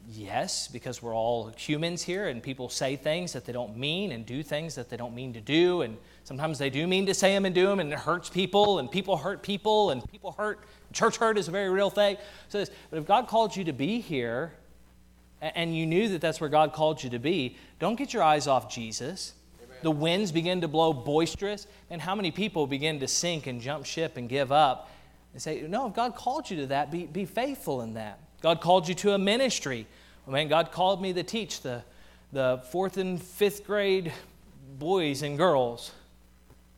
Yes, 0.10 0.68
because 0.68 1.02
we're 1.02 1.16
all 1.16 1.52
humans 1.56 2.04
here 2.04 2.28
and 2.28 2.44
people 2.44 2.68
say 2.68 2.98
things 2.98 3.32
that 3.34 3.46
they 3.46 3.54
don't 3.54 3.78
mean 3.78 4.12
and 4.12 4.26
do 4.26 4.44
things 4.44 4.76
that 4.76 4.90
they 4.90 4.98
don't 4.98 5.16
mean 5.16 5.34
to 5.34 5.42
do. 5.42 5.82
And 5.82 5.98
sometimes 6.26 6.60
they 6.60 6.70
do 6.70 6.86
mean 6.88 7.06
to 7.06 7.14
say 7.14 7.34
them 7.34 7.46
and 7.46 7.56
do 7.56 7.68
them 7.68 7.80
and 7.80 7.92
it 7.92 8.00
hurts 8.00 8.30
people 8.30 8.80
and 8.80 8.92
people 8.92 9.16
hurt 9.16 9.44
people 9.44 9.92
and 9.92 10.06
people 10.12 10.34
hurt. 10.34 10.60
Church 10.92 11.18
hurt 11.18 11.38
is 11.38 11.48
a 11.48 11.52
very 11.52 11.70
real 11.70 11.90
thing. 11.90 12.18
So 12.50 12.60
this, 12.60 12.70
but 12.90 13.00
if 13.00 13.06
God 13.06 13.28
called 13.28 13.56
you 13.56 13.64
to 13.64 13.74
be 13.74 14.02
here 14.02 14.54
and 15.42 15.76
you 15.76 15.86
knew 15.86 16.10
that 16.10 16.20
that's 16.20 16.42
where 16.42 16.50
God 16.50 16.74
called 16.74 17.02
you 17.02 17.10
to 17.12 17.20
be, 17.20 17.58
don't 17.80 17.96
get 17.96 18.14
your 18.14 18.24
eyes 18.24 18.46
off 18.46 18.70
Jesus. 18.70 19.34
The 19.84 19.92
winds 19.92 20.32
begin 20.32 20.62
to 20.62 20.68
blow 20.68 20.94
boisterous. 20.94 21.68
And 21.90 22.02
how 22.02 22.16
many 22.16 22.32
people 22.32 22.66
begin 22.68 23.00
to 23.02 23.08
sink 23.08 23.48
and 23.48 23.62
jump 23.62 23.86
ship 23.86 24.18
and 24.18 24.28
give 24.28 24.52
up 24.52 24.90
and 25.34 25.42
say, 25.42 25.62
No, 25.62 25.88
if 25.88 25.94
God 25.94 26.16
called 26.16 26.50
you 26.50 26.58
to 26.58 26.68
that, 26.68 26.92
be, 26.92 27.06
be 27.06 27.26
faithful 27.26 27.82
in 27.82 27.94
that. 27.96 28.20
God 28.42 28.62
called 28.62 28.88
you 28.88 28.96
to 28.96 29.14
a 29.14 29.18
ministry. 29.18 29.86
Well, 30.26 30.34
man, 30.34 30.48
God 30.48 30.72
called 30.72 31.02
me 31.02 31.14
to 31.14 31.24
teach 31.24 31.62
the, 31.62 31.84
the 32.32 32.62
fourth 32.72 32.98
and 32.98 33.22
fifth 33.22 33.66
grade 33.66 34.12
boys 34.80 35.22
and 35.22 35.38
girls. 35.38 35.92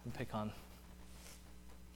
And 0.04 0.14
pick 0.14 0.34
on 0.34 0.52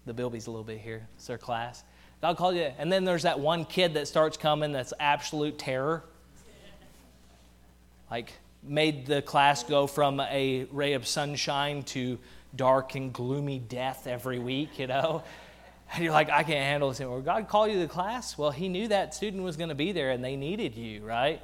the 0.06 0.14
Bilbies 0.14 0.48
a 0.48 0.52
little 0.52 0.64
bit 0.64 0.80
here. 0.80 1.08
It's 1.16 1.28
their 1.28 1.38
class. 1.38 1.84
God 2.22 2.36
called 2.36 2.56
you. 2.56 2.72
And 2.78 2.92
then 2.92 3.06
there's 3.06 3.24
that 3.24 3.40
one 3.40 3.66
kid 3.66 3.94
that 3.94 4.08
starts 4.08 4.38
coming 4.38 4.72
that's 4.72 4.94
absolute 5.00 5.58
terror. 5.58 6.04
Like, 8.10 8.34
made 8.64 9.06
the 9.06 9.22
class 9.22 9.64
go 9.64 9.88
from 9.88 10.20
a 10.20 10.68
ray 10.72 10.94
of 10.94 11.08
sunshine 11.08 11.84
to 11.84 12.20
dark 12.56 12.96
and 12.96 13.14
gloomy 13.14 13.60
death 13.60 14.08
every 14.08 14.40
week, 14.40 14.80
you 14.80 14.88
know? 14.88 15.24
And 15.92 16.04
you're 16.04 16.14
like, 16.14 16.30
I 16.30 16.44
can't 16.44 16.64
handle 16.64 16.90
this 16.90 17.02
anymore. 17.02 17.22
God 17.22 17.48
called 17.48 17.72
you 17.72 17.82
to 17.82 17.88
class? 17.88 18.38
Well, 18.38 18.52
He 18.52 18.70
knew 18.70 18.88
that 18.90 19.16
student 19.16 19.42
was 19.42 19.58
going 19.58 19.70
to 19.70 19.76
be 19.76 19.92
there 19.92 20.12
and 20.12 20.24
they 20.24 20.36
needed 20.36 20.76
you, 20.76 21.04
right? 21.04 21.42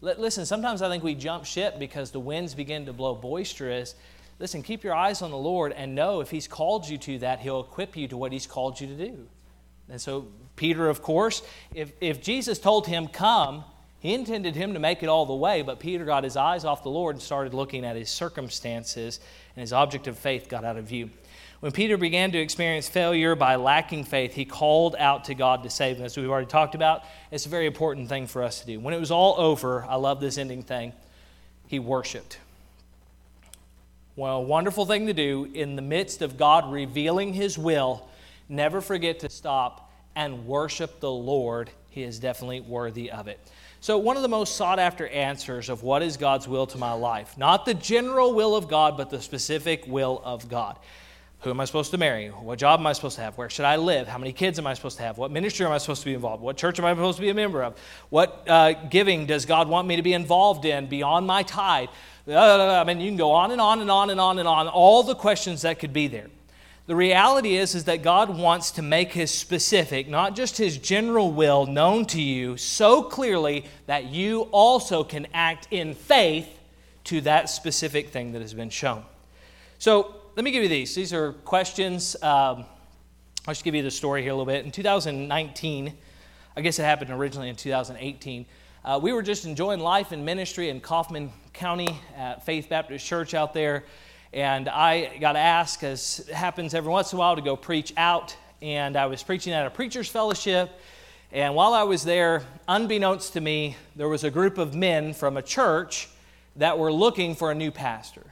Listen, 0.00 0.46
sometimes 0.46 0.82
I 0.82 0.88
think 0.88 1.02
we 1.02 1.16
jump 1.16 1.44
ship 1.44 1.80
because 1.80 2.12
the 2.12 2.20
winds 2.20 2.54
begin 2.54 2.86
to 2.86 2.92
blow 2.92 3.16
boisterous. 3.16 3.96
Listen, 4.38 4.62
keep 4.62 4.84
your 4.84 4.94
eyes 4.94 5.20
on 5.20 5.32
the 5.32 5.36
Lord 5.36 5.72
and 5.72 5.96
know 5.96 6.20
if 6.20 6.30
He's 6.30 6.46
called 6.46 6.88
you 6.88 6.96
to 6.98 7.18
that, 7.18 7.40
He'll 7.40 7.58
equip 7.58 7.96
you 7.96 8.06
to 8.06 8.16
what 8.16 8.30
He's 8.30 8.46
called 8.46 8.80
you 8.80 8.86
to 8.86 8.94
do. 8.94 9.26
And 9.88 10.00
so, 10.00 10.28
Peter, 10.54 10.88
of 10.88 11.02
course, 11.02 11.42
if, 11.74 11.92
if 12.00 12.22
Jesus 12.22 12.58
told 12.58 12.86
him, 12.86 13.08
Come, 13.08 13.64
he 14.00 14.14
intended 14.14 14.54
him 14.54 14.74
to 14.74 14.78
make 14.78 15.02
it 15.02 15.08
all 15.08 15.26
the 15.26 15.34
way, 15.34 15.62
but 15.62 15.80
Peter 15.80 16.04
got 16.04 16.22
his 16.22 16.36
eyes 16.36 16.64
off 16.64 16.82
the 16.82 16.90
Lord 16.90 17.16
and 17.16 17.22
started 17.22 17.52
looking 17.52 17.84
at 17.84 17.96
his 17.96 18.10
circumstances, 18.10 19.18
and 19.56 19.60
his 19.60 19.72
object 19.72 20.06
of 20.06 20.16
faith 20.16 20.48
got 20.48 20.64
out 20.64 20.76
of 20.76 20.84
view. 20.84 21.10
When 21.60 21.72
Peter 21.72 21.96
began 21.96 22.30
to 22.30 22.38
experience 22.38 22.88
failure 22.88 23.34
by 23.34 23.56
lacking 23.56 24.04
faith, 24.04 24.32
he 24.32 24.44
called 24.44 24.94
out 24.96 25.24
to 25.24 25.34
God 25.34 25.64
to 25.64 25.70
save 25.70 25.96
him. 25.96 26.04
As 26.04 26.16
we've 26.16 26.30
already 26.30 26.46
talked 26.46 26.76
about, 26.76 27.02
it's 27.32 27.46
a 27.46 27.48
very 27.48 27.66
important 27.66 28.08
thing 28.08 28.28
for 28.28 28.44
us 28.44 28.60
to 28.60 28.66
do. 28.66 28.78
When 28.78 28.94
it 28.94 29.00
was 29.00 29.10
all 29.10 29.34
over, 29.36 29.84
I 29.84 29.96
love 29.96 30.20
this 30.20 30.38
ending 30.38 30.62
thing, 30.62 30.92
he 31.66 31.80
worshiped. 31.80 32.38
Well, 34.14 34.44
wonderful 34.44 34.86
thing 34.86 35.06
to 35.08 35.12
do 35.12 35.48
in 35.52 35.74
the 35.74 35.82
midst 35.82 36.22
of 36.22 36.36
God 36.36 36.72
revealing 36.72 37.32
his 37.32 37.58
will, 37.58 38.08
never 38.48 38.80
forget 38.80 39.18
to 39.20 39.28
stop 39.28 39.92
and 40.14 40.46
worship 40.46 41.00
the 41.00 41.10
Lord. 41.10 41.70
He 41.90 42.04
is 42.04 42.20
definitely 42.20 42.60
worthy 42.60 43.10
of 43.10 43.26
it. 43.26 43.40
So, 43.80 43.96
one 43.98 44.16
of 44.16 44.22
the 44.22 44.28
most 44.28 44.56
sought 44.56 44.78
after 44.78 45.06
answers 45.08 45.68
of 45.68 45.82
what 45.84 46.02
is 46.02 46.16
God's 46.16 46.48
will 46.48 46.66
to 46.66 46.78
my 46.78 46.92
life, 46.92 47.38
not 47.38 47.64
the 47.64 47.74
general 47.74 48.34
will 48.34 48.56
of 48.56 48.68
God, 48.68 48.96
but 48.96 49.08
the 49.08 49.22
specific 49.22 49.86
will 49.86 50.20
of 50.24 50.48
God. 50.48 50.78
Who 51.42 51.50
am 51.50 51.60
I 51.60 51.66
supposed 51.66 51.92
to 51.92 51.98
marry? 51.98 52.28
What 52.28 52.58
job 52.58 52.80
am 52.80 52.86
I 52.88 52.92
supposed 52.92 53.14
to 53.16 53.22
have? 53.22 53.38
Where 53.38 53.48
should 53.48 53.64
I 53.64 53.76
live? 53.76 54.08
How 54.08 54.18
many 54.18 54.32
kids 54.32 54.58
am 54.58 54.66
I 54.66 54.74
supposed 54.74 54.96
to 54.96 55.04
have? 55.04 55.18
What 55.18 55.30
ministry 55.30 55.64
am 55.64 55.70
I 55.70 55.78
supposed 55.78 56.00
to 56.00 56.06
be 56.06 56.14
involved? 56.14 56.42
What 56.42 56.56
church 56.56 56.80
am 56.80 56.84
I 56.84 56.92
supposed 56.92 57.18
to 57.18 57.22
be 57.22 57.28
a 57.28 57.34
member 57.34 57.62
of? 57.62 57.78
What 58.08 58.42
uh, 58.48 58.72
giving 58.72 59.26
does 59.26 59.46
God 59.46 59.68
want 59.68 59.86
me 59.86 59.94
to 59.94 60.02
be 60.02 60.14
involved 60.14 60.64
in 60.64 60.88
beyond 60.88 61.28
my 61.28 61.44
tithe? 61.44 61.90
Uh, 62.26 62.80
I 62.80 62.82
mean, 62.82 63.00
you 63.00 63.08
can 63.08 63.16
go 63.16 63.30
on 63.30 63.52
and 63.52 63.60
on 63.60 63.80
and 63.80 63.88
on 63.88 64.10
and 64.10 64.18
on 64.18 64.40
and 64.40 64.48
on, 64.48 64.66
all 64.66 65.04
the 65.04 65.14
questions 65.14 65.62
that 65.62 65.78
could 65.78 65.92
be 65.92 66.08
there. 66.08 66.26
The 66.88 66.96
reality 66.96 67.56
is, 67.56 67.74
is 67.74 67.84
that 67.84 68.02
God 68.02 68.34
wants 68.34 68.70
to 68.70 68.82
make 68.82 69.12
his 69.12 69.30
specific, 69.30 70.08
not 70.08 70.34
just 70.34 70.56
his 70.56 70.78
general 70.78 71.30
will, 71.30 71.66
known 71.66 72.06
to 72.06 72.22
you 72.22 72.56
so 72.56 73.02
clearly 73.02 73.66
that 73.84 74.06
you 74.06 74.48
also 74.52 75.04
can 75.04 75.26
act 75.34 75.68
in 75.70 75.92
faith 75.92 76.48
to 77.04 77.20
that 77.20 77.50
specific 77.50 78.08
thing 78.08 78.32
that 78.32 78.40
has 78.40 78.54
been 78.54 78.70
shown. 78.70 79.04
So 79.78 80.14
let 80.34 80.44
me 80.44 80.50
give 80.50 80.62
you 80.62 80.70
these. 80.70 80.94
These 80.94 81.12
are 81.12 81.34
questions. 81.34 82.16
Um, 82.22 82.64
I'll 83.46 83.52
just 83.52 83.64
give 83.64 83.74
you 83.74 83.82
the 83.82 83.90
story 83.90 84.22
here 84.22 84.30
a 84.30 84.34
little 84.34 84.50
bit. 84.50 84.64
In 84.64 84.70
2019, 84.70 85.92
I 86.56 86.60
guess 86.62 86.78
it 86.78 86.84
happened 86.84 87.10
originally 87.10 87.50
in 87.50 87.56
2018. 87.56 88.46
Uh, 88.82 88.98
we 89.02 89.12
were 89.12 89.22
just 89.22 89.44
enjoying 89.44 89.80
life 89.80 90.10
and 90.12 90.24
ministry 90.24 90.70
in 90.70 90.80
Kaufman 90.80 91.32
County 91.52 92.00
at 92.16 92.46
Faith 92.46 92.70
Baptist 92.70 93.04
Church 93.04 93.34
out 93.34 93.52
there. 93.52 93.84
And 94.32 94.68
I 94.68 95.16
got 95.18 95.36
asked, 95.36 95.82
as 95.82 96.28
happens 96.32 96.74
every 96.74 96.90
once 96.90 97.12
in 97.12 97.16
a 97.16 97.20
while, 97.20 97.36
to 97.36 97.42
go 97.42 97.56
preach 97.56 97.92
out. 97.96 98.36
And 98.60 98.96
I 98.96 99.06
was 99.06 99.22
preaching 99.22 99.52
at 99.52 99.66
a 99.66 99.70
preacher's 99.70 100.08
fellowship. 100.08 100.70
And 101.32 101.54
while 101.54 101.74
I 101.74 101.84
was 101.84 102.04
there, 102.04 102.42
unbeknownst 102.66 103.34
to 103.34 103.40
me, 103.40 103.76
there 103.96 104.08
was 104.08 104.24
a 104.24 104.30
group 104.30 104.58
of 104.58 104.74
men 104.74 105.14
from 105.14 105.36
a 105.36 105.42
church 105.42 106.08
that 106.56 106.78
were 106.78 106.92
looking 106.92 107.34
for 107.34 107.50
a 107.50 107.54
new 107.54 107.70
pastor. 107.70 108.26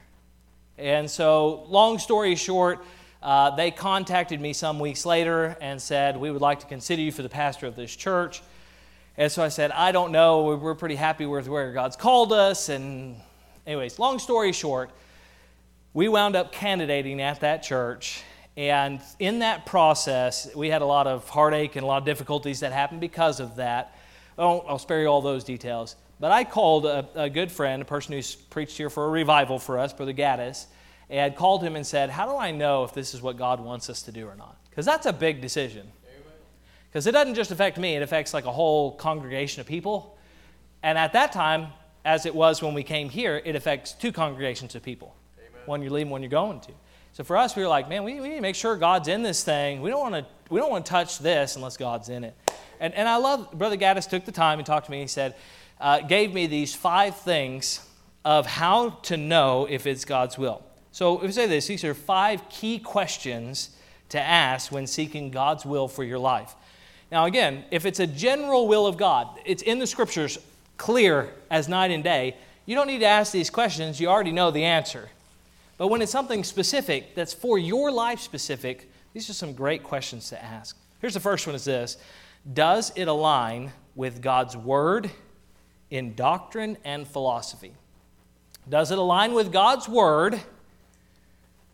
And 0.77 1.09
so, 1.09 1.63
long 1.69 1.97
story 1.97 2.35
short, 2.35 2.83
uh, 3.23 3.55
they 3.55 3.71
contacted 3.71 4.39
me 4.39 4.53
some 4.53 4.79
weeks 4.79 5.05
later 5.05 5.57
and 5.59 5.81
said, 5.81 6.17
We 6.17 6.29
would 6.29 6.41
like 6.41 6.59
to 6.59 6.67
consider 6.67 7.01
you 7.01 7.11
for 7.11 7.23
the 7.23 7.29
pastor 7.29 7.65
of 7.65 7.75
this 7.75 7.95
church. 7.95 8.43
And 9.17 9.31
so 9.31 9.43
I 9.43 9.49
said, 9.49 9.71
I 9.71 9.91
don't 9.91 10.11
know. 10.11 10.55
We're 10.55 10.75
pretty 10.75 10.95
happy 10.95 11.25
with 11.25 11.47
where 11.47 11.71
God's 11.71 11.95
called 11.95 12.31
us. 12.31 12.69
And, 12.69 13.15
anyways, 13.65 13.97
long 13.97 14.19
story 14.19 14.51
short, 14.51 14.91
we 15.97 16.07
wound 16.07 16.35
up 16.35 16.51
candidating 16.51 17.19
at 17.21 17.39
that 17.39 17.63
church. 17.63 18.21
And 18.55 19.01
in 19.17 19.39
that 19.39 19.65
process, 19.65 20.47
we 20.55 20.69
had 20.69 20.83
a 20.83 20.85
lot 20.85 21.07
of 21.07 21.27
heartache 21.27 21.75
and 21.75 21.83
a 21.83 21.87
lot 21.87 21.97
of 21.97 22.05
difficulties 22.05 22.59
that 22.59 22.71
happened 22.71 23.01
because 23.01 23.39
of 23.39 23.55
that. 23.55 23.97
I'll, 24.37 24.63
I'll 24.67 24.77
spare 24.77 25.01
you 25.01 25.07
all 25.07 25.21
those 25.21 25.43
details. 25.43 25.95
But 26.19 26.31
I 26.31 26.43
called 26.43 26.85
a, 26.85 27.09
a, 27.15 27.31
good 27.31 27.51
friend, 27.51 27.81
a 27.81 27.85
person 27.85 28.13
who's 28.13 28.35
preached 28.35 28.77
here 28.77 28.91
for 28.91 29.05
a 29.05 29.09
revival 29.09 29.57
for 29.57 29.79
us, 29.79 29.91
Brother 29.91 30.13
Gaddis, 30.13 30.67
and 31.09 31.35
called 31.35 31.63
him 31.63 31.75
and 31.75 31.85
said, 31.85 32.11
How 32.11 32.31
do 32.31 32.37
I 32.37 32.51
know 32.51 32.83
if 32.83 32.93
this 32.93 33.15
is 33.15 33.23
what 33.23 33.35
God 33.35 33.59
wants 33.59 33.89
us 33.89 34.03
to 34.03 34.11
do 34.11 34.27
or 34.27 34.35
not? 34.35 34.55
Because 34.69 34.85
that's 34.85 35.07
a 35.07 35.13
big 35.13 35.41
decision. 35.41 35.91
Because 36.89 37.07
it 37.07 37.13
doesn't 37.13 37.33
just 37.33 37.49
affect 37.49 37.79
me, 37.79 37.95
it 37.95 38.03
affects 38.03 38.35
like 38.35 38.45
a 38.45 38.51
whole 38.51 38.91
congregation 38.91 39.61
of 39.61 39.65
people. 39.65 40.15
And 40.83 40.95
at 40.95 41.13
that 41.13 41.31
time, 41.31 41.69
as 42.05 42.27
it 42.27 42.35
was 42.35 42.61
when 42.61 42.75
we 42.75 42.83
came 42.83 43.09
here, 43.09 43.41
it 43.43 43.55
affects 43.55 43.93
two 43.93 44.11
congregations 44.11 44.75
of 44.75 44.83
people. 44.83 45.16
One 45.67 45.81
you're 45.81 45.91
leaving, 45.91 46.09
one 46.09 46.21
you're 46.21 46.29
going 46.29 46.59
to. 46.61 46.71
So 47.13 47.23
for 47.23 47.37
us, 47.37 47.55
we 47.55 47.63
were 47.63 47.67
like, 47.67 47.89
man, 47.89 48.03
we, 48.03 48.19
we 48.19 48.29
need 48.29 48.35
to 48.35 48.41
make 48.41 48.55
sure 48.55 48.75
God's 48.75 49.07
in 49.07 49.23
this 49.23 49.43
thing. 49.43 49.81
We 49.81 49.89
don't 49.89 49.99
want 49.99 50.15
to 50.15 50.25
we 50.49 50.59
don't 50.59 50.69
want 50.69 50.85
to 50.85 50.89
touch 50.89 51.19
this 51.19 51.55
unless 51.55 51.77
God's 51.77 52.09
in 52.09 52.23
it. 52.23 52.35
And, 52.79 52.93
and 52.93 53.09
I 53.09 53.17
love 53.17 53.51
Brother 53.51 53.75
Gaddis 53.75 54.09
took 54.09 54.25
the 54.25 54.31
time 54.31 54.59
and 54.59 54.65
talked 54.65 54.85
to 54.85 54.91
me. 54.91 55.01
He 55.01 55.07
said, 55.07 55.35
uh, 55.79 56.01
gave 56.01 56.33
me 56.33 56.47
these 56.47 56.73
five 56.73 57.17
things 57.17 57.85
of 58.23 58.45
how 58.45 58.89
to 58.89 59.17
know 59.17 59.67
if 59.69 59.87
it's 59.87 60.05
God's 60.05 60.37
will. 60.37 60.63
So, 60.91 61.17
if 61.17 61.23
we 61.23 61.31
say 61.31 61.47
this, 61.47 61.67
these 61.67 61.83
are 61.83 61.93
five 61.93 62.49
key 62.49 62.79
questions 62.79 63.71
to 64.09 64.19
ask 64.19 64.71
when 64.71 64.87
seeking 64.87 65.31
God's 65.31 65.65
will 65.65 65.87
for 65.87 66.03
your 66.03 66.19
life. 66.19 66.55
Now, 67.11 67.25
again, 67.25 67.65
if 67.71 67.85
it's 67.85 67.99
a 67.99 68.07
general 68.07 68.67
will 68.67 68.87
of 68.87 68.97
God, 68.97 69.27
it's 69.45 69.63
in 69.63 69.79
the 69.79 69.87
scriptures 69.87 70.37
clear 70.77 71.33
as 71.49 71.69
night 71.69 71.91
and 71.91 72.03
day, 72.03 72.35
you 72.65 72.75
don't 72.75 72.87
need 72.87 72.99
to 72.99 73.05
ask 73.05 73.31
these 73.31 73.49
questions, 73.49 73.99
you 73.99 74.07
already 74.07 74.31
know 74.31 74.51
the 74.51 74.63
answer. 74.63 75.09
But 75.77 75.87
when 75.87 76.01
it's 76.01 76.11
something 76.11 76.43
specific 76.43 77.15
that's 77.15 77.33
for 77.33 77.57
your 77.57 77.91
life 77.91 78.19
specific, 78.19 78.91
these 79.13 79.29
are 79.29 79.33
some 79.33 79.53
great 79.53 79.83
questions 79.83 80.29
to 80.29 80.43
ask. 80.43 80.77
Here's 80.99 81.13
the 81.13 81.19
first 81.19 81.45
one 81.45 81.55
is 81.55 81.65
this 81.65 81.97
Does 82.51 82.91
it 82.95 83.07
align 83.07 83.71
with 83.95 84.21
God's 84.21 84.55
word 84.55 85.09
in 85.89 86.15
doctrine 86.15 86.77
and 86.83 87.07
philosophy. 87.07 87.73
Does 88.69 88.91
it 88.91 88.97
align 88.97 89.33
with 89.33 89.51
God's 89.51 89.87
word 89.87 90.39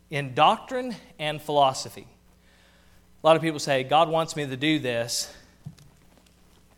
in 0.09 0.33
doctrine 0.33 0.95
and 1.17 1.41
philosophy? 1.41 2.07
A 3.23 3.27
lot 3.27 3.35
of 3.35 3.41
people 3.41 3.59
say, 3.59 3.83
God 3.83 4.09
wants 4.09 4.35
me 4.35 4.45
to 4.45 4.57
do 4.57 4.79
this, 4.79 5.33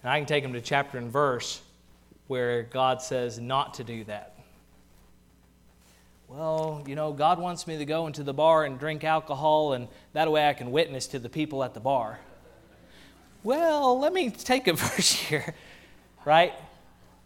and 0.01 0.11
I 0.11 0.19
can 0.19 0.25
take 0.25 0.43
them 0.43 0.53
to 0.53 0.61
chapter 0.61 0.97
and 0.97 1.11
verse 1.11 1.61
where 2.27 2.63
God 2.63 3.01
says 3.01 3.39
not 3.39 3.75
to 3.75 3.83
do 3.83 4.03
that. 4.05 4.34
Well, 6.35 6.83
you 6.85 6.95
know, 6.95 7.13
God 7.13 7.39
wants 7.39 7.65
me 7.65 7.77
to 7.77 7.85
go 7.85 8.07
into 8.07 8.21
the 8.21 8.33
bar 8.33 8.65
and 8.65 8.77
drink 8.77 9.05
alcohol, 9.05 9.71
and 9.71 9.87
that 10.11 10.29
way 10.29 10.49
I 10.49 10.51
can 10.51 10.69
witness 10.69 11.07
to 11.07 11.19
the 11.19 11.29
people 11.29 11.63
at 11.63 11.73
the 11.73 11.79
bar. 11.79 12.19
Well, 13.41 13.97
let 13.97 14.11
me 14.11 14.31
take 14.31 14.67
a 14.67 14.73
verse 14.73 15.13
here, 15.13 15.55
right? 16.25 16.51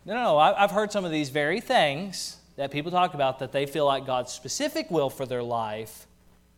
No, 0.05 0.13
no. 0.13 0.37
I've 0.37 0.69
heard 0.69 0.91
some 0.91 1.05
of 1.05 1.11
these 1.11 1.29
very 1.29 1.59
things 1.59 2.37
that 2.55 2.69
people 2.69 2.91
talk 2.91 3.15
about 3.15 3.39
that 3.39 3.51
they 3.51 3.65
feel 3.65 3.87
like 3.87 4.05
God's 4.05 4.31
specific 4.31 4.91
will 4.91 5.09
for 5.09 5.25
their 5.25 5.41
life 5.41 6.05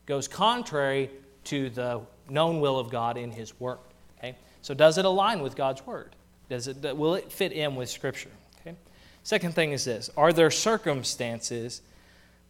goes 0.05 0.27
contrary 0.27 1.09
to 1.45 1.69
the 1.69 2.01
known 2.27 2.59
will 2.59 2.77
of 2.77 2.89
God 2.89 3.15
in 3.15 3.31
His 3.31 3.57
Word. 3.61 3.77
Okay? 4.17 4.35
So, 4.61 4.73
does 4.73 4.97
it 4.97 5.05
align 5.05 5.41
with 5.41 5.55
God's 5.55 5.87
Word? 5.87 6.17
Does 6.49 6.67
it, 6.67 6.97
will 6.97 7.15
it 7.15 7.31
fit 7.31 7.53
in 7.53 7.77
with 7.77 7.89
Scripture? 7.89 8.31
Okay? 8.59 8.75
Second 9.23 9.55
thing 9.55 9.71
is 9.71 9.85
this 9.85 10.09
Are 10.17 10.33
there 10.33 10.51
circumstances 10.51 11.81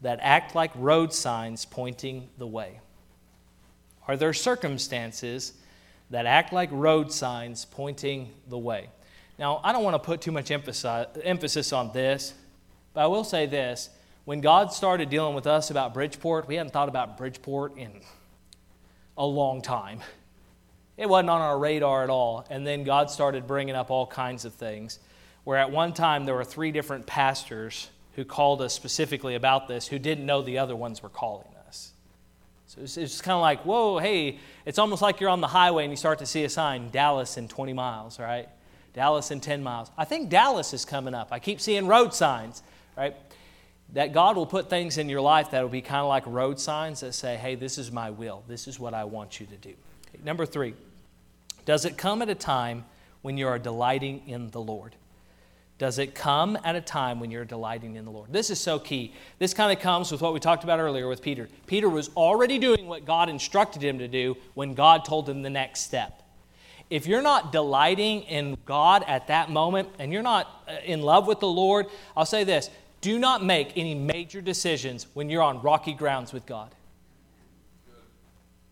that 0.01 0.19
act 0.21 0.55
like 0.55 0.71
road 0.75 1.13
signs 1.13 1.65
pointing 1.65 2.29
the 2.37 2.47
way? 2.47 2.79
Are 4.07 4.17
there 4.17 4.33
circumstances 4.33 5.53
that 6.09 6.25
act 6.25 6.51
like 6.51 6.69
road 6.71 7.11
signs 7.11 7.65
pointing 7.65 8.33
the 8.49 8.57
way? 8.57 8.89
Now, 9.37 9.61
I 9.63 9.71
don't 9.71 9.83
want 9.83 9.95
to 9.95 9.99
put 9.99 10.21
too 10.21 10.31
much 10.31 10.51
emphasis 10.51 11.73
on 11.73 11.93
this, 11.93 12.33
but 12.93 13.01
I 13.01 13.07
will 13.07 13.23
say 13.23 13.45
this. 13.45 13.89
When 14.25 14.41
God 14.41 14.71
started 14.71 15.09
dealing 15.09 15.33
with 15.33 15.47
us 15.47 15.71
about 15.71 15.93
Bridgeport, 15.93 16.47
we 16.47 16.55
hadn't 16.55 16.73
thought 16.73 16.89
about 16.89 17.17
Bridgeport 17.17 17.77
in 17.77 18.01
a 19.17 19.25
long 19.25 19.61
time. 19.61 20.01
It 20.97 21.09
wasn't 21.09 21.31
on 21.31 21.41
our 21.41 21.57
radar 21.57 22.03
at 22.03 22.09
all. 22.11 22.45
And 22.49 22.67
then 22.67 22.83
God 22.83 23.09
started 23.09 23.47
bringing 23.47 23.73
up 23.73 23.89
all 23.89 24.05
kinds 24.05 24.45
of 24.45 24.53
things. 24.53 24.99
Where 25.43 25.57
at 25.57 25.71
one 25.71 25.93
time 25.93 26.25
there 26.25 26.35
were 26.35 26.43
three 26.43 26.71
different 26.71 27.07
pastors 27.07 27.89
who 28.13 28.25
called 28.25 28.61
us 28.61 28.73
specifically 28.73 29.35
about 29.35 29.67
this 29.67 29.87
who 29.87 29.99
didn't 29.99 30.25
know 30.25 30.41
the 30.41 30.57
other 30.57 30.75
ones 30.75 31.01
were 31.01 31.09
calling 31.09 31.47
us. 31.67 31.93
So 32.67 32.81
it's, 32.81 32.97
it's 32.97 33.21
kind 33.21 33.35
of 33.35 33.41
like, 33.41 33.65
whoa, 33.65 33.99
hey, 33.99 34.39
it's 34.65 34.79
almost 34.79 35.01
like 35.01 35.19
you're 35.19 35.29
on 35.29 35.41
the 35.41 35.47
highway 35.47 35.83
and 35.83 35.91
you 35.91 35.97
start 35.97 36.19
to 36.19 36.25
see 36.25 36.43
a 36.43 36.49
sign, 36.49 36.89
Dallas 36.89 37.37
in 37.37 37.47
20 37.47 37.73
miles, 37.73 38.19
right? 38.19 38.47
Dallas 38.93 39.31
in 39.31 39.39
10 39.39 39.63
miles. 39.63 39.89
I 39.97 40.05
think 40.05 40.29
Dallas 40.29 40.73
is 40.73 40.83
coming 40.83 41.13
up. 41.13 41.29
I 41.31 41.39
keep 41.39 41.61
seeing 41.61 41.87
road 41.87 42.13
signs, 42.13 42.63
right? 42.97 43.15
That 43.93 44.13
God 44.13 44.35
will 44.35 44.45
put 44.45 44.69
things 44.69 44.97
in 44.97 45.09
your 45.09 45.21
life 45.21 45.51
that 45.51 45.61
will 45.61 45.69
be 45.69 45.81
kind 45.81 46.01
of 46.01 46.07
like 46.07 46.25
road 46.25 46.59
signs 46.59 46.99
that 47.01 47.13
say, 47.13 47.37
hey, 47.37 47.55
this 47.55 47.77
is 47.77 47.91
my 47.91 48.09
will. 48.09 48.43
This 48.47 48.67
is 48.67 48.79
what 48.79 48.93
I 48.93 49.05
want 49.05 49.39
you 49.39 49.45
to 49.47 49.55
do. 49.55 49.73
Okay, 50.09 50.23
number 50.23 50.45
three, 50.45 50.73
does 51.65 51.85
it 51.85 51.97
come 51.97 52.21
at 52.21 52.29
a 52.29 52.35
time 52.35 52.85
when 53.21 53.37
you 53.37 53.47
are 53.47 53.59
delighting 53.59 54.23
in 54.27 54.49
the 54.51 54.61
Lord? 54.61 54.95
Does 55.81 55.97
it 55.97 56.13
come 56.13 56.59
at 56.63 56.75
a 56.75 56.81
time 56.81 57.19
when 57.19 57.31
you're 57.31 57.43
delighting 57.43 57.95
in 57.95 58.05
the 58.05 58.11
Lord? 58.11 58.31
This 58.31 58.51
is 58.51 58.59
so 58.59 58.77
key. 58.77 59.15
This 59.39 59.51
kind 59.51 59.75
of 59.75 59.81
comes 59.81 60.11
with 60.11 60.21
what 60.21 60.31
we 60.31 60.39
talked 60.39 60.63
about 60.63 60.79
earlier 60.79 61.07
with 61.07 61.23
Peter. 61.23 61.49
Peter 61.65 61.89
was 61.89 62.11
already 62.15 62.59
doing 62.59 62.87
what 62.87 63.03
God 63.03 63.29
instructed 63.29 63.81
him 63.81 63.97
to 63.97 64.07
do 64.07 64.37
when 64.53 64.75
God 64.75 65.03
told 65.03 65.27
him 65.27 65.41
the 65.41 65.49
next 65.49 65.79
step 65.79 66.21
if 66.91 67.07
you're 67.07 67.23
not 67.23 67.51
delighting 67.51 68.21
in 68.23 68.57
God 68.65 69.03
at 69.07 69.27
that 69.27 69.49
moment 69.49 69.89
and 69.97 70.13
you're 70.13 70.21
not 70.21 70.63
uh, 70.67 70.73
in 70.85 71.01
love 71.01 71.25
with 71.25 71.39
the 71.39 71.47
Lord, 71.47 71.87
I'll 72.15 72.25
say 72.27 72.43
this 72.43 72.69
do 72.99 73.17
not 73.17 73.43
make 73.43 73.75
any 73.75 73.95
major 73.95 74.41
decisions 74.41 75.07
when 75.15 75.31
you're 75.31 75.41
on 75.41 75.63
rocky 75.63 75.93
grounds 75.93 76.31
with 76.31 76.45
God. 76.45 76.75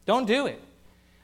Don't 0.05 0.27
do 0.27 0.45
it. 0.45 0.61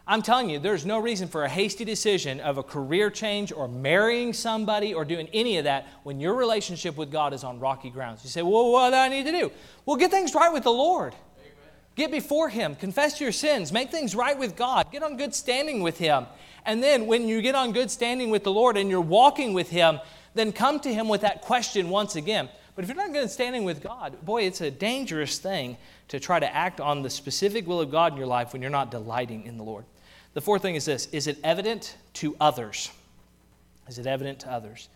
I'm 0.07 0.21
telling 0.21 0.51
you, 0.51 0.59
there's 0.59 0.85
no 0.85 0.99
reason 0.99 1.27
for 1.27 1.45
a 1.45 1.49
hasty 1.49 1.83
decision 1.83 2.39
of 2.39 2.59
a 2.59 2.63
career 2.63 3.09
change 3.09 3.51
or 3.51 3.67
marrying 3.67 4.33
somebody 4.33 4.93
or 4.93 5.03
doing 5.03 5.27
any 5.33 5.57
of 5.57 5.63
that 5.63 5.87
when 6.03 6.19
your 6.19 6.35
relationship 6.35 6.95
with 6.95 7.11
God 7.11 7.33
is 7.33 7.43
on 7.43 7.59
rocky 7.59 7.89
grounds. 7.89 8.23
You 8.23 8.29
say, 8.29 8.43
Well, 8.43 8.71
what 8.71 8.91
do 8.91 8.97
I 8.97 9.09
need 9.09 9.23
to 9.25 9.31
do? 9.31 9.51
Well, 9.85 9.97
get 9.97 10.11
things 10.11 10.35
right 10.35 10.53
with 10.53 10.63
the 10.63 10.71
Lord. 10.71 11.13
Amen. 11.39 11.53
Get 11.95 12.11
before 12.11 12.49
Him, 12.49 12.75
confess 12.75 13.19
your 13.19 13.31
sins, 13.31 13.71
make 13.71 13.89
things 13.89 14.13
right 14.13 14.37
with 14.37 14.55
God, 14.55 14.91
get 14.91 15.01
on 15.01 15.17
good 15.17 15.33
standing 15.33 15.81
with 15.81 15.97
Him. 15.97 16.27
And 16.67 16.83
then 16.83 17.07
when 17.07 17.27
you 17.27 17.41
get 17.41 17.55
on 17.55 17.71
good 17.71 17.89
standing 17.89 18.29
with 18.29 18.43
the 18.43 18.51
Lord 18.51 18.77
and 18.77 18.91
you're 18.91 19.01
walking 19.01 19.53
with 19.53 19.71
Him, 19.71 19.99
then 20.35 20.51
come 20.51 20.79
to 20.81 20.93
Him 20.93 21.07
with 21.07 21.21
that 21.21 21.41
question 21.41 21.89
once 21.89 22.15
again. 22.15 22.49
But 22.75 22.83
if 22.83 22.89
you're 22.89 22.97
not 22.97 23.13
good 23.13 23.31
standing 23.31 23.63
with 23.63 23.81
God, 23.81 24.23
boy, 24.23 24.43
it's 24.43 24.61
a 24.61 24.69
dangerous 24.69 25.39
thing 25.39 25.77
to 26.09 26.19
try 26.19 26.39
to 26.39 26.55
act 26.55 26.79
on 26.79 27.01
the 27.01 27.09
specific 27.09 27.65
will 27.65 27.81
of 27.81 27.89
God 27.89 28.11
in 28.11 28.17
your 28.19 28.27
life 28.27 28.53
when 28.53 28.61
you're 28.61 28.69
not 28.69 28.91
delighting 28.91 29.45
in 29.45 29.57
the 29.57 29.63
Lord. 29.63 29.85
The 30.35 30.41
fourth 30.41 30.61
thing 30.61 30.75
is 30.75 30.85
this 30.85 31.07
is 31.13 31.27
it 31.27 31.39
evident 31.43 31.97
to 32.15 32.35
others? 32.39 32.91
Is 33.87 33.97
it 33.97 34.05
evident 34.05 34.39
to 34.41 34.51
others? 34.51 34.89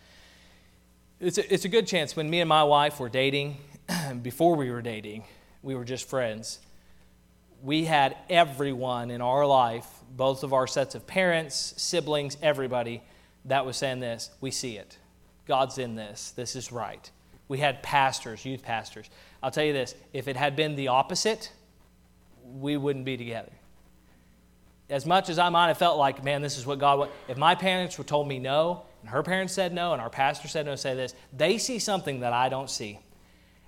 It's 1.18 1.38
a, 1.38 1.52
it's 1.52 1.64
a 1.64 1.68
good 1.68 1.86
chance 1.86 2.14
when 2.14 2.30
me 2.30 2.40
and 2.40 2.48
my 2.48 2.62
wife 2.62 3.00
were 3.00 3.08
dating, 3.08 3.56
before 4.22 4.54
we 4.54 4.70
were 4.70 4.82
dating, 4.82 5.24
we 5.62 5.74
were 5.74 5.84
just 5.84 6.08
friends. 6.08 6.60
We 7.62 7.84
had 7.84 8.16
everyone 8.28 9.10
in 9.10 9.20
our 9.20 9.46
life 9.46 9.86
both 10.16 10.42
of 10.42 10.52
our 10.52 10.66
sets 10.66 10.94
of 10.94 11.06
parents, 11.06 11.74
siblings, 11.76 12.36
everybody 12.42 13.02
that 13.46 13.64
was 13.64 13.76
saying 13.76 14.00
this. 14.00 14.30
We 14.40 14.50
see 14.50 14.76
it. 14.76 14.98
God's 15.46 15.78
in 15.78 15.94
this. 15.94 16.32
This 16.32 16.54
is 16.54 16.70
right. 16.70 17.10
we 17.48 17.58
had 17.58 17.82
pastors, 17.82 18.44
youth 18.44 18.62
pastors. 18.62 19.08
I'll 19.42 19.50
tell 19.50 19.64
you 19.64 19.72
this 19.72 19.94
if 20.12 20.28
it 20.28 20.36
had 20.36 20.54
been 20.54 20.76
the 20.76 20.88
opposite, 20.88 21.50
we 22.44 22.76
wouldn't 22.76 23.06
be 23.06 23.16
together. 23.16 23.52
As 24.90 25.06
much 25.06 25.28
as 25.28 25.38
I 25.38 25.48
might 25.48 25.68
have 25.68 25.78
felt 25.78 25.98
like, 25.98 26.22
man, 26.24 26.42
this 26.42 26.58
is 26.58 26.66
what 26.66 26.78
God 26.78 26.98
wants, 26.98 27.14
if 27.28 27.38
my 27.38 27.54
parents 27.54 27.96
were 27.96 28.04
told 28.04 28.28
me 28.28 28.38
no, 28.38 28.82
and 29.00 29.10
her 29.10 29.22
parents 29.22 29.52
said 29.52 29.72
no, 29.72 29.92
and 29.92 30.02
our 30.02 30.10
pastor 30.10 30.48
said 30.48 30.66
no, 30.66 30.76
say 30.76 30.94
this, 30.94 31.14
they 31.32 31.58
see 31.58 31.78
something 31.78 32.20
that 32.20 32.32
I 32.32 32.48
don't 32.48 32.68
see. 32.68 32.98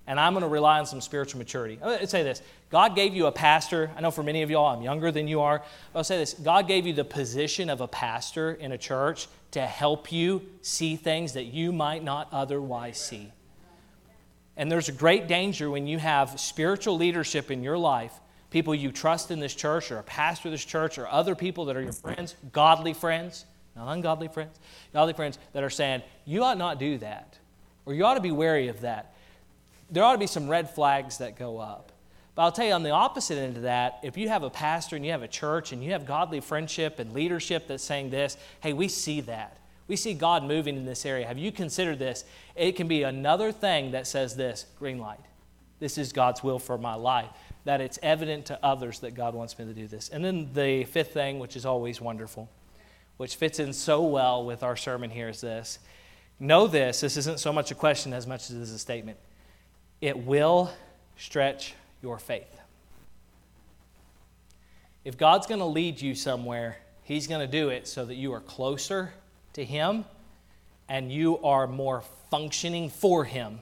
And 0.06 0.18
I'm 0.18 0.32
going 0.32 0.42
to 0.42 0.48
rely 0.48 0.80
on 0.80 0.86
some 0.86 1.00
spiritual 1.00 1.38
maturity. 1.38 1.78
I'll 1.82 2.06
say 2.06 2.22
this 2.22 2.42
God 2.70 2.96
gave 2.96 3.14
you 3.14 3.26
a 3.26 3.32
pastor. 3.32 3.90
I 3.96 4.00
know 4.00 4.10
for 4.10 4.22
many 4.22 4.42
of 4.42 4.50
y'all, 4.50 4.66
I'm 4.74 4.82
younger 4.82 5.12
than 5.12 5.28
you 5.28 5.40
are. 5.40 5.62
I'll 5.94 6.04
say 6.04 6.18
this 6.18 6.34
God 6.34 6.66
gave 6.66 6.86
you 6.86 6.92
the 6.92 7.04
position 7.04 7.70
of 7.70 7.80
a 7.80 7.88
pastor 7.88 8.52
in 8.52 8.72
a 8.72 8.78
church 8.78 9.28
to 9.52 9.60
help 9.60 10.10
you 10.10 10.42
see 10.60 10.96
things 10.96 11.34
that 11.34 11.44
you 11.44 11.72
might 11.72 12.02
not 12.02 12.28
otherwise 12.32 12.98
see. 12.98 13.32
And 14.56 14.70
there's 14.70 14.88
a 14.88 14.92
great 14.92 15.28
danger 15.28 15.70
when 15.70 15.86
you 15.86 15.98
have 15.98 16.38
spiritual 16.38 16.96
leadership 16.96 17.50
in 17.50 17.62
your 17.62 17.78
life, 17.78 18.12
people 18.52 18.74
you 18.74 18.92
trust 18.92 19.30
in 19.30 19.40
this 19.40 19.54
church, 19.54 19.90
or 19.90 19.98
a 19.98 20.02
pastor 20.02 20.48
of 20.48 20.52
this 20.52 20.64
church, 20.64 20.98
or 20.98 21.08
other 21.08 21.34
people 21.34 21.64
that 21.64 21.76
are 21.76 21.82
your 21.82 21.92
friends, 21.92 22.36
godly 22.52 22.92
friends, 22.92 23.46
not 23.74 23.90
ungodly 23.90 24.28
friends, 24.28 24.58
godly 24.92 25.14
friends 25.14 25.38
that 25.54 25.64
are 25.64 25.70
saying, 25.70 26.02
you 26.24 26.44
ought 26.44 26.58
not 26.58 26.78
do 26.78 26.98
that, 26.98 27.38
or 27.86 27.94
you 27.94 28.04
ought 28.04 28.14
to 28.14 28.20
be 28.20 28.30
wary 28.30 28.68
of 28.68 28.82
that. 28.82 29.14
There 29.90 30.04
ought 30.04 30.12
to 30.12 30.18
be 30.18 30.26
some 30.26 30.48
red 30.48 30.70
flags 30.70 31.18
that 31.18 31.36
go 31.36 31.58
up. 31.58 31.92
But 32.34 32.42
I'll 32.42 32.52
tell 32.52 32.66
you, 32.66 32.72
on 32.72 32.82
the 32.82 32.90
opposite 32.90 33.36
end 33.36 33.56
of 33.56 33.64
that, 33.64 33.98
if 34.02 34.16
you 34.16 34.28
have 34.28 34.42
a 34.42 34.48
pastor 34.50 34.96
and 34.96 35.04
you 35.04 35.12
have 35.12 35.22
a 35.22 35.28
church 35.28 35.72
and 35.72 35.84
you 35.84 35.92
have 35.92 36.06
godly 36.06 36.40
friendship 36.40 36.98
and 36.98 37.12
leadership 37.12 37.66
that's 37.68 37.84
saying 37.84 38.10
this, 38.10 38.38
hey, 38.60 38.72
we 38.72 38.88
see 38.88 39.20
that. 39.22 39.58
We 39.86 39.96
see 39.96 40.14
God 40.14 40.44
moving 40.44 40.76
in 40.76 40.86
this 40.86 41.04
area. 41.04 41.26
Have 41.26 41.36
you 41.36 41.52
considered 41.52 41.98
this? 41.98 42.24
It 42.54 42.72
can 42.72 42.88
be 42.88 43.02
another 43.02 43.52
thing 43.52 43.90
that 43.90 44.06
says 44.06 44.34
this 44.36 44.64
green 44.78 44.98
light. 44.98 45.20
This 45.78 45.98
is 45.98 46.12
God's 46.12 46.42
will 46.42 46.58
for 46.58 46.78
my 46.78 46.94
life. 46.94 47.28
That 47.64 47.80
it's 47.80 47.98
evident 48.02 48.46
to 48.46 48.58
others 48.64 49.00
that 49.00 49.14
God 49.14 49.34
wants 49.34 49.58
me 49.58 49.64
to 49.64 49.72
do 49.72 49.86
this. 49.86 50.08
And 50.08 50.24
then 50.24 50.52
the 50.52 50.84
fifth 50.84 51.12
thing, 51.12 51.38
which 51.38 51.56
is 51.56 51.64
always 51.64 52.00
wonderful, 52.00 52.50
which 53.16 53.36
fits 53.36 53.60
in 53.60 53.72
so 53.72 54.02
well 54.02 54.44
with 54.44 54.62
our 54.62 54.76
sermon 54.76 55.10
here, 55.10 55.28
is 55.28 55.40
this. 55.40 55.78
Know 56.40 56.66
this, 56.66 57.00
this 57.00 57.16
isn't 57.16 57.38
so 57.38 57.52
much 57.52 57.70
a 57.70 57.74
question 57.74 58.12
as 58.12 58.26
much 58.26 58.50
as 58.50 58.56
it 58.56 58.60
is 58.62 58.72
a 58.72 58.78
statement. 58.78 59.18
It 60.00 60.18
will 60.18 60.72
stretch 61.16 61.74
your 62.02 62.18
faith. 62.18 62.60
If 65.04 65.16
God's 65.16 65.46
going 65.46 65.60
to 65.60 65.66
lead 65.66 66.00
you 66.00 66.14
somewhere, 66.14 66.78
He's 67.04 67.26
going 67.26 67.40
to 67.40 67.50
do 67.50 67.68
it 67.68 67.86
so 67.86 68.04
that 68.04 68.14
you 68.14 68.32
are 68.32 68.40
closer 68.40 69.12
to 69.52 69.64
Him 69.64 70.04
and 70.88 71.12
you 71.12 71.38
are 71.42 71.66
more 71.66 72.02
functioning 72.30 72.90
for 72.90 73.24
Him. 73.24 73.60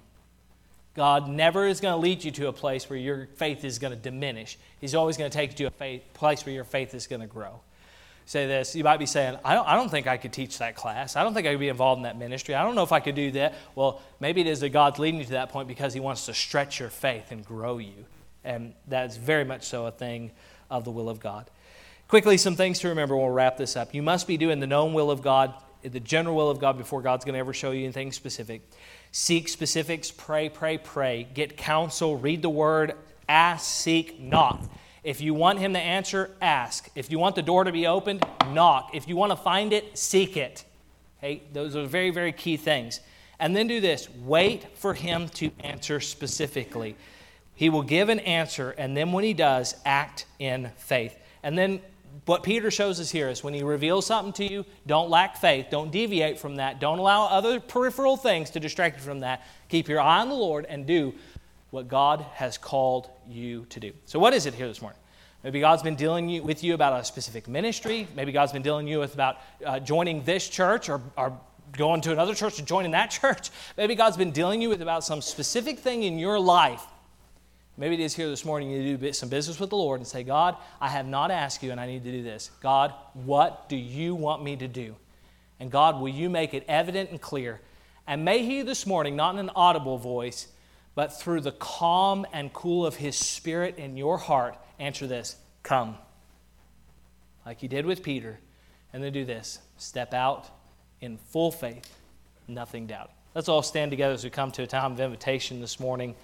God 0.95 1.28
never 1.28 1.66
is 1.66 1.80
going 1.80 1.95
to 1.95 2.01
lead 2.01 2.24
you 2.24 2.30
to 2.32 2.49
a 2.49 2.53
place 2.53 2.91
where 2.91 2.99
your 2.99 3.28
faith 3.36 3.64
is 3.64 3.78
going 3.78 3.93
to 3.93 3.99
diminish. 3.99 4.59
He's 4.80 4.95
always 4.95 5.16
going 5.16 5.30
to 5.30 5.36
take 5.36 5.51
you 5.51 5.57
to 5.57 5.64
a 5.64 5.70
faith, 5.70 6.03
place 6.14 6.45
where 6.45 6.55
your 6.55 6.64
faith 6.64 6.95
is 6.95 7.07
going 7.07 7.20
to 7.20 7.28
grow. 7.28 7.61
Say 8.26 8.47
this, 8.47 8.76
you 8.76 8.84
might 8.84 8.99
be 8.99 9.07
saying, 9.07 9.38
I 9.45 9.55
don't, 9.55 9.66
I 9.66 9.74
don't 9.74 9.88
think 9.88 10.07
I 10.07 10.16
could 10.16 10.32
teach 10.32 10.59
that 10.59 10.76
class. 10.76 11.16
I 11.16 11.24
don't 11.24 11.34
think 11.34 11.47
I 11.47 11.53
could 11.53 11.61
be 11.61 11.68
involved 11.68 11.99
in 11.99 12.03
that 12.05 12.16
ministry. 12.16 12.55
I 12.55 12.62
don't 12.62 12.74
know 12.74 12.84
if 12.84 12.93
I 12.93 13.01
could 13.01 13.16
do 13.16 13.32
that. 13.32 13.55
Well, 13.74 14.01
maybe 14.20 14.41
it 14.41 14.47
is 14.47 14.61
that 14.61 14.68
God's 14.68 14.99
leading 14.99 15.18
you 15.18 15.26
to 15.26 15.32
that 15.32 15.49
point 15.49 15.66
because 15.66 15.95
He 15.95 16.01
wants 16.01 16.26
to 16.26 16.34
stretch 16.34 16.78
your 16.78 16.91
faith 16.91 17.32
and 17.32 17.45
grow 17.45 17.78
you. 17.78 18.05
And 18.45 18.74
that's 18.86 19.16
very 19.16 19.45
much 19.45 19.64
so 19.64 19.86
a 19.86 19.91
thing 19.91 20.30
of 20.70 20.84
the 20.84 20.91
will 20.91 21.09
of 21.09 21.18
God. 21.18 21.51
Quickly, 22.07 22.36
some 22.36 22.57
things 22.57 22.78
to 22.80 22.88
remember. 22.88 23.16
We'll 23.16 23.30
wrap 23.30 23.57
this 23.57 23.76
up. 23.76 23.95
You 23.95 24.03
must 24.03 24.26
be 24.26 24.36
doing 24.36 24.61
the 24.61 24.66
known 24.66 24.95
will 24.95 25.11
of 25.11 25.22
God 25.22 25.55
the 25.83 26.01
general 26.01 26.37
will 26.37 26.51
of 26.51 26.59
God 26.59 26.76
before 26.78 27.03
God's 27.03 27.24
going 27.24 27.35
to 27.35 27.39
ever 27.39 27.53
show 27.53 27.70
you 27.70 27.85
anything 27.85 28.12
specific. 28.12 28.62
Seek 29.12 29.49
specifics, 29.49 30.11
pray, 30.11 30.49
pray, 30.49 30.78
pray. 30.78 31.26
Get 31.35 31.57
counsel, 31.57 32.16
read 32.16 32.43
the 32.43 32.51
word, 32.51 32.95
ask, 33.28 33.64
seek, 33.64 34.20
knock. 34.20 34.62
If 35.03 35.20
you 35.20 35.35
want 35.35 35.59
Him 35.59 35.72
to 35.72 35.81
answer, 35.81 36.31
ask. 36.41 36.91
If 36.95 37.11
you 37.11 37.18
want 37.18 37.35
the 37.35 37.43
door 37.43 37.64
to 37.64 37.72
be 37.72 37.87
opened, 37.87 38.24
knock. 38.53 38.91
If 38.95 39.09
you 39.09 39.16
want 39.16 39.33
to 39.33 39.37
find 39.37 39.72
it, 39.72 39.97
seek 39.97 40.37
it. 40.37 40.64
Okay, 41.18 41.43
those 41.53 41.76
are 41.76 41.87
very, 41.87 42.11
very 42.11 42.33
key 42.33 42.57
things. 42.57 43.01
And 43.39 43.57
then 43.57 43.66
do 43.66 43.81
this 43.81 44.09
wait 44.24 44.76
for 44.76 44.95
Him 44.95 45.28
to 45.31 45.51
answer 45.61 46.01
specifically. 46.01 46.97
He 47.55 47.68
will 47.68 47.83
give 47.83 48.09
an 48.09 48.20
answer, 48.20 48.70
and 48.70 48.97
then 48.97 49.12
when 49.12 49.24
He 49.24 49.35
does, 49.35 49.74
act 49.85 50.26
in 50.39 50.70
faith. 50.76 51.16
And 51.43 51.57
then 51.59 51.81
what 52.27 52.43
Peter 52.43 52.71
shows 52.71 53.01
us 53.01 53.11
here 53.11 53.29
is 53.29 53.43
when 53.43 53.55
he 53.55 53.62
reveals 53.62 54.07
something 54.07 54.33
to 54.35 54.53
you, 54.53 54.64
don't 54.87 55.11
lack 55.11 55.37
faith. 55.37 55.66
Don't 55.71 55.91
deviate 55.91 56.39
from 56.39 56.57
that. 56.57 56.81
Don't 56.81 56.99
allow 56.99 57.27
other 57.27 57.61
peripheral 57.61 58.16
things 58.16 58.51
to 58.51 58.61
distract 58.61 58.99
you 58.99 59.03
from 59.03 59.21
that. 59.21 59.47
Keep 59.68 59.89
your 59.89 60.01
eye 60.01 60.21
on 60.21 60.29
the 60.29 60.35
Lord 60.35 60.66
and 60.68 60.87
do 60.87 61.14
what 61.71 61.89
God 61.89 62.25
has 62.35 62.59
called 62.59 63.09
you 63.29 63.64
to 63.71 63.81
do. 63.81 63.93
So, 64.07 64.18
what 64.18 64.35
is 64.35 64.47
it 64.47 64.55
here 64.55 64.66
this 64.66 64.83
morning? 64.83 64.99
Maybe 65.45 65.61
God's 65.61 65.83
been 65.83 65.95
dealing 65.95 66.45
with 66.45 66.62
you 66.62 66.75
about 66.75 67.01
a 67.01 67.05
specific 67.05 67.49
ministry. 67.49 68.07
Maybe 68.14 68.33
God's 68.33 68.53
been 68.53 68.62
dealing 68.62 68.87
you 68.87 68.99
with 68.99 69.14
about 69.14 69.39
uh, 69.64 69.81
joining 69.81 70.23
this 70.25 70.49
church 70.49 70.89
or, 70.89 71.01
or 71.16 71.39
going 71.73 72.03
to 72.03 72.12
another 72.12 72.35
church 72.35 72.59
and 72.59 72.68
joining 72.68 72.91
that 72.91 73.11
church. 73.11 73.51
Maybe 73.77 73.95
God's 73.95 74.16
been 74.16 74.33
dealing 74.33 74.61
you 74.61 74.68
with 74.68 74.83
about 74.83 75.05
some 75.05 75.23
specific 75.23 75.79
thing 75.79 76.03
in 76.03 76.18
your 76.18 76.39
life 76.39 76.85
Maybe 77.81 77.95
it 77.95 78.01
is 78.01 78.14
here 78.14 78.28
this 78.28 78.45
morning 78.45 78.70
you 78.70 78.99
do 78.99 79.12
some 79.14 79.31
business 79.31 79.59
with 79.59 79.70
the 79.70 79.76
Lord 79.76 80.01
and 80.01 80.07
say, 80.07 80.22
God, 80.22 80.55
I 80.83 80.91
have 80.91 81.07
not 81.07 81.31
asked 81.31 81.62
you 81.62 81.70
and 81.70 81.81
I 81.81 81.87
need 81.87 82.05
to 82.05 82.12
do 82.12 82.22
this. 82.22 82.51
God, 82.61 82.93
what 83.14 83.70
do 83.70 83.76
you 83.76 84.14
want 84.14 84.45
me 84.45 84.55
to 84.57 84.68
do? 84.68 84.97
And 85.59 85.70
God, 85.70 85.99
will 85.99 86.11
you 86.11 86.28
make 86.28 86.53
it 86.53 86.62
evident 86.68 87.09
and 87.09 87.18
clear? 87.18 87.59
And 88.07 88.22
may 88.22 88.45
He 88.45 88.61
this 88.61 88.87
morning, 88.87 89.16
not 89.16 89.33
in 89.35 89.41
an 89.41 89.51
audible 89.57 89.97
voice, 89.97 90.49
but 90.95 91.18
through 91.18 91.41
the 91.41 91.53
calm 91.53 92.26
and 92.35 92.53
cool 92.53 92.85
of 92.85 92.97
His 92.97 93.16
Spirit 93.16 93.78
in 93.78 93.97
your 93.97 94.18
heart, 94.18 94.59
answer 94.78 95.07
this 95.07 95.37
Come. 95.62 95.97
Like 97.47 97.62
He 97.62 97.68
did 97.68 97.87
with 97.87 98.03
Peter. 98.03 98.41
And 98.93 99.03
then 99.03 99.14
do 99.14 99.24
this 99.24 99.59
step 99.78 100.12
out 100.12 100.51
in 101.01 101.16
full 101.16 101.51
faith, 101.51 101.97
nothing 102.47 102.87
doubting. 102.87 103.14
Let's 103.35 103.49
all 103.49 103.62
stand 103.62 103.91
together 103.91 104.12
as 104.12 104.22
we 104.22 104.28
come 104.28 104.51
to 104.51 104.64
a 104.64 104.66
time 104.66 104.93
of 104.93 105.01
invitation 105.01 105.61
this 105.61 105.81
morning. 105.81 106.14